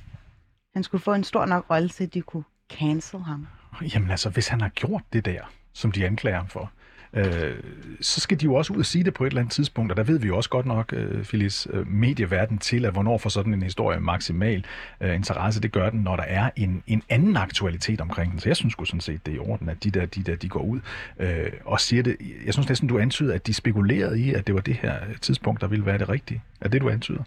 han 0.75 0.83
skulle 0.83 1.03
få 1.03 1.14
en 1.14 1.25
stor 1.25 1.47
nok 1.47 1.71
rolle 1.71 1.89
til, 1.89 2.05
at 2.05 2.14
de 2.14 2.23
kunne 2.23 2.45
cancel 2.71 3.21
ham? 3.21 3.47
Jamen 3.95 4.11
altså, 4.11 4.31
hvis 4.31 4.49
han 4.49 4.61
har 4.61 4.69
gjort 4.69 5.03
det 5.12 5.25
der, 5.25 5.41
som 5.73 5.93
de 5.93 6.07
anklager 6.07 6.37
ham 6.37 6.49
for, 6.49 6.71
øh, 7.12 7.57
så 8.01 8.21
skal 8.21 8.41
de 8.41 8.45
jo 8.45 8.55
også 8.55 8.73
ud 8.73 8.79
og 8.79 8.87
sige 8.87 9.05
det 9.05 9.14
på 9.14 9.25
et 9.25 9.29
eller 9.29 9.41
andet 9.41 9.53
tidspunkt, 9.53 9.93
og 9.93 9.97
der 9.97 10.03
ved 10.03 10.19
vi 10.19 10.27
jo 10.27 10.37
også 10.37 10.51
godt 10.51 10.66
nok, 10.66 10.93
øh, 10.93 11.25
Phyllis, 11.25 11.69
øh, 11.73 11.87
medieverden 11.87 12.59
til, 12.59 12.85
at 12.85 12.93
hvornår 12.93 13.19
får 13.19 13.31
sådan 13.31 13.55
en 13.55 13.62
historie 13.62 14.01
maksimal 14.01 14.64
øh, 15.01 15.14
interesse, 15.14 15.61
det 15.61 15.73
gør 15.73 15.91
den, 15.91 16.01
når 16.01 16.16
der 16.16 16.23
er 16.23 16.51
en, 16.57 16.83
en 16.87 17.03
anden 17.09 17.37
aktualitet 17.37 18.01
omkring 18.01 18.33
den. 18.33 18.41
Så 18.41 18.49
jeg 18.49 18.57
synes 18.57 18.73
sgu 18.73 18.85
sådan 18.85 19.01
set, 19.01 19.27
det 19.27 19.33
er 19.33 19.37
i 19.37 19.39
orden, 19.39 19.69
at 19.69 19.85
de 19.85 19.91
der, 19.91 20.07
de 20.07 20.23
der 20.23 20.37
de 20.37 20.49
går 20.49 20.62
ud 20.62 20.81
øh, 21.19 21.53
og 21.64 21.81
siger 21.81 22.03
det. 22.03 22.16
Jeg 22.47 22.55
synes 22.55 22.69
næsten, 22.69 22.89
du 22.89 22.99
antyder, 22.99 23.35
at 23.35 23.47
de 23.47 23.55
spekulerede 23.55 24.21
i, 24.21 24.35
at 24.35 24.47
det 24.47 24.55
var 24.55 24.61
det 24.61 24.75
her 24.75 24.95
tidspunkt, 25.21 25.61
der 25.61 25.66
ville 25.66 25.87
være 25.87 25.99
det 25.99 26.09
rigtige. 26.09 26.43
Er 26.61 26.69
det, 26.69 26.81
du 26.81 26.89
antyder? 26.89 27.23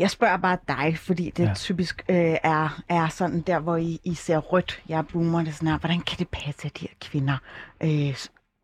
Jeg 0.00 0.10
spørger 0.10 0.36
bare 0.36 0.58
dig, 0.68 0.98
fordi 0.98 1.30
det 1.36 1.44
ja. 1.44 1.54
typisk 1.54 2.04
øh, 2.08 2.36
er, 2.42 2.82
er 2.88 3.08
sådan 3.08 3.40
der, 3.40 3.58
hvor 3.58 3.76
I, 3.76 4.00
I 4.04 4.14
ser 4.14 4.38
rødt. 4.38 4.82
Jeg 4.88 5.06
boomer 5.06 5.42
det 5.42 5.54
sådan 5.54 5.68
her. 5.68 5.78
Hvordan 5.78 6.00
kan 6.00 6.18
det 6.18 6.28
passe, 6.28 6.66
at 6.66 6.80
de 6.80 6.80
her 6.80 6.94
kvinder 7.00 7.36
øh, 7.80 8.16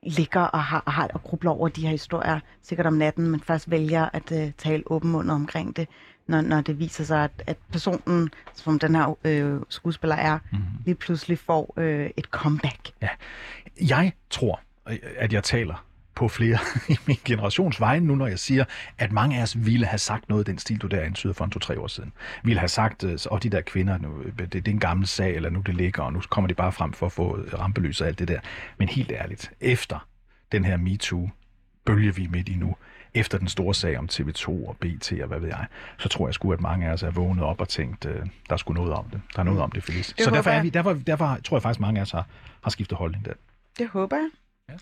ligger 0.03 0.41
og 0.41 0.63
har, 0.63 0.83
og 0.87 0.93
har 0.93 1.09
og 1.09 1.23
grubler 1.23 1.51
over 1.51 1.69
de 1.69 1.83
her 1.83 1.91
historier, 1.91 2.41
sikkert 2.63 2.87
om 2.87 2.93
natten, 2.93 3.31
men 3.31 3.41
først 3.41 3.71
vælger 3.71 4.09
at 4.13 4.33
øh, 4.33 4.53
tale 4.59 4.83
åbenmundet 4.87 5.35
omkring 5.35 5.77
det, 5.77 5.89
når, 6.27 6.41
når 6.41 6.61
det 6.61 6.79
viser 6.79 7.05
sig, 7.05 7.25
at, 7.25 7.43
at 7.47 7.57
personen, 7.73 8.31
som 8.55 8.79
den 8.79 8.95
her 8.95 9.19
øh, 9.25 9.61
skuespiller 9.69 10.17
er, 10.17 10.39
mm-hmm. 10.53 10.67
lige 10.85 10.95
pludselig 10.95 11.39
får 11.39 11.75
øh, 11.77 12.11
et 12.17 12.25
comeback. 12.25 12.91
Ja. 13.03 13.09
Jeg 13.81 14.13
tror, 14.31 14.61
at 15.17 15.33
jeg 15.33 15.45
taler 15.45 15.85
på 16.17 16.29
flere 16.29 16.59
i 16.95 16.99
min 17.07 17.17
generations 17.25 17.81
vegne 17.81 18.07
nu, 18.07 18.15
når 18.15 18.27
jeg 18.27 18.39
siger, 18.39 18.65
at 18.99 19.13
mange 19.13 19.39
af 19.39 19.43
os 19.43 19.67
ville 19.67 19.87
have 19.87 19.99
sagt 19.99 20.29
noget 20.29 20.47
den 20.47 20.59
stil, 20.59 20.79
du 20.79 20.87
der 20.87 21.01
antyder 21.01 21.33
for 21.33 21.45
en 21.45 21.51
to-tre 21.51 21.81
år 21.81 21.87
siden. 21.87 22.13
Vi 22.43 22.49
ville 22.49 22.61
have 22.61 22.69
sagt, 22.69 23.05
at 23.05 23.27
øh, 23.33 23.43
de 23.43 23.51
der 23.51 23.61
kvinder, 23.61 23.99
nu, 23.99 24.23
det, 24.39 24.53
det 24.53 24.69
er 24.69 24.73
en 24.73 24.81
gammel 24.81 25.07
sag, 25.07 25.35
eller 25.35 25.51
nu 25.51 25.61
det 25.61 25.75
ligger, 25.75 26.03
og 26.03 26.13
nu 26.13 26.21
kommer 26.31 26.49
de 26.49 26.55
bare 26.55 26.73
frem 26.73 26.93
for 26.93 27.07
at 27.07 27.13
få 27.13 27.39
rampelys 27.59 28.01
og 28.01 28.07
alt 28.07 28.19
det 28.19 28.29
der. 28.29 28.41
Men 28.79 28.89
helt 28.89 29.13
ærligt, 29.13 29.53
efter 29.61 30.09
den 30.53 30.65
her 30.65 30.77
MeToo-bølge, 30.77 32.15
vi 32.15 32.25
er 32.25 32.29
midt 32.29 32.49
i 32.49 32.55
nu, 32.55 32.77
efter 33.15 33.39
den 33.39 33.49
store 33.49 33.75
sag 33.75 33.99
om 33.99 34.09
TV2 34.13 34.49
og 34.49 34.77
BT 34.81 35.13
og 35.13 35.29
hvad 35.29 35.41
ved 35.41 35.49
jeg, 35.49 35.67
så 35.99 36.09
tror 36.09 36.29
jeg 36.29 36.35
sgu, 36.35 36.53
at 36.53 36.61
mange 36.61 36.89
af 36.89 36.93
os 36.93 37.03
er 37.03 37.11
vågnet 37.11 37.45
op 37.45 37.61
og 37.61 37.69
tænkt, 37.69 38.05
øh, 38.07 38.15
der 38.49 38.53
er 38.53 38.57
sgu 38.57 38.73
noget 38.73 38.93
om 38.93 39.11
det. 39.11 39.21
Der 39.35 39.41
er 39.41 39.45
noget 39.45 39.61
om 39.61 39.71
det, 39.71 39.85
Felice. 39.85 40.15
Det 40.17 40.25
så 40.25 40.31
derfor, 40.31 40.51
er 40.51 40.63
vi, 40.63 40.69
derfor, 40.69 40.93
derfor 40.93 41.39
tror 41.45 41.57
jeg 41.57 41.63
faktisk, 41.63 41.81
mange 41.81 42.01
af 42.01 42.03
os 42.03 42.11
har, 42.11 42.27
har 42.63 42.71
skiftet 42.71 42.99
holdning 42.99 43.25
der. 43.25 43.33
Det 43.79 43.89
håber 43.89 44.17
jeg. 44.17 44.29
Ja. 44.69 44.75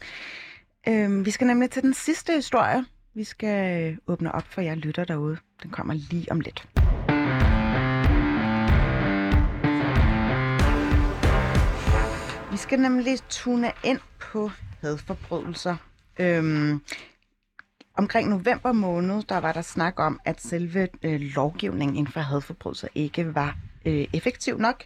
Øhm, 0.89 1.27
vi 1.27 1.31
skal 1.31 1.47
nemlig 1.47 1.71
til 1.71 1.83
den 1.83 1.95
sidste 1.95 2.33
historie. 2.33 2.85
Vi 3.15 3.25
skal 3.25 3.83
øh, 3.83 3.97
åbne 4.07 4.33
op 4.35 4.45
for 4.51 4.61
jer 4.61 4.75
lytter 4.75 5.05
derude. 5.05 5.37
Den 5.63 5.71
kommer 5.71 5.95
lige 5.95 6.33
om 6.33 6.41
lidt. 6.41 6.69
Vi 12.51 12.57
skal 12.57 12.81
nemlig 12.81 13.19
tune 13.29 13.73
ind 13.85 14.01
på 14.19 14.51
hadforbrydelser. 14.81 15.77
Øhm, 16.19 16.81
omkring 17.95 18.29
november 18.29 18.73
måned, 18.73 19.23
der 19.23 19.39
var 19.39 19.53
der 19.53 19.63
snak 19.63 19.95
om, 20.01 20.21
at 20.25 20.41
selve 20.41 20.89
øh, 21.03 21.21
lovgivningen 21.21 21.97
inden 21.97 22.13
for 22.13 22.21
hadforbrydelser 22.21 22.89
ikke 22.95 23.35
var 23.35 23.57
øh, 23.87 24.07
effektiv 24.13 24.59
nok. 24.59 24.85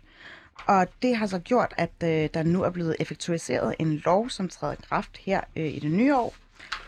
Og 0.66 0.86
det 1.02 1.16
har 1.16 1.26
så 1.26 1.38
gjort, 1.38 1.74
at 1.76 1.92
øh, 2.04 2.28
der 2.34 2.42
nu 2.42 2.62
er 2.62 2.70
blevet 2.70 2.96
effektueret 3.00 3.74
en 3.78 4.02
lov, 4.04 4.30
som 4.30 4.48
træder 4.48 4.72
i 4.72 4.76
kraft 4.88 5.18
her 5.18 5.40
øh, 5.56 5.66
i 5.66 5.78
det 5.78 5.90
nye 5.90 6.16
år. 6.16 6.34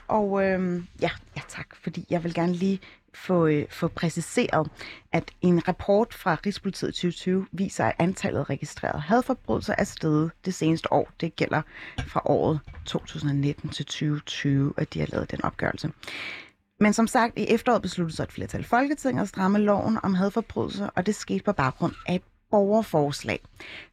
Og 0.08 0.44
øh, 0.44 0.82
ja, 1.00 1.10
ja 1.36 1.40
tak, 1.48 1.66
fordi 1.82 2.06
jeg 2.10 2.24
vil 2.24 2.34
gerne 2.34 2.52
lige 2.52 2.80
få, 3.14 3.46
øh, 3.46 3.66
få 3.70 3.88
præciseret, 3.88 4.70
at 5.12 5.30
en 5.42 5.68
rapport 5.68 6.14
fra 6.14 6.36
Rigspolitiet 6.46 6.94
2020 6.94 7.46
viser, 7.52 7.84
at 7.84 7.94
antallet 7.98 8.50
registrerede 8.50 9.00
hadforbrydelser 9.00 9.74
er 9.78 9.84
steget 9.84 10.30
det 10.44 10.54
seneste 10.54 10.92
år. 10.92 11.10
Det 11.20 11.36
gælder 11.36 11.62
fra 12.06 12.22
året 12.24 12.60
2019 12.86 13.68
til 13.68 13.86
2020, 13.86 14.74
at 14.76 14.94
de 14.94 14.98
har 14.98 15.06
lavet 15.12 15.30
den 15.30 15.44
opgørelse. 15.44 15.90
Men 16.80 16.92
som 16.92 17.06
sagt, 17.06 17.38
i 17.38 17.46
efteråret 17.48 17.82
besluttede 17.82 18.16
sig 18.16 18.24
et 18.24 18.32
flertal 18.32 18.60
i 18.60 18.64
Folketinget 18.64 19.22
at 19.22 19.28
stramme 19.28 19.58
loven 19.58 19.98
om 20.02 20.14
hadforbrydelser, 20.14 20.88
og 20.94 21.06
det 21.06 21.14
skete 21.14 21.44
på 21.44 21.52
baggrund 21.52 21.92
af 22.06 22.14
et 22.14 22.22
borgerforslag, 22.50 23.40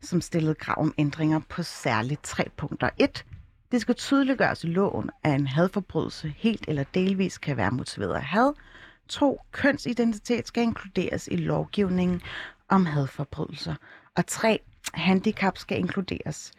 som 0.01 0.21
stillede 0.21 0.55
krav 0.55 0.79
om 0.81 0.93
ændringer 0.97 1.39
på 1.49 1.63
særligt 1.63 2.23
tre 2.23 2.49
punkter. 2.57 2.89
1. 2.97 3.25
Det 3.71 3.81
skal 3.81 3.95
tydeliggøres 3.95 4.63
i 4.63 4.67
loven, 4.67 5.09
at 5.23 5.33
en 5.33 5.47
hadforbrydelse 5.47 6.33
helt 6.37 6.65
eller 6.67 6.83
delvis 6.93 7.37
kan 7.37 7.57
være 7.57 7.71
motiveret 7.71 8.13
af 8.13 8.23
had. 8.23 8.53
2. 9.07 9.41
Kønsidentitet 9.51 10.47
skal 10.47 10.63
inkluderes 10.63 11.27
i 11.31 11.35
lovgivningen 11.35 12.21
om 12.69 12.85
hadforbrydelser. 12.85 13.75
Og 14.15 14.27
3. 14.27 14.59
Handicap 14.93 15.57
skal 15.57 15.77
inkluderes 15.79 16.51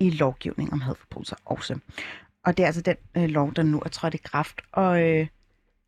i 0.00 0.10
lovgivningen 0.10 0.72
om 0.72 0.80
hadforbrydelser 0.80 1.36
også. 1.44 1.78
Og 2.44 2.56
det 2.56 2.62
er 2.62 2.66
altså 2.66 2.82
den 2.82 2.96
øh, 3.16 3.24
lov, 3.24 3.54
der 3.54 3.62
nu 3.62 3.80
er 3.84 3.88
trådt 3.88 4.14
i 4.14 4.16
kraft. 4.24 4.60
Og 4.72 5.02
øh, 5.02 5.26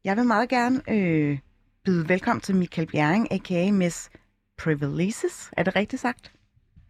jeg 0.04 0.16
vil 0.16 0.24
meget 0.24 0.48
gerne 0.48 0.90
øh, 0.90 1.38
byde 1.84 2.08
velkommen 2.08 2.40
til 2.40 2.56
Michael 2.56 2.88
Bjerring, 2.88 3.32
a.k.a. 3.32 3.70
Miss 3.72 4.10
Privileges. 4.58 5.50
Er 5.56 5.62
det 5.62 5.76
rigtigt 5.76 6.02
sagt? 6.02 6.32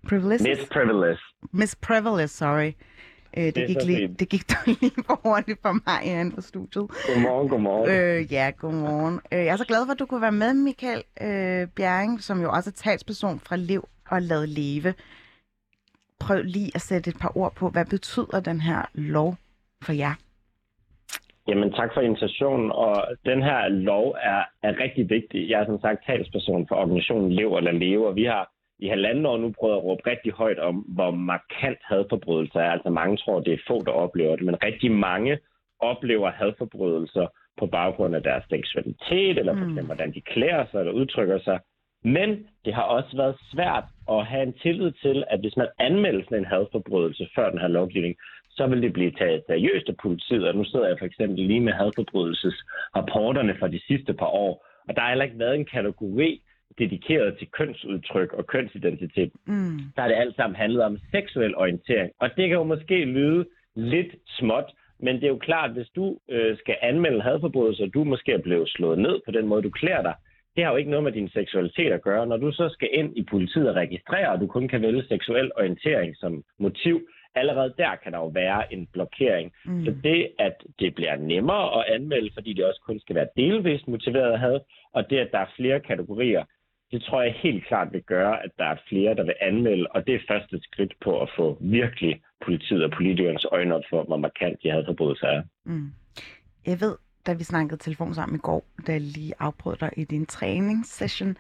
Privileges? 0.09 0.43
Miss 0.43 0.69
Privilege. 0.71 1.19
Miss 1.53 1.77
Privilege, 1.77 2.29
sorry. 2.29 2.73
Øh, 3.37 3.45
det, 3.45 3.55
det, 3.55 3.67
gik 3.67 3.77
lige, 3.85 4.15
det 4.19 4.29
gik 4.29 4.51
dog 4.51 4.77
lige 4.81 4.93
for 5.07 5.21
hurtigt 5.25 5.59
for 5.63 5.73
mig 5.73 5.99
herinde 6.03 6.35
på 6.35 6.41
studiet. 6.41 6.91
Godmorgen, 7.07 7.49
godmorgen. 7.49 7.91
Øh, 7.91 8.33
ja, 8.33 8.51
godmorgen. 8.59 9.21
Øh, 9.33 9.39
jeg 9.39 9.47
er 9.47 9.57
så 9.57 9.65
glad 9.65 9.87
for, 9.87 9.93
at 9.93 9.99
du 9.99 10.07
kunne 10.07 10.23
være 10.23 10.33
med, 10.33 10.55
Michael 10.55 11.03
øh, 11.21 11.69
Bjerring, 11.69 12.23
som 12.23 12.43
jo 12.43 12.51
også 12.51 12.71
er 12.71 12.75
talsperson 12.75 13.41
fra 13.41 13.57
Liv 13.57 13.89
og 14.09 14.23
Lad 14.23 14.47
Leve. 14.47 14.95
Prøv 16.21 16.43
lige 16.43 16.71
at 16.75 16.81
sætte 16.81 17.11
et 17.11 17.19
par 17.19 17.37
ord 17.37 17.55
på, 17.55 17.69
hvad 17.69 17.85
betyder 17.85 18.41
den 18.41 18.61
her 18.61 18.83
lov 18.95 19.37
for 19.83 19.93
jer? 19.93 20.15
Jamen 21.49 21.73
tak 21.73 21.95
for 21.95 22.01
invitationen, 22.01 22.71
og 22.73 22.95
den 23.25 23.43
her 23.43 23.69
lov 23.69 24.17
er, 24.23 24.43
er 24.63 24.81
rigtig 24.81 25.11
vigtig. 25.11 25.51
Jeg 25.51 25.61
er 25.61 25.67
som 25.67 25.81
sagt 25.81 26.07
talsperson 26.07 26.67
for 26.69 26.75
organisationen 26.75 27.33
Lev 27.33 27.57
eller 27.57 27.73
Leve, 27.73 28.09
og 28.09 28.17
vi 28.17 28.25
har 28.25 28.51
i 28.79 28.89
halvanden 28.89 29.27
år 29.27 29.37
nu 29.37 29.53
prøvet 29.59 29.77
at 29.77 29.85
råbe 29.85 30.11
rigtig 30.11 30.33
højt 30.33 30.59
om, 30.59 30.75
hvor 30.77 31.11
markant 31.11 31.79
hadforbrydelser 31.83 32.61
er. 32.61 32.71
Altså 32.71 32.91
mange 32.91 33.17
tror, 33.17 33.41
det 33.41 33.53
er 33.53 33.67
få, 33.69 33.83
der 33.85 33.93
oplever 33.93 34.37
det, 34.37 34.45
men 34.45 34.63
rigtig 34.63 34.91
mange 34.93 35.39
oplever 35.81 36.31
hadforbrydelser 36.31 37.27
på 37.59 37.67
baggrund 37.67 38.17
af 38.17 38.23
deres 38.23 38.45
seksualitet, 38.51 39.39
eller 39.39 39.53
for 39.55 39.65
eksempel, 39.65 39.85
hvordan 39.85 40.15
de 40.15 40.21
klæder 40.21 40.65
sig 40.71 40.79
eller 40.79 40.93
udtrykker 40.93 41.39
sig. 41.39 41.59
Men 42.05 42.47
det 42.65 42.75
har 42.75 42.83
også 42.83 43.17
været 43.17 43.37
svært 43.53 43.85
at 44.11 44.27
have 44.27 44.43
en 44.43 44.53
tillid 44.63 44.93
til, 44.93 45.25
at 45.31 45.41
hvis 45.41 45.57
man 45.57 45.69
anmelder 45.79 46.25
sådan 46.25 46.39
en 46.39 46.45
hadforbrydelse 46.45 47.29
før 47.35 47.51
den 47.51 47.59
her 47.59 47.69
lovgivning, 47.69 48.17
så 48.59 48.67
vil 48.67 48.83
det 48.83 48.93
blive 48.93 49.11
taget 49.11 49.43
seriøst 49.47 49.89
af 49.89 49.97
politiet. 50.03 50.49
Og 50.49 50.55
nu 50.55 50.65
sidder 50.65 50.89
jeg 50.89 50.97
for 50.99 51.07
eksempel 51.07 51.41
lige 51.47 51.61
med 51.61 51.73
hadforbrydelsesrapporterne 51.73 53.55
fra 53.59 53.69
de 53.69 53.81
sidste 53.89 54.13
par 54.15 54.33
år, 54.45 54.53
og 54.89 54.95
der 54.95 55.01
har 55.01 55.09
heller 55.09 55.25
ikke 55.25 55.39
været 55.39 55.55
en 55.55 55.73
kategori 55.77 56.43
dedikeret 56.79 57.39
til 57.39 57.49
kønsudtryk 57.59 58.33
og 58.33 58.47
kønsidentitet. 58.47 59.33
Mm. 59.47 59.79
Der 59.97 60.03
er 60.03 60.09
det 60.09 60.17
alt 60.17 60.37
sammen 60.37 60.57
handlet 60.57 60.83
om 60.83 60.99
seksuel 61.15 61.57
orientering. 61.57 62.11
Og 62.21 62.29
det 62.37 62.49
kan 62.49 62.59
jo 62.59 62.65
måske 62.65 63.05
lyde 63.05 63.47
lidt 63.77 64.13
småt, 64.39 64.69
men 65.01 65.15
det 65.17 65.25
er 65.25 65.29
jo 65.37 65.47
klart, 65.49 65.71
at 65.71 65.77
hvis 65.77 65.89
du 65.97 66.19
øh, 66.31 66.59
skal 66.59 66.77
anmelde 66.83 67.23
hadforbrydelser, 67.23 67.85
og 67.85 67.95
du 67.95 68.05
måske 68.05 68.33
er 68.33 68.43
blevet 68.43 68.69
slået 68.69 68.99
ned 68.99 69.21
på 69.25 69.31
den 69.31 69.47
måde, 69.47 69.63
du 69.63 69.71
klæder 69.71 70.03
dig, 70.03 70.15
det 70.57 70.65
har 70.65 70.73
jo 70.73 70.77
ikke 70.77 70.91
noget 70.91 71.05
med 71.05 71.13
din 71.13 71.29
seksualitet 71.29 71.93
at 71.93 72.03
gøre. 72.03 72.27
Når 72.27 72.37
du 72.37 72.53
så 72.53 72.69
skal 72.73 72.89
ind 72.93 73.17
i 73.17 73.23
politiet 73.31 73.69
og 73.69 73.77
registrere, 73.77 74.29
og 74.33 74.41
du 74.41 74.47
kun 74.47 74.69
kan 74.69 74.83
vælge 74.83 75.05
seksuel 75.09 75.51
orientering 75.57 76.17
som 76.17 76.45
motiv, 76.59 77.09
allerede 77.35 77.75
der 77.79 77.97
kan 78.03 78.13
der 78.13 78.19
jo 78.19 78.27
være 78.27 78.73
en 78.73 78.87
blokering. 78.93 79.53
Mm. 79.65 79.85
Så 79.85 79.95
det, 80.05 80.33
at 80.39 80.55
det 80.79 80.95
bliver 80.95 81.17
nemmere 81.17 81.79
at 81.79 81.95
anmelde, 81.95 82.31
fordi 82.35 82.53
det 82.53 82.65
også 82.65 82.81
kun 82.87 83.01
skal 83.01 83.17
være 83.17 83.29
delvist 83.37 83.89
motiveret 83.89 84.39
have, 84.39 84.61
og 84.93 85.11
det, 85.11 85.19
at 85.19 85.33
der 85.33 85.39
er 85.39 85.55
flere 85.57 85.81
kategorier, 85.81 86.45
det 86.93 87.03
tror 87.03 87.23
jeg 87.23 87.35
helt 87.43 87.67
klart 87.67 87.93
vil 87.93 88.03
gøre, 88.03 88.45
at 88.45 88.51
der 88.59 88.65
er 88.65 88.77
flere, 88.89 89.15
der 89.15 89.25
vil 89.25 89.35
anmelde, 89.41 89.87
og 89.91 90.07
det 90.07 90.15
er 90.15 90.29
første 90.29 90.61
skridt 90.63 90.95
på 91.05 91.21
at 91.21 91.31
få 91.37 91.59
virkelig 91.61 92.21
politiet 92.45 92.85
og 92.85 92.91
politikernes 92.91 93.47
øjne 93.53 93.75
op 93.75 93.83
for, 93.91 94.03
hvor 94.03 94.17
markant 94.17 94.63
de 94.63 94.71
hadforbrydelser 94.71 95.27
er. 95.27 95.43
Mm. 95.65 95.93
Jeg 96.67 96.81
ved, 96.81 96.97
da 97.27 97.33
vi 97.33 97.45
snakkede 97.45 97.77
telefon 97.77 98.15
sammen 98.15 98.37
i 98.37 98.39
går, 98.39 98.65
da 98.87 98.93
jeg 98.93 99.01
lige 99.01 99.35
afbrød 99.39 99.77
dig 99.77 99.91
i 99.97 100.05
din 100.05 100.27
træningssession, 100.27 101.37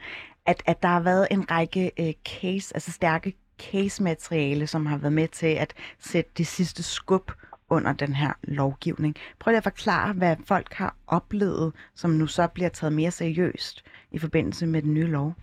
at, 0.46 0.62
at 0.66 0.82
der 0.82 0.88
har 0.88 1.02
været 1.02 1.26
en 1.30 1.50
række 1.50 1.90
øh, 2.00 2.12
case, 2.28 2.76
altså 2.76 2.92
stærke 2.92 3.32
case-materiale, 3.58 4.66
som 4.66 4.86
har 4.86 4.98
været 4.98 5.12
med 5.12 5.28
til 5.28 5.46
at 5.46 5.74
sætte 5.98 6.30
det 6.38 6.46
sidste 6.46 6.82
skub 6.82 7.32
under 7.70 7.92
den 7.92 8.14
her 8.14 8.32
lovgivning. 8.42 9.16
Prøv 9.38 9.50
lige 9.50 9.56
at 9.56 9.64
forklare, 9.64 10.12
hvad 10.12 10.36
folk 10.46 10.72
har 10.74 10.96
oplevet, 11.06 11.72
som 11.94 12.10
nu 12.10 12.26
så 12.26 12.46
bliver 12.46 12.68
taget 12.68 12.92
mere 12.92 13.10
seriøst 13.10 13.84
i 14.10 14.18
forbindelse 14.18 14.66
med 14.66 14.82
den 14.82 14.94
nye 14.94 15.06
lov. 15.06 15.34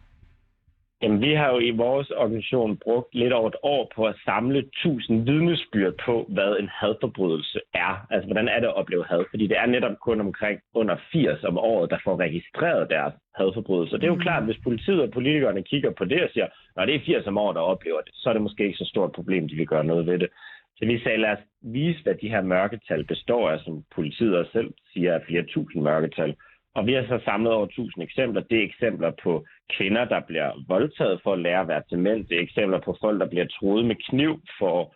Jamen, 1.01 1.21
vi 1.21 1.33
har 1.33 1.49
jo 1.53 1.59
i 1.59 1.71
vores 1.71 2.11
organisation 2.11 2.77
brugt 2.77 3.15
lidt 3.15 3.33
over 3.33 3.49
et 3.49 3.55
år 3.63 3.91
på 3.95 4.05
at 4.05 4.15
samle 4.25 4.59
1000 4.59 5.25
vidnesbyrd 5.25 5.93
på, 6.05 6.25
hvad 6.29 6.57
en 6.59 6.69
hadforbrydelse 6.79 7.59
er. 7.73 8.07
Altså, 8.09 8.27
hvordan 8.27 8.47
er 8.47 8.59
det 8.59 8.67
at 8.67 8.75
opleve 8.75 9.05
had? 9.05 9.25
Fordi 9.29 9.47
det 9.47 9.57
er 9.57 9.65
netop 9.65 9.97
kun 9.99 10.19
omkring 10.19 10.59
under 10.73 10.95
80 11.11 11.43
om 11.43 11.57
året, 11.57 11.89
der 11.89 11.97
får 12.03 12.19
registreret 12.19 12.89
deres 12.89 13.13
hadforbrydelser. 13.35 13.97
Det 13.97 14.03
er 14.03 14.15
jo 14.15 14.25
klart, 14.27 14.43
at 14.43 14.47
hvis 14.47 14.63
politiet 14.63 15.01
og 15.01 15.11
politikerne 15.11 15.63
kigger 15.63 15.91
på 15.91 16.05
det 16.05 16.23
og 16.23 16.29
siger, 16.33 16.47
når 16.75 16.85
det 16.85 16.95
er 16.95 17.05
80 17.05 17.27
om 17.27 17.37
året, 17.37 17.55
der 17.55 17.61
oplever 17.61 18.01
det, 18.01 18.11
så 18.13 18.29
er 18.29 18.33
det 18.33 18.41
måske 18.41 18.65
ikke 18.65 18.77
så 18.77 18.85
stort 18.85 19.11
problem, 19.11 19.47
de 19.49 19.55
vil 19.55 19.67
gøre 19.67 19.83
noget 19.83 20.05
ved 20.05 20.19
det. 20.19 20.29
Så 20.77 20.85
vi 20.85 20.99
sagde, 20.99 21.17
lad 21.17 21.31
os 21.31 21.43
vise, 21.61 22.03
hvad 22.03 22.15
de 22.15 22.29
her 22.29 22.41
mørketal 22.41 23.03
består 23.05 23.49
af, 23.49 23.59
som 23.59 23.83
politiet 23.95 24.37
også 24.37 24.51
selv 24.51 24.73
siger 24.93 25.11
er 25.13 25.25
flere 25.27 25.43
tusind 25.43 25.83
mørketal. 25.83 26.35
Og 26.75 26.85
vi 26.87 26.93
har 26.93 27.05
så 27.07 27.19
samlet 27.25 27.53
over 27.53 27.65
1000 27.65 28.03
eksempler. 28.03 28.41
Det 28.41 28.59
er 28.59 28.63
eksempler 28.63 29.11
på 29.23 29.45
kvinder, 29.77 30.05
der 30.05 30.19
bliver 30.19 30.51
voldtaget 30.67 31.19
for 31.23 31.33
at 31.33 31.39
lære 31.39 31.61
at 31.61 31.67
være 31.67 31.83
til 31.89 31.99
mænd. 31.99 32.25
Det 32.27 32.37
er 32.37 32.41
eksempler 32.41 32.79
på 32.79 32.97
folk, 33.01 33.19
der 33.19 33.29
bliver 33.29 33.45
truet 33.45 33.85
med 33.85 33.95
kniv 34.09 34.41
for 34.59 34.95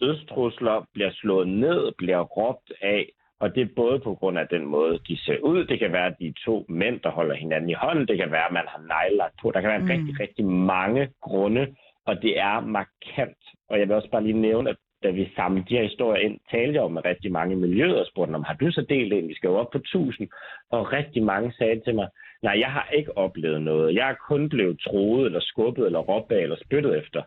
dødstrusler, 0.00 0.86
bliver 0.94 1.10
slået 1.12 1.48
ned, 1.48 1.92
bliver 1.98 2.20
råbt 2.20 2.72
af. 2.82 3.08
Og 3.40 3.54
det 3.54 3.62
er 3.62 3.74
både 3.76 4.00
på 4.00 4.14
grund 4.14 4.38
af 4.38 4.48
den 4.48 4.66
måde, 4.66 4.98
de 5.08 5.16
ser 5.24 5.38
ud. 5.38 5.64
Det 5.64 5.78
kan 5.78 5.92
være, 5.92 6.06
at 6.06 6.18
de 6.20 6.26
er 6.26 6.32
to 6.44 6.66
mænd, 6.68 7.00
der 7.00 7.10
holder 7.10 7.34
hinanden 7.34 7.70
i 7.70 7.74
hånden. 7.74 8.08
Det 8.08 8.18
kan 8.18 8.30
være, 8.30 8.46
at 8.46 8.52
man 8.52 8.66
har 8.68 8.80
neglelagt 8.94 9.34
på. 9.42 9.50
Der 9.54 9.60
kan 9.60 9.70
være 9.70 9.78
mm. 9.78 9.90
rigtig, 9.94 10.20
rigtig 10.20 10.44
mange 10.44 11.08
grunde, 11.20 11.74
og 12.06 12.22
det 12.22 12.38
er 12.38 12.60
markant. 12.60 13.42
Og 13.68 13.78
jeg 13.78 13.88
vil 13.88 13.96
også 13.96 14.10
bare 14.10 14.22
lige 14.22 14.40
nævne, 14.40 14.70
at 14.70 14.76
da 15.04 15.10
vi 15.10 15.32
samlede 15.36 15.66
de 15.68 15.76
her 15.76 15.82
historier 15.82 16.20
ind, 16.26 16.36
talte 16.50 16.80
jeg 16.80 16.90
med 16.90 17.04
rigtig 17.04 17.32
mange 17.32 17.56
miljøer 17.56 18.00
og 18.00 18.06
spurgte 18.06 18.34
om, 18.34 18.42
har 18.42 18.54
du 18.54 18.70
så 18.70 18.86
delt 18.88 19.12
ind? 19.12 19.26
Vi 19.26 19.34
skal 19.34 19.48
jo 19.48 19.56
op 19.56 19.70
på 19.72 19.78
1000. 19.78 20.28
Og 20.70 20.92
rigtig 20.92 21.22
mange 21.22 21.52
sagde 21.58 21.80
til 21.80 21.94
mig, 21.94 22.08
nej, 22.42 22.56
jeg 22.64 22.70
har 22.72 22.88
ikke 22.98 23.18
oplevet 23.18 23.62
noget. 23.62 23.94
Jeg 23.94 24.10
er 24.10 24.14
kun 24.28 24.48
blevet 24.48 24.80
troet, 24.80 25.26
eller 25.26 25.40
skubbet, 25.40 25.86
eller 25.86 25.98
råbt 25.98 26.32
af, 26.32 26.42
eller 26.42 26.56
spyttet 26.64 26.98
efter. 26.98 27.22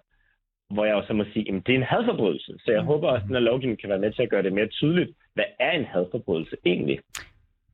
Hvor 0.73 0.85
jeg 0.85 0.95
også 0.95 1.13
må 1.13 1.23
sige, 1.33 1.55
at 1.55 1.61
det 1.65 1.73
er 1.73 1.77
en 1.77 1.91
hadforbrydelse. 1.93 2.53
Så 2.59 2.71
jeg 2.71 2.81
håber 2.81 3.07
også, 3.07 3.23
at 3.23 3.27
den 3.27 3.35
her 3.35 3.49
lovgivning 3.51 3.79
kan 3.79 3.89
være 3.89 3.99
med 3.99 4.11
til 4.11 4.23
at 4.23 4.29
gøre 4.29 4.43
det 4.43 4.53
mere 4.53 4.67
tydeligt, 4.67 5.11
hvad 5.33 5.49
er 5.59 5.71
en 5.71 5.85
hadforbrydelse 5.85 6.57
egentlig? 6.65 6.99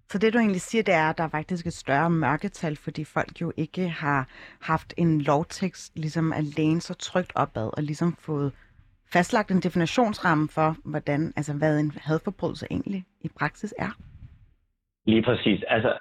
Så 0.09 0.17
det 0.17 0.33
du 0.33 0.37
egentlig 0.37 0.61
siger, 0.61 0.83
det 0.83 0.93
er, 0.93 1.09
at 1.09 1.17
der 1.17 1.23
er 1.23 1.29
faktisk 1.29 1.67
et 1.67 1.73
større 1.73 2.09
mørketal, 2.09 2.75
fordi 2.75 3.03
folk 3.03 3.41
jo 3.41 3.53
ikke 3.57 3.87
har 3.89 4.29
haft 4.61 4.93
en 4.97 5.21
lovtekst 5.21 5.95
ligesom 5.95 6.33
at 6.33 6.43
læne 6.57 6.81
sig 6.81 6.97
trygt 6.97 7.31
opad 7.35 7.77
og 7.77 7.83
ligesom 7.83 8.15
fået 8.19 8.51
fastlagt 9.13 9.51
en 9.51 9.59
definitionsramme 9.59 10.47
for, 10.49 10.75
hvordan, 10.85 11.33
altså, 11.35 11.53
hvad 11.53 11.79
en 11.79 11.91
hadforbrydelse 12.01 12.67
egentlig 12.71 13.03
i 13.21 13.29
praksis 13.39 13.73
er? 13.77 13.91
Lige 15.05 15.23
præcis. 15.23 15.63
Altså, 15.67 15.91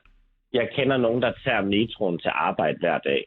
jeg 0.52 0.68
kender 0.76 0.96
nogen, 0.96 1.22
der 1.22 1.32
tager 1.44 1.60
metroen 1.60 2.18
til 2.18 2.30
arbejde 2.34 2.78
hver 2.78 2.98
dag. 2.98 3.24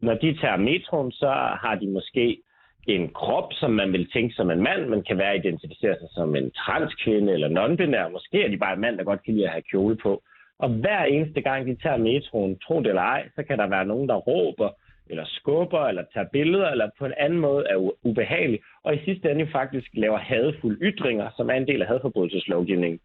Når 0.00 0.14
de 0.14 0.38
tager 0.40 0.56
metroen, 0.56 1.12
så 1.12 1.30
har 1.62 1.74
de 1.74 1.88
måske 1.90 2.42
en 2.86 3.08
krop, 3.08 3.48
som 3.52 3.70
man 3.70 3.92
vil 3.92 4.10
tænke 4.10 4.34
som 4.34 4.50
en 4.50 4.62
mand, 4.62 4.88
men 4.88 5.02
kan 5.02 5.18
være 5.18 5.36
identificere 5.36 5.96
sig 5.98 6.08
som 6.10 6.36
en 6.36 6.50
transkvinde 6.50 7.32
eller 7.32 7.48
non-binær. 7.48 8.08
Måske 8.08 8.44
er 8.44 8.48
de 8.48 8.56
bare 8.56 8.74
en 8.74 8.80
mand, 8.80 8.98
der 8.98 9.04
godt 9.04 9.24
kan 9.24 9.34
lide 9.34 9.46
at 9.46 9.52
have 9.52 9.62
kjole 9.70 9.96
på. 9.96 10.22
Og 10.58 10.68
hver 10.68 11.04
eneste 11.04 11.40
gang, 11.40 11.66
de 11.66 11.76
tager 11.82 11.96
metroen, 11.96 12.58
tro 12.58 12.78
det 12.78 12.86
eller 12.86 13.02
ej, 13.02 13.28
så 13.34 13.42
kan 13.42 13.58
der 13.58 13.66
være 13.66 13.84
nogen, 13.84 14.08
der 14.08 14.14
råber, 14.14 14.70
eller 15.10 15.24
skubber, 15.26 15.86
eller 15.86 16.04
tager 16.14 16.26
billeder, 16.32 16.68
eller 16.70 16.88
på 16.98 17.06
en 17.06 17.14
anden 17.18 17.38
måde 17.38 17.64
er 17.70 17.90
ubehagelig, 18.02 18.60
og 18.82 18.94
i 18.94 19.04
sidste 19.04 19.30
ende 19.30 19.46
faktisk 19.52 19.88
laver 19.94 20.18
hadfulde 20.18 20.78
ytringer, 20.82 21.30
som 21.36 21.50
er 21.50 21.54
en 21.54 21.66
del 21.66 21.82
af 21.82 21.88
hadforbrydelseslovgivningen. 21.88 23.00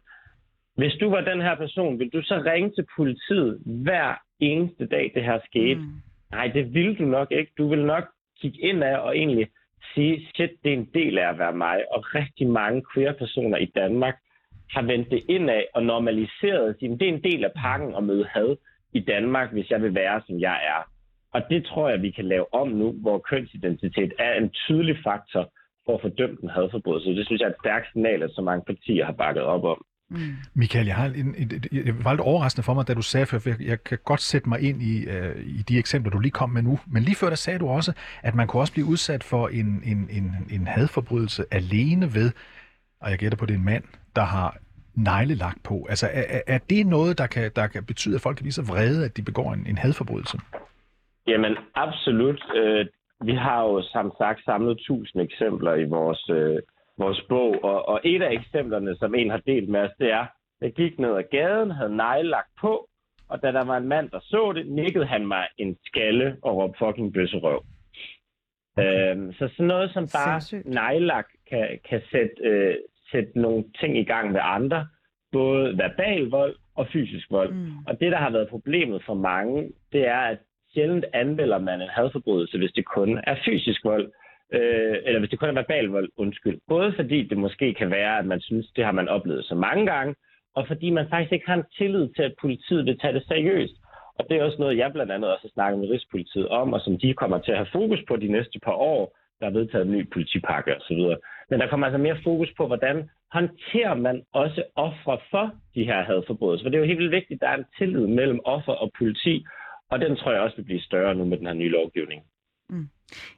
Hvis 0.76 0.92
du 1.00 1.10
var 1.10 1.20
den 1.20 1.40
her 1.40 1.54
person, 1.54 1.98
vil 1.98 2.12
du 2.12 2.22
så 2.22 2.42
ringe 2.46 2.70
til 2.70 2.86
politiet 2.96 3.60
hver 3.66 4.14
eneste 4.40 4.86
dag, 4.86 5.12
det 5.14 5.24
her 5.24 5.38
skete? 5.44 5.80
Mm. 5.80 5.86
Nej, 6.30 6.46
det 6.46 6.74
vil 6.74 6.98
du 6.98 7.04
nok 7.04 7.32
ikke. 7.32 7.52
Du 7.58 7.68
vil 7.68 7.84
nok 7.84 8.04
kigge 8.40 8.60
ind 8.60 8.84
af 8.84 8.98
og 8.98 9.16
egentlig 9.16 9.48
sige, 9.94 10.28
shit, 10.34 10.50
det 10.64 10.72
er 10.72 10.76
en 10.76 10.90
del 10.94 11.18
af 11.18 11.28
at 11.28 11.38
være 11.38 11.52
mig. 11.52 11.84
Og 11.90 12.14
rigtig 12.14 12.46
mange 12.48 12.82
queer-personer 12.94 13.58
i 13.58 13.72
Danmark 13.74 14.16
har 14.70 14.82
vendt 14.82 15.10
det 15.10 15.22
ind 15.28 15.50
af 15.50 15.66
og 15.74 15.82
normaliseret 15.82 16.68
at 16.68 16.80
det 16.80 17.02
er 17.02 17.12
en 17.12 17.22
del 17.22 17.44
af 17.44 17.52
pakken 17.56 17.94
at 17.94 18.04
møde 18.04 18.26
had 18.26 18.56
i 18.92 19.00
Danmark, 19.00 19.52
hvis 19.52 19.70
jeg 19.70 19.82
vil 19.82 19.94
være, 19.94 20.22
som 20.26 20.40
jeg 20.40 20.60
er. 20.66 20.90
Og 21.34 21.42
det 21.50 21.64
tror 21.64 21.88
jeg, 21.88 22.02
vi 22.02 22.10
kan 22.10 22.24
lave 22.24 22.54
om 22.54 22.68
nu, 22.68 22.92
hvor 22.92 23.18
kønsidentitet 23.18 24.12
er 24.18 24.32
en 24.34 24.50
tydelig 24.50 24.96
faktor 25.04 25.52
for 25.86 25.94
at 25.94 26.00
få 26.02 26.08
dømt 26.08 26.40
en 26.40 26.50
hadforbrydelse. 26.50 27.10
Det 27.10 27.26
synes 27.26 27.40
jeg 27.40 27.46
er 27.46 27.50
et 27.50 27.62
stærkt 27.64 27.86
signal, 27.92 28.22
at 28.22 28.30
så 28.30 28.42
mange 28.42 28.64
partier 28.66 29.04
har 29.04 29.12
bakket 29.12 29.42
op 29.42 29.64
om. 29.64 29.84
Mm. 30.10 30.18
Michael, 30.54 30.86
jeg 30.86 30.96
har 30.96 31.06
en, 31.06 31.14
en, 31.14 31.34
en, 31.38 31.48
det 31.86 32.04
var 32.04 32.12
lidt 32.12 32.20
overraskende 32.20 32.64
for 32.64 32.74
mig, 32.74 32.88
da 32.88 32.94
du 32.94 33.02
sagde, 33.02 33.26
for 33.26 33.48
jeg, 33.48 33.60
jeg 33.60 33.84
kan 33.84 33.98
godt 34.04 34.20
sætte 34.20 34.48
mig 34.48 34.60
ind 34.60 34.82
i, 34.82 35.06
uh, 35.06 35.40
i 35.46 35.62
de 35.68 35.78
eksempler, 35.78 36.10
du 36.10 36.18
lige 36.18 36.30
kom 36.30 36.50
med 36.50 36.62
nu, 36.62 36.78
men 36.86 37.02
lige 37.02 37.16
før 37.16 37.28
der 37.28 37.36
sagde 37.36 37.58
du 37.58 37.68
også, 37.68 37.92
at 38.22 38.34
man 38.34 38.46
kunne 38.46 38.62
også 38.62 38.72
blive 38.72 38.86
udsat 38.86 39.24
for 39.24 39.48
en, 39.48 39.82
en, 39.84 40.08
en, 40.10 40.32
en 40.50 40.66
hadforbrydelse 40.66 41.44
alene 41.50 42.14
ved, 42.14 42.32
og 43.00 43.10
jeg 43.10 43.18
gætter 43.18 43.38
på, 43.38 43.46
det 43.46 43.54
er 43.54 43.58
en 43.58 43.64
mand, 43.64 43.84
der 44.16 44.22
har 44.24 44.56
neglelagt 44.94 45.62
på. 45.62 45.86
Altså, 45.88 46.08
er, 46.12 46.40
er 46.46 46.58
det 46.58 46.86
noget, 46.86 47.18
der 47.18 47.26
kan, 47.26 47.50
der 47.56 47.66
kan 47.66 47.84
betyde, 47.84 48.14
at 48.14 48.20
folk 48.20 48.36
kan 48.36 48.44
blive 48.44 48.52
så 48.52 48.62
vrede, 48.62 49.04
at 49.04 49.16
de 49.16 49.22
begår 49.22 49.52
en, 49.52 49.66
en 49.66 49.78
hadforbrydelse? 49.78 50.38
Jamen, 51.30 51.56
absolut. 51.74 52.42
Øh, 52.56 52.86
vi 53.24 53.34
har 53.34 53.62
jo 53.62 53.82
som 53.82 54.12
sagt 54.18 54.44
samlet 54.44 54.78
tusind 54.78 55.22
eksempler 55.22 55.74
i 55.74 55.84
vores, 55.84 56.30
øh, 56.30 56.58
vores 56.98 57.20
bog, 57.28 57.64
og, 57.64 57.88
og 57.88 58.00
et 58.04 58.22
af 58.22 58.32
eksemplerne, 58.32 58.96
som 58.96 59.14
en 59.14 59.30
har 59.30 59.42
delt 59.46 59.68
med 59.68 59.80
os, 59.80 59.90
det 59.98 60.10
er, 60.10 60.26
jeg 60.60 60.72
gik 60.72 60.98
ned 60.98 61.16
ad 61.16 61.24
gaden, 61.30 61.70
havde 61.70 61.96
neglelagt 61.96 62.52
på, 62.60 62.88
og 63.28 63.42
da 63.42 63.52
der 63.52 63.64
var 63.64 63.76
en 63.76 63.88
mand, 63.88 64.10
der 64.10 64.20
så 64.20 64.52
det, 64.52 64.66
nikkede 64.66 65.06
han 65.06 65.26
mig 65.26 65.46
en 65.58 65.76
skalle 65.84 66.36
og 66.42 66.56
råbte 66.56 66.78
fucking 66.78 67.12
bøsserøv. 67.14 67.62
Okay. 68.76 69.10
Øhm, 69.10 69.32
så 69.32 69.48
sådan 69.48 69.66
noget 69.66 69.90
som 69.92 70.08
bare 70.14 70.62
nejlak 70.64 71.26
kan, 71.48 71.78
kan 71.88 72.02
sætte, 72.10 72.34
øh, 72.42 72.76
sætte 73.10 73.40
nogle 73.40 73.64
ting 73.80 73.98
i 73.98 74.04
gang 74.04 74.32
med 74.32 74.40
andre, 74.42 74.88
både 75.32 75.78
verbal 75.78 76.24
vold 76.24 76.56
og 76.74 76.86
fysisk 76.92 77.30
vold. 77.30 77.52
Mm. 77.52 77.72
Og 77.86 78.00
det, 78.00 78.12
der 78.12 78.18
har 78.18 78.30
været 78.30 78.48
problemet 78.48 79.02
for 79.06 79.14
mange, 79.14 79.72
det 79.92 80.08
er, 80.08 80.20
at 80.20 80.38
sjældent 80.72 81.04
anmelder 81.12 81.58
man 81.58 81.82
en 81.82 81.88
hadforbrydelse, 81.88 82.58
hvis 82.58 82.72
det 82.72 82.84
kun 82.84 83.20
er 83.26 83.36
fysisk 83.44 83.84
vold, 83.84 84.12
øh, 84.52 84.96
eller 85.04 85.18
hvis 85.18 85.30
det 85.30 85.38
kun 85.38 85.48
er 85.48 85.60
verbal 85.62 85.86
vold, 85.86 86.08
undskyld. 86.16 86.58
Både 86.68 86.92
fordi 86.96 87.22
det 87.22 87.38
måske 87.38 87.74
kan 87.74 87.90
være, 87.90 88.18
at 88.18 88.26
man 88.26 88.40
synes, 88.40 88.66
det 88.76 88.84
har 88.84 88.92
man 88.92 89.08
oplevet 89.08 89.44
så 89.44 89.54
mange 89.54 89.86
gange, 89.86 90.14
og 90.54 90.66
fordi 90.66 90.90
man 90.90 91.08
faktisk 91.10 91.32
ikke 91.32 91.46
har 91.46 91.54
en 91.54 91.70
tillid 91.78 92.08
til, 92.16 92.22
at 92.22 92.34
politiet 92.40 92.86
vil 92.86 92.98
tage 92.98 93.14
det 93.14 93.24
seriøst. 93.26 93.74
Og 94.18 94.26
det 94.28 94.36
er 94.36 94.44
også 94.44 94.58
noget, 94.58 94.78
jeg 94.78 94.92
blandt 94.92 95.12
andet 95.12 95.32
også 95.32 95.44
har 95.44 95.54
snakket 95.54 95.80
med 95.80 95.90
Rigspolitiet 95.90 96.48
om, 96.48 96.72
og 96.72 96.80
som 96.80 96.98
de 96.98 97.14
kommer 97.14 97.38
til 97.38 97.52
at 97.52 97.58
have 97.58 97.74
fokus 97.78 98.00
på 98.08 98.16
de 98.16 98.28
næste 98.28 98.58
par 98.62 98.72
år. 98.72 99.16
Der 99.40 99.46
er 99.46 99.50
vedtaget 99.50 99.86
en 99.86 99.92
ny 99.92 100.10
politipakke 100.12 100.76
osv. 100.76 101.02
Men 101.50 101.60
der 101.60 101.66
kommer 101.68 101.86
altså 101.86 101.98
mere 101.98 102.18
fokus 102.24 102.50
på, 102.56 102.66
hvordan 102.66 103.10
håndterer 103.32 103.94
man 103.94 104.22
også 104.32 104.62
ofre 104.76 105.18
for 105.30 105.50
de 105.74 105.84
her 105.84 106.02
hadforbrydelser. 106.02 106.64
For 106.64 106.70
det 106.70 106.76
er 106.76 106.80
jo 106.80 106.86
helt 106.86 106.98
vildt 106.98 107.18
vigtigt, 107.18 107.38
at 107.38 107.40
der 107.40 107.48
er 107.48 107.58
en 107.58 107.72
tillid 107.78 108.06
mellem 108.06 108.40
offer 108.44 108.72
og 108.72 108.90
politi, 108.98 109.44
og 109.90 110.00
den 110.00 110.16
tror 110.16 110.32
jeg 110.32 110.40
også 110.40 110.56
vil 110.56 110.64
blive 110.64 110.80
større 110.80 111.14
nu 111.14 111.24
med 111.24 111.38
den 111.38 111.46
her 111.46 111.54
nye 111.54 111.68
lovgivning. 111.68 112.22
Mm. 112.70 112.88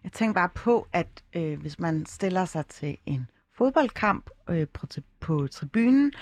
Jeg 0.04 0.12
tænker 0.12 0.34
bare 0.34 0.50
på, 0.54 0.86
at 0.92 1.22
øh, 1.36 1.60
hvis 1.60 1.78
man 1.78 2.06
stiller 2.06 2.44
sig 2.44 2.66
til 2.66 2.96
en 3.06 3.26
fodboldkamp 3.56 4.30
øh, 4.50 4.66
på, 4.72 4.86
på 5.20 5.46
tribunen, 5.50 6.12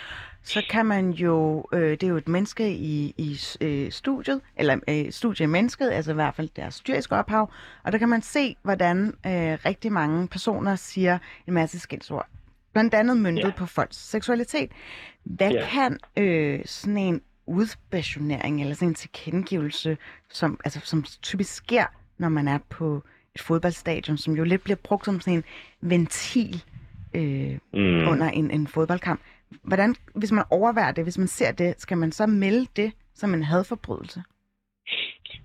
så 0.42 0.62
kan 0.70 0.86
man 0.86 1.10
jo, 1.10 1.64
øh, 1.72 1.90
det 1.90 2.02
er 2.02 2.08
jo 2.08 2.16
et 2.16 2.28
menneske 2.28 2.70
i, 2.74 3.14
i 3.18 3.38
øh, 3.60 3.90
studiet, 3.90 4.40
eller 4.56 4.80
øh, 4.88 5.12
studie 5.12 5.46
mennesket, 5.46 5.90
altså 5.90 6.10
i 6.10 6.14
hvert 6.14 6.34
fald 6.34 6.48
deres 6.56 6.74
styriske 6.74 7.16
ophav, 7.16 7.52
og 7.84 7.92
der 7.92 7.98
kan 7.98 8.08
man 8.08 8.22
se, 8.22 8.56
hvordan 8.62 9.06
øh, 9.06 9.58
rigtig 9.64 9.92
mange 9.92 10.28
personer 10.28 10.76
siger 10.76 11.18
en 11.46 11.54
masse 11.54 11.78
skældsord. 11.78 12.26
Blandt 12.72 12.94
andet 12.94 13.16
myndet 13.16 13.44
yeah. 13.44 13.56
på 13.56 13.66
folks 13.66 13.96
seksualitet. 13.96 14.70
Hvad 15.24 15.52
yeah. 15.54 15.70
kan 15.70 15.98
øh, 16.16 16.60
sådan 16.64 16.98
en 16.98 17.22
udspassionering 17.50 18.60
eller 18.60 18.74
sådan 18.74 18.88
en 18.88 18.94
tilkendegivelse, 18.94 19.96
som, 20.28 20.60
altså, 20.64 20.80
som 20.84 21.04
typisk 21.22 21.54
sker, 21.54 21.84
når 22.18 22.28
man 22.28 22.48
er 22.48 22.58
på 22.70 23.02
et 23.34 23.40
fodboldstadion, 23.40 24.16
som 24.16 24.34
jo 24.34 24.44
lidt 24.44 24.64
bliver 24.64 24.76
brugt 24.84 25.04
som 25.04 25.20
sådan 25.20 25.38
en 25.38 25.44
ventil 25.90 26.64
øh, 27.14 27.58
mm. 27.72 28.08
under 28.10 28.28
en, 28.28 28.50
en 28.50 28.66
fodboldkamp. 28.66 29.20
Hvordan, 29.62 29.94
hvis 30.14 30.32
man 30.32 30.44
overværer 30.50 30.92
det, 30.92 31.04
hvis 31.04 31.18
man 31.18 31.26
ser 31.26 31.52
det, 31.52 31.80
skal 31.80 31.98
man 31.98 32.12
så 32.12 32.26
melde 32.26 32.66
det 32.76 32.92
som 33.14 33.34
en 33.34 33.42
hadforbrydelse? 33.42 34.22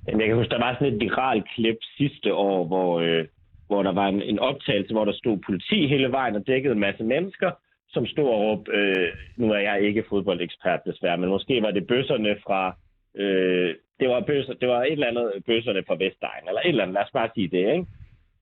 Jamen, 0.08 0.22
jeg 0.22 0.28
kan 0.28 0.38
huske, 0.38 0.50
der 0.50 0.66
var 0.66 0.74
sådan 0.74 0.94
et 0.94 1.00
viralt 1.00 1.46
klip 1.56 1.78
sidste 1.98 2.34
år, 2.34 2.68
hvor, 2.68 3.00
øh, 3.00 3.26
hvor 3.68 3.84
der 3.84 3.94
var 3.94 4.08
en, 4.08 4.22
en 4.22 4.40
optagelse, 4.40 4.94
hvor 4.94 5.06
der 5.06 5.14
stod 5.14 5.38
politi 5.46 5.88
hele 5.88 6.12
vejen 6.12 6.36
og 6.36 6.48
dækkede 6.48 6.74
en 6.74 6.80
masse 6.80 7.04
mennesker, 7.04 7.52
som 7.90 8.06
råbte, 8.18 8.72
øh, 8.72 9.08
nu 9.38 9.52
er 9.52 9.60
jeg 9.60 9.82
ikke 9.82 10.06
fodboldekspert 10.10 10.80
desværre, 10.86 11.18
men 11.18 11.30
måske 11.30 11.62
var 11.62 11.72
det 11.72 11.88
bøsserne 11.88 12.36
fra, 12.44 12.78
øh, 13.16 13.76
det 14.00 14.10
var, 14.10 14.20
bøsser, 14.20 14.54
det 14.54 14.68
var 14.68 14.84
et 14.84 14.92
eller 14.92 15.08
andet 15.08 15.32
bøsserne 15.46 15.84
fra 15.88 15.96
Vestegn, 15.96 16.48
eller 16.48 16.62
et 16.62 16.68
eller 16.68 16.84
andet, 16.84 16.94
lad 16.94 17.04
os 17.04 17.12
bare 17.14 17.30
sige 17.36 17.48
det, 17.48 17.74
ikke? 17.74 17.86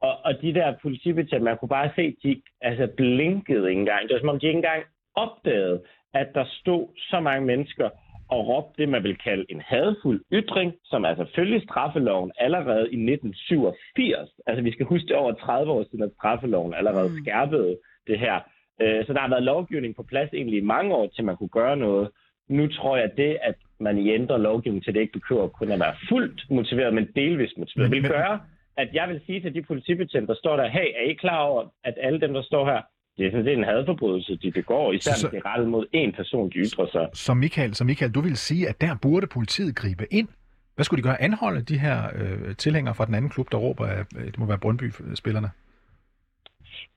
Og, 0.02 0.18
og 0.26 0.42
de 0.42 0.54
der 0.54 0.74
politibetjente, 0.82 1.46
man 1.46 1.58
kunne 1.58 1.70
bare 1.70 1.92
se, 1.96 2.16
de 2.24 2.42
altså 2.62 2.88
blinkede 2.98 3.70
ikke 3.70 3.80
engang. 3.80 4.02
Det 4.08 4.14
var 4.14 4.20
som 4.20 4.30
om, 4.30 4.40
de 4.40 4.48
ikke 4.48 4.58
engang 4.58 4.84
opdagede, 5.16 5.82
at 6.14 6.28
der 6.36 6.46
stod 6.60 6.88
så 6.98 7.20
mange 7.20 7.46
mennesker 7.46 7.90
og 8.30 8.48
råbte 8.48 8.82
det, 8.82 8.90
man 8.90 9.04
vil 9.04 9.18
kalde 9.18 9.46
en 9.50 9.62
hadfuld 9.62 10.22
ytring, 10.32 10.74
som 10.84 11.04
er 11.04 11.16
selvfølgelig 11.16 11.62
straffeloven 11.70 12.32
allerede 12.38 12.86
i 12.96 12.98
1987. 13.14 14.30
Altså 14.48 14.62
vi 14.64 14.72
skal 14.72 14.86
huske 14.86 15.08
det 15.08 15.16
over 15.16 15.34
30 15.34 15.72
år 15.72 15.84
siden, 15.84 16.04
at 16.04 16.12
straffeloven 16.18 16.74
allerede 16.74 17.10
mm. 17.10 17.18
skærpede 17.22 17.78
det 18.08 18.20
her. 18.20 18.40
Øh, 18.82 19.06
så 19.06 19.14
der 19.14 19.20
har 19.20 19.30
været 19.30 19.44
lovgivning 19.44 19.96
på 19.96 20.04
plads 20.04 20.30
egentlig 20.34 20.58
i 20.58 20.66
mange 20.66 20.96
år, 20.96 21.08
til 21.08 21.24
man 21.24 21.38
kunne 21.38 21.50
gøre 21.50 21.78
noget. 21.78 22.10
Nu 22.50 22.68
tror 22.68 22.98
jeg, 22.98 23.06
at 23.06 23.18
det, 23.18 23.38
at 23.42 23.56
man 23.80 24.08
ændrer 24.08 24.38
lovgivningen 24.38 24.84
til, 24.84 24.94
det 24.94 25.02
ikke 25.02 25.20
behøver 25.20 25.48
kun 25.48 25.72
at 25.72 25.80
være 25.80 25.96
fuldt 26.10 26.46
motiveret, 26.50 26.94
men 26.94 27.08
delvist 27.16 27.58
motiveret, 27.58 27.92
vil 27.92 28.08
gøre, 28.08 28.40
at 28.78 28.90
jeg 28.94 29.10
vil 29.10 29.22
sige 29.26 29.42
til 29.42 29.54
de 29.54 29.62
politibetjente, 29.62 30.28
der 30.28 30.36
står 30.36 30.56
der, 30.58 30.68
hey, 30.68 30.88
er 31.00 31.10
I 31.10 31.14
klar 31.14 31.40
over, 31.40 31.64
at 31.84 31.94
alle 32.02 32.20
dem, 32.22 32.34
der 32.34 32.42
står 32.42 32.66
her, 32.66 32.82
det 33.18 33.26
er 33.26 33.32
sådan 33.32 33.46
set 33.46 33.58
en 33.58 33.64
hadforbrydelse, 33.64 34.36
de 34.36 34.52
begår, 34.52 34.94
især 34.94 35.12
så, 35.12 35.28
hvis 35.28 35.32
det 35.32 35.46
er 35.46 35.52
rettet 35.52 35.68
mod 35.70 35.86
en 35.92 36.14
person, 36.14 36.50
de 36.50 36.58
ytrer 36.58 36.88
sig. 36.92 37.08
Så 37.14 37.34
Michael, 37.34 37.74
så 37.74 37.84
Michael, 37.84 38.12
du 38.12 38.22
vil 38.22 38.38
sige, 38.38 38.70
at 38.70 38.82
der 38.82 38.96
burde 39.02 39.28
politiet 39.28 39.76
gribe 39.76 40.06
ind? 40.12 40.28
Hvad 40.76 40.86
skulle 40.86 41.04
de 41.04 41.08
gøre? 41.08 41.22
Anholde 41.22 41.62
de 41.62 41.80
her 41.80 41.98
øh, 42.16 42.56
tilhængere 42.56 42.96
fra 42.96 43.06
den 43.06 43.16
anden 43.16 43.30
klub, 43.30 43.52
der 43.52 43.58
råber, 43.58 43.86
at 43.86 44.06
øh, 44.18 44.26
det 44.26 44.40
må 44.40 44.46
være 44.46 44.58
Brøndby-spillerne? 44.58 45.50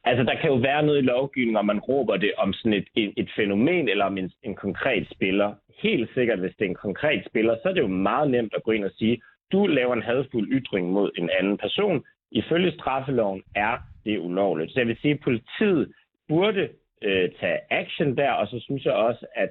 Altså, 0.04 0.24
der 0.24 0.34
kan 0.40 0.50
jo 0.50 0.56
være 0.56 0.82
noget 0.82 0.98
i 0.98 1.06
lovgivningen, 1.06 1.56
om 1.56 1.66
man 1.66 1.78
råber 1.78 2.16
det 2.16 2.32
om 2.38 2.52
sådan 2.52 2.72
et, 2.72 2.88
et, 2.94 3.12
et 3.16 3.30
fænomen 3.36 3.88
eller 3.88 4.04
om 4.04 4.18
en, 4.18 4.30
en 4.42 4.54
konkret 4.54 5.08
spiller. 5.10 5.54
Helt 5.78 6.10
sikkert, 6.14 6.38
hvis 6.38 6.54
det 6.58 6.64
er 6.64 6.68
en 6.68 6.84
konkret 6.86 7.22
spiller, 7.26 7.56
så 7.62 7.68
er 7.68 7.72
det 7.72 7.80
jo 7.80 7.86
meget 7.86 8.30
nemt 8.30 8.54
at 8.54 8.62
gå 8.62 8.70
ind 8.70 8.84
og 8.84 8.90
sige, 8.90 9.22
du 9.52 9.66
laver 9.66 9.94
en 9.94 10.02
hadfuld 10.02 10.48
ytring 10.52 10.90
mod 10.92 11.10
en 11.18 11.30
anden 11.38 11.58
person. 11.58 12.04
Ifølge 12.30 12.72
straffeloven 12.72 13.42
er 13.54 13.78
det 14.04 14.18
ulovligt. 14.18 14.72
Så 14.72 14.80
jeg 14.80 14.88
vil 14.88 14.98
sige, 15.00 15.14
at 15.14 15.20
politiet 15.20 15.92
burde 16.28 16.68
øh, 17.02 17.30
tage 17.40 17.58
action 17.70 18.16
der, 18.16 18.30
og 18.30 18.46
så 18.46 18.60
synes 18.60 18.84
jeg 18.84 18.92
også, 18.92 19.26
at 19.34 19.50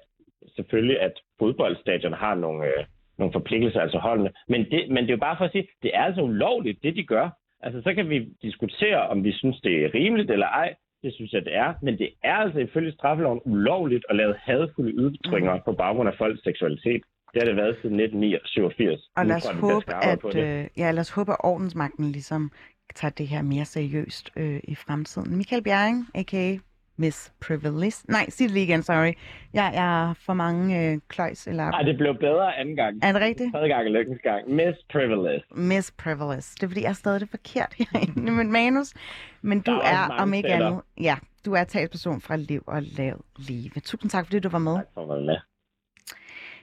selvfølgelig, 0.55 1.01
at 1.01 1.13
fodboldstadion 1.39 2.13
har 2.13 2.36
nogle, 2.36 2.65
øh, 2.65 2.86
nogle 3.17 3.33
forpligtelser, 3.33 3.81
altså 3.81 3.97
holdene. 3.97 4.31
Men 4.47 4.65
det, 4.71 4.89
men 4.89 5.03
det 5.03 5.09
er 5.09 5.15
jo 5.15 5.27
bare 5.27 5.38
for 5.38 5.45
at 5.45 5.51
sige, 5.51 5.67
det 5.83 5.91
er 5.93 6.03
altså 6.03 6.21
ulovligt, 6.21 6.83
det 6.83 6.95
de 6.95 7.03
gør. 7.03 7.29
Altså, 7.61 7.81
så 7.81 7.93
kan 7.93 8.09
vi 8.09 8.17
diskutere, 8.41 9.07
om 9.07 9.23
vi 9.23 9.31
synes, 9.31 9.61
det 9.61 9.85
er 9.85 9.93
rimeligt 9.93 10.31
eller 10.31 10.47
ej. 10.47 10.75
Det 11.03 11.13
synes 11.13 11.33
jeg, 11.33 11.45
det 11.45 11.55
er. 11.55 11.73
Men 11.81 11.97
det 11.97 12.09
er 12.23 12.33
altså 12.33 12.59
ifølge 12.59 12.91
straffeloven 12.91 13.41
ulovligt 13.45 14.05
at 14.09 14.15
lave 14.15 14.35
hadfulde 14.37 14.91
ytringer 14.91 15.55
mm. 15.55 15.61
på 15.65 15.71
baggrund 15.71 16.09
af 16.09 16.15
folks 16.17 16.43
seksualitet. 16.43 17.01
Det 17.33 17.41
har 17.41 17.45
det 17.45 17.55
været 17.55 17.77
siden 17.81 17.99
1987. 17.99 19.09
Og 19.15 19.25
lad 19.25 19.35
os, 19.35 19.47
håbe, 19.49 19.93
at, 20.03 20.35
øh, 20.35 20.67
ja, 20.77 20.91
lad 20.91 20.99
os 20.99 21.09
håbe, 21.09 21.31
at 21.31 21.37
ordensmagten 21.43 22.11
ligesom 22.11 22.51
tager 22.95 23.11
det 23.11 23.27
her 23.27 23.41
mere 23.41 23.65
seriøst 23.65 24.31
øh, 24.35 24.59
i 24.63 24.75
fremtiden. 24.75 25.37
Michael 25.37 25.63
Bjerring, 25.63 26.07
a.k.a. 26.15 26.57
Miss 26.97 27.33
Privilege. 27.41 27.95
Nej, 28.07 28.29
sig 28.29 28.43
det 28.43 28.51
lige 28.51 28.63
igen, 28.63 28.83
sorry. 28.83 29.13
Jeg, 29.53 29.63
har 29.63 30.13
for 30.25 30.33
mange 30.33 30.91
øh, 30.91 30.99
kløjs. 31.07 31.47
Eller... 31.47 31.69
Nej, 31.69 31.81
det 31.81 31.97
blev 31.97 32.15
bedre 32.19 32.57
anden 32.57 32.75
gang. 32.75 32.99
Er 33.03 33.11
det 33.11 33.21
rigtigt? 33.21 33.51
Tredje 33.51 33.67
gang 33.67 33.87
er 33.87 33.91
lykkens 33.91 34.19
gang. 34.23 34.49
Miss 34.49 34.79
Privilege. 34.91 35.43
Miss 35.51 35.91
Privilege. 35.91 36.35
Det 36.35 36.63
er 36.63 36.67
fordi, 36.67 36.81
jeg 36.81 36.89
har 36.89 36.93
stadig 36.93 37.21
det 37.21 37.29
forkert 37.29 37.73
herinde 37.79 38.31
i 38.31 38.35
mit 38.35 38.47
manus. 38.47 38.93
Men 39.41 39.61
du 39.61 39.71
er, 39.71 40.15
om 40.19 40.33
ikke 40.33 40.49
andet, 40.49 40.81
ja, 41.01 41.15
du 41.45 41.53
er 41.53 41.63
talsperson 41.63 42.21
fra 42.21 42.35
Liv 42.35 42.63
og 42.67 42.81
Lav 42.81 43.21
Live. 43.37 43.81
Tusind 43.83 44.11
tak, 44.11 44.25
fordi 44.25 44.39
du 44.39 44.49
var 44.49 44.59
med. 44.59 44.75
Tak 44.75 44.85
for 44.93 45.01
at 45.01 45.09
være 45.09 45.25
med. 45.25 45.37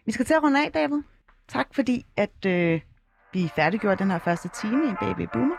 Vi 0.07 0.13
skal 0.13 0.25
til 0.25 0.35
at 0.35 0.43
runde 0.43 0.65
af, 0.65 0.73
David. 0.73 1.03
Tak 1.49 1.75
fordi, 1.75 2.05
at 2.17 2.47
øh, 2.47 2.81
vi 3.33 3.49
færdiggjorde 3.57 3.97
den 3.97 4.11
her 4.11 4.19
første 4.19 4.49
time 4.49 4.85
i 4.91 4.95
Baby 5.01 5.29
Boomer. 5.33 5.57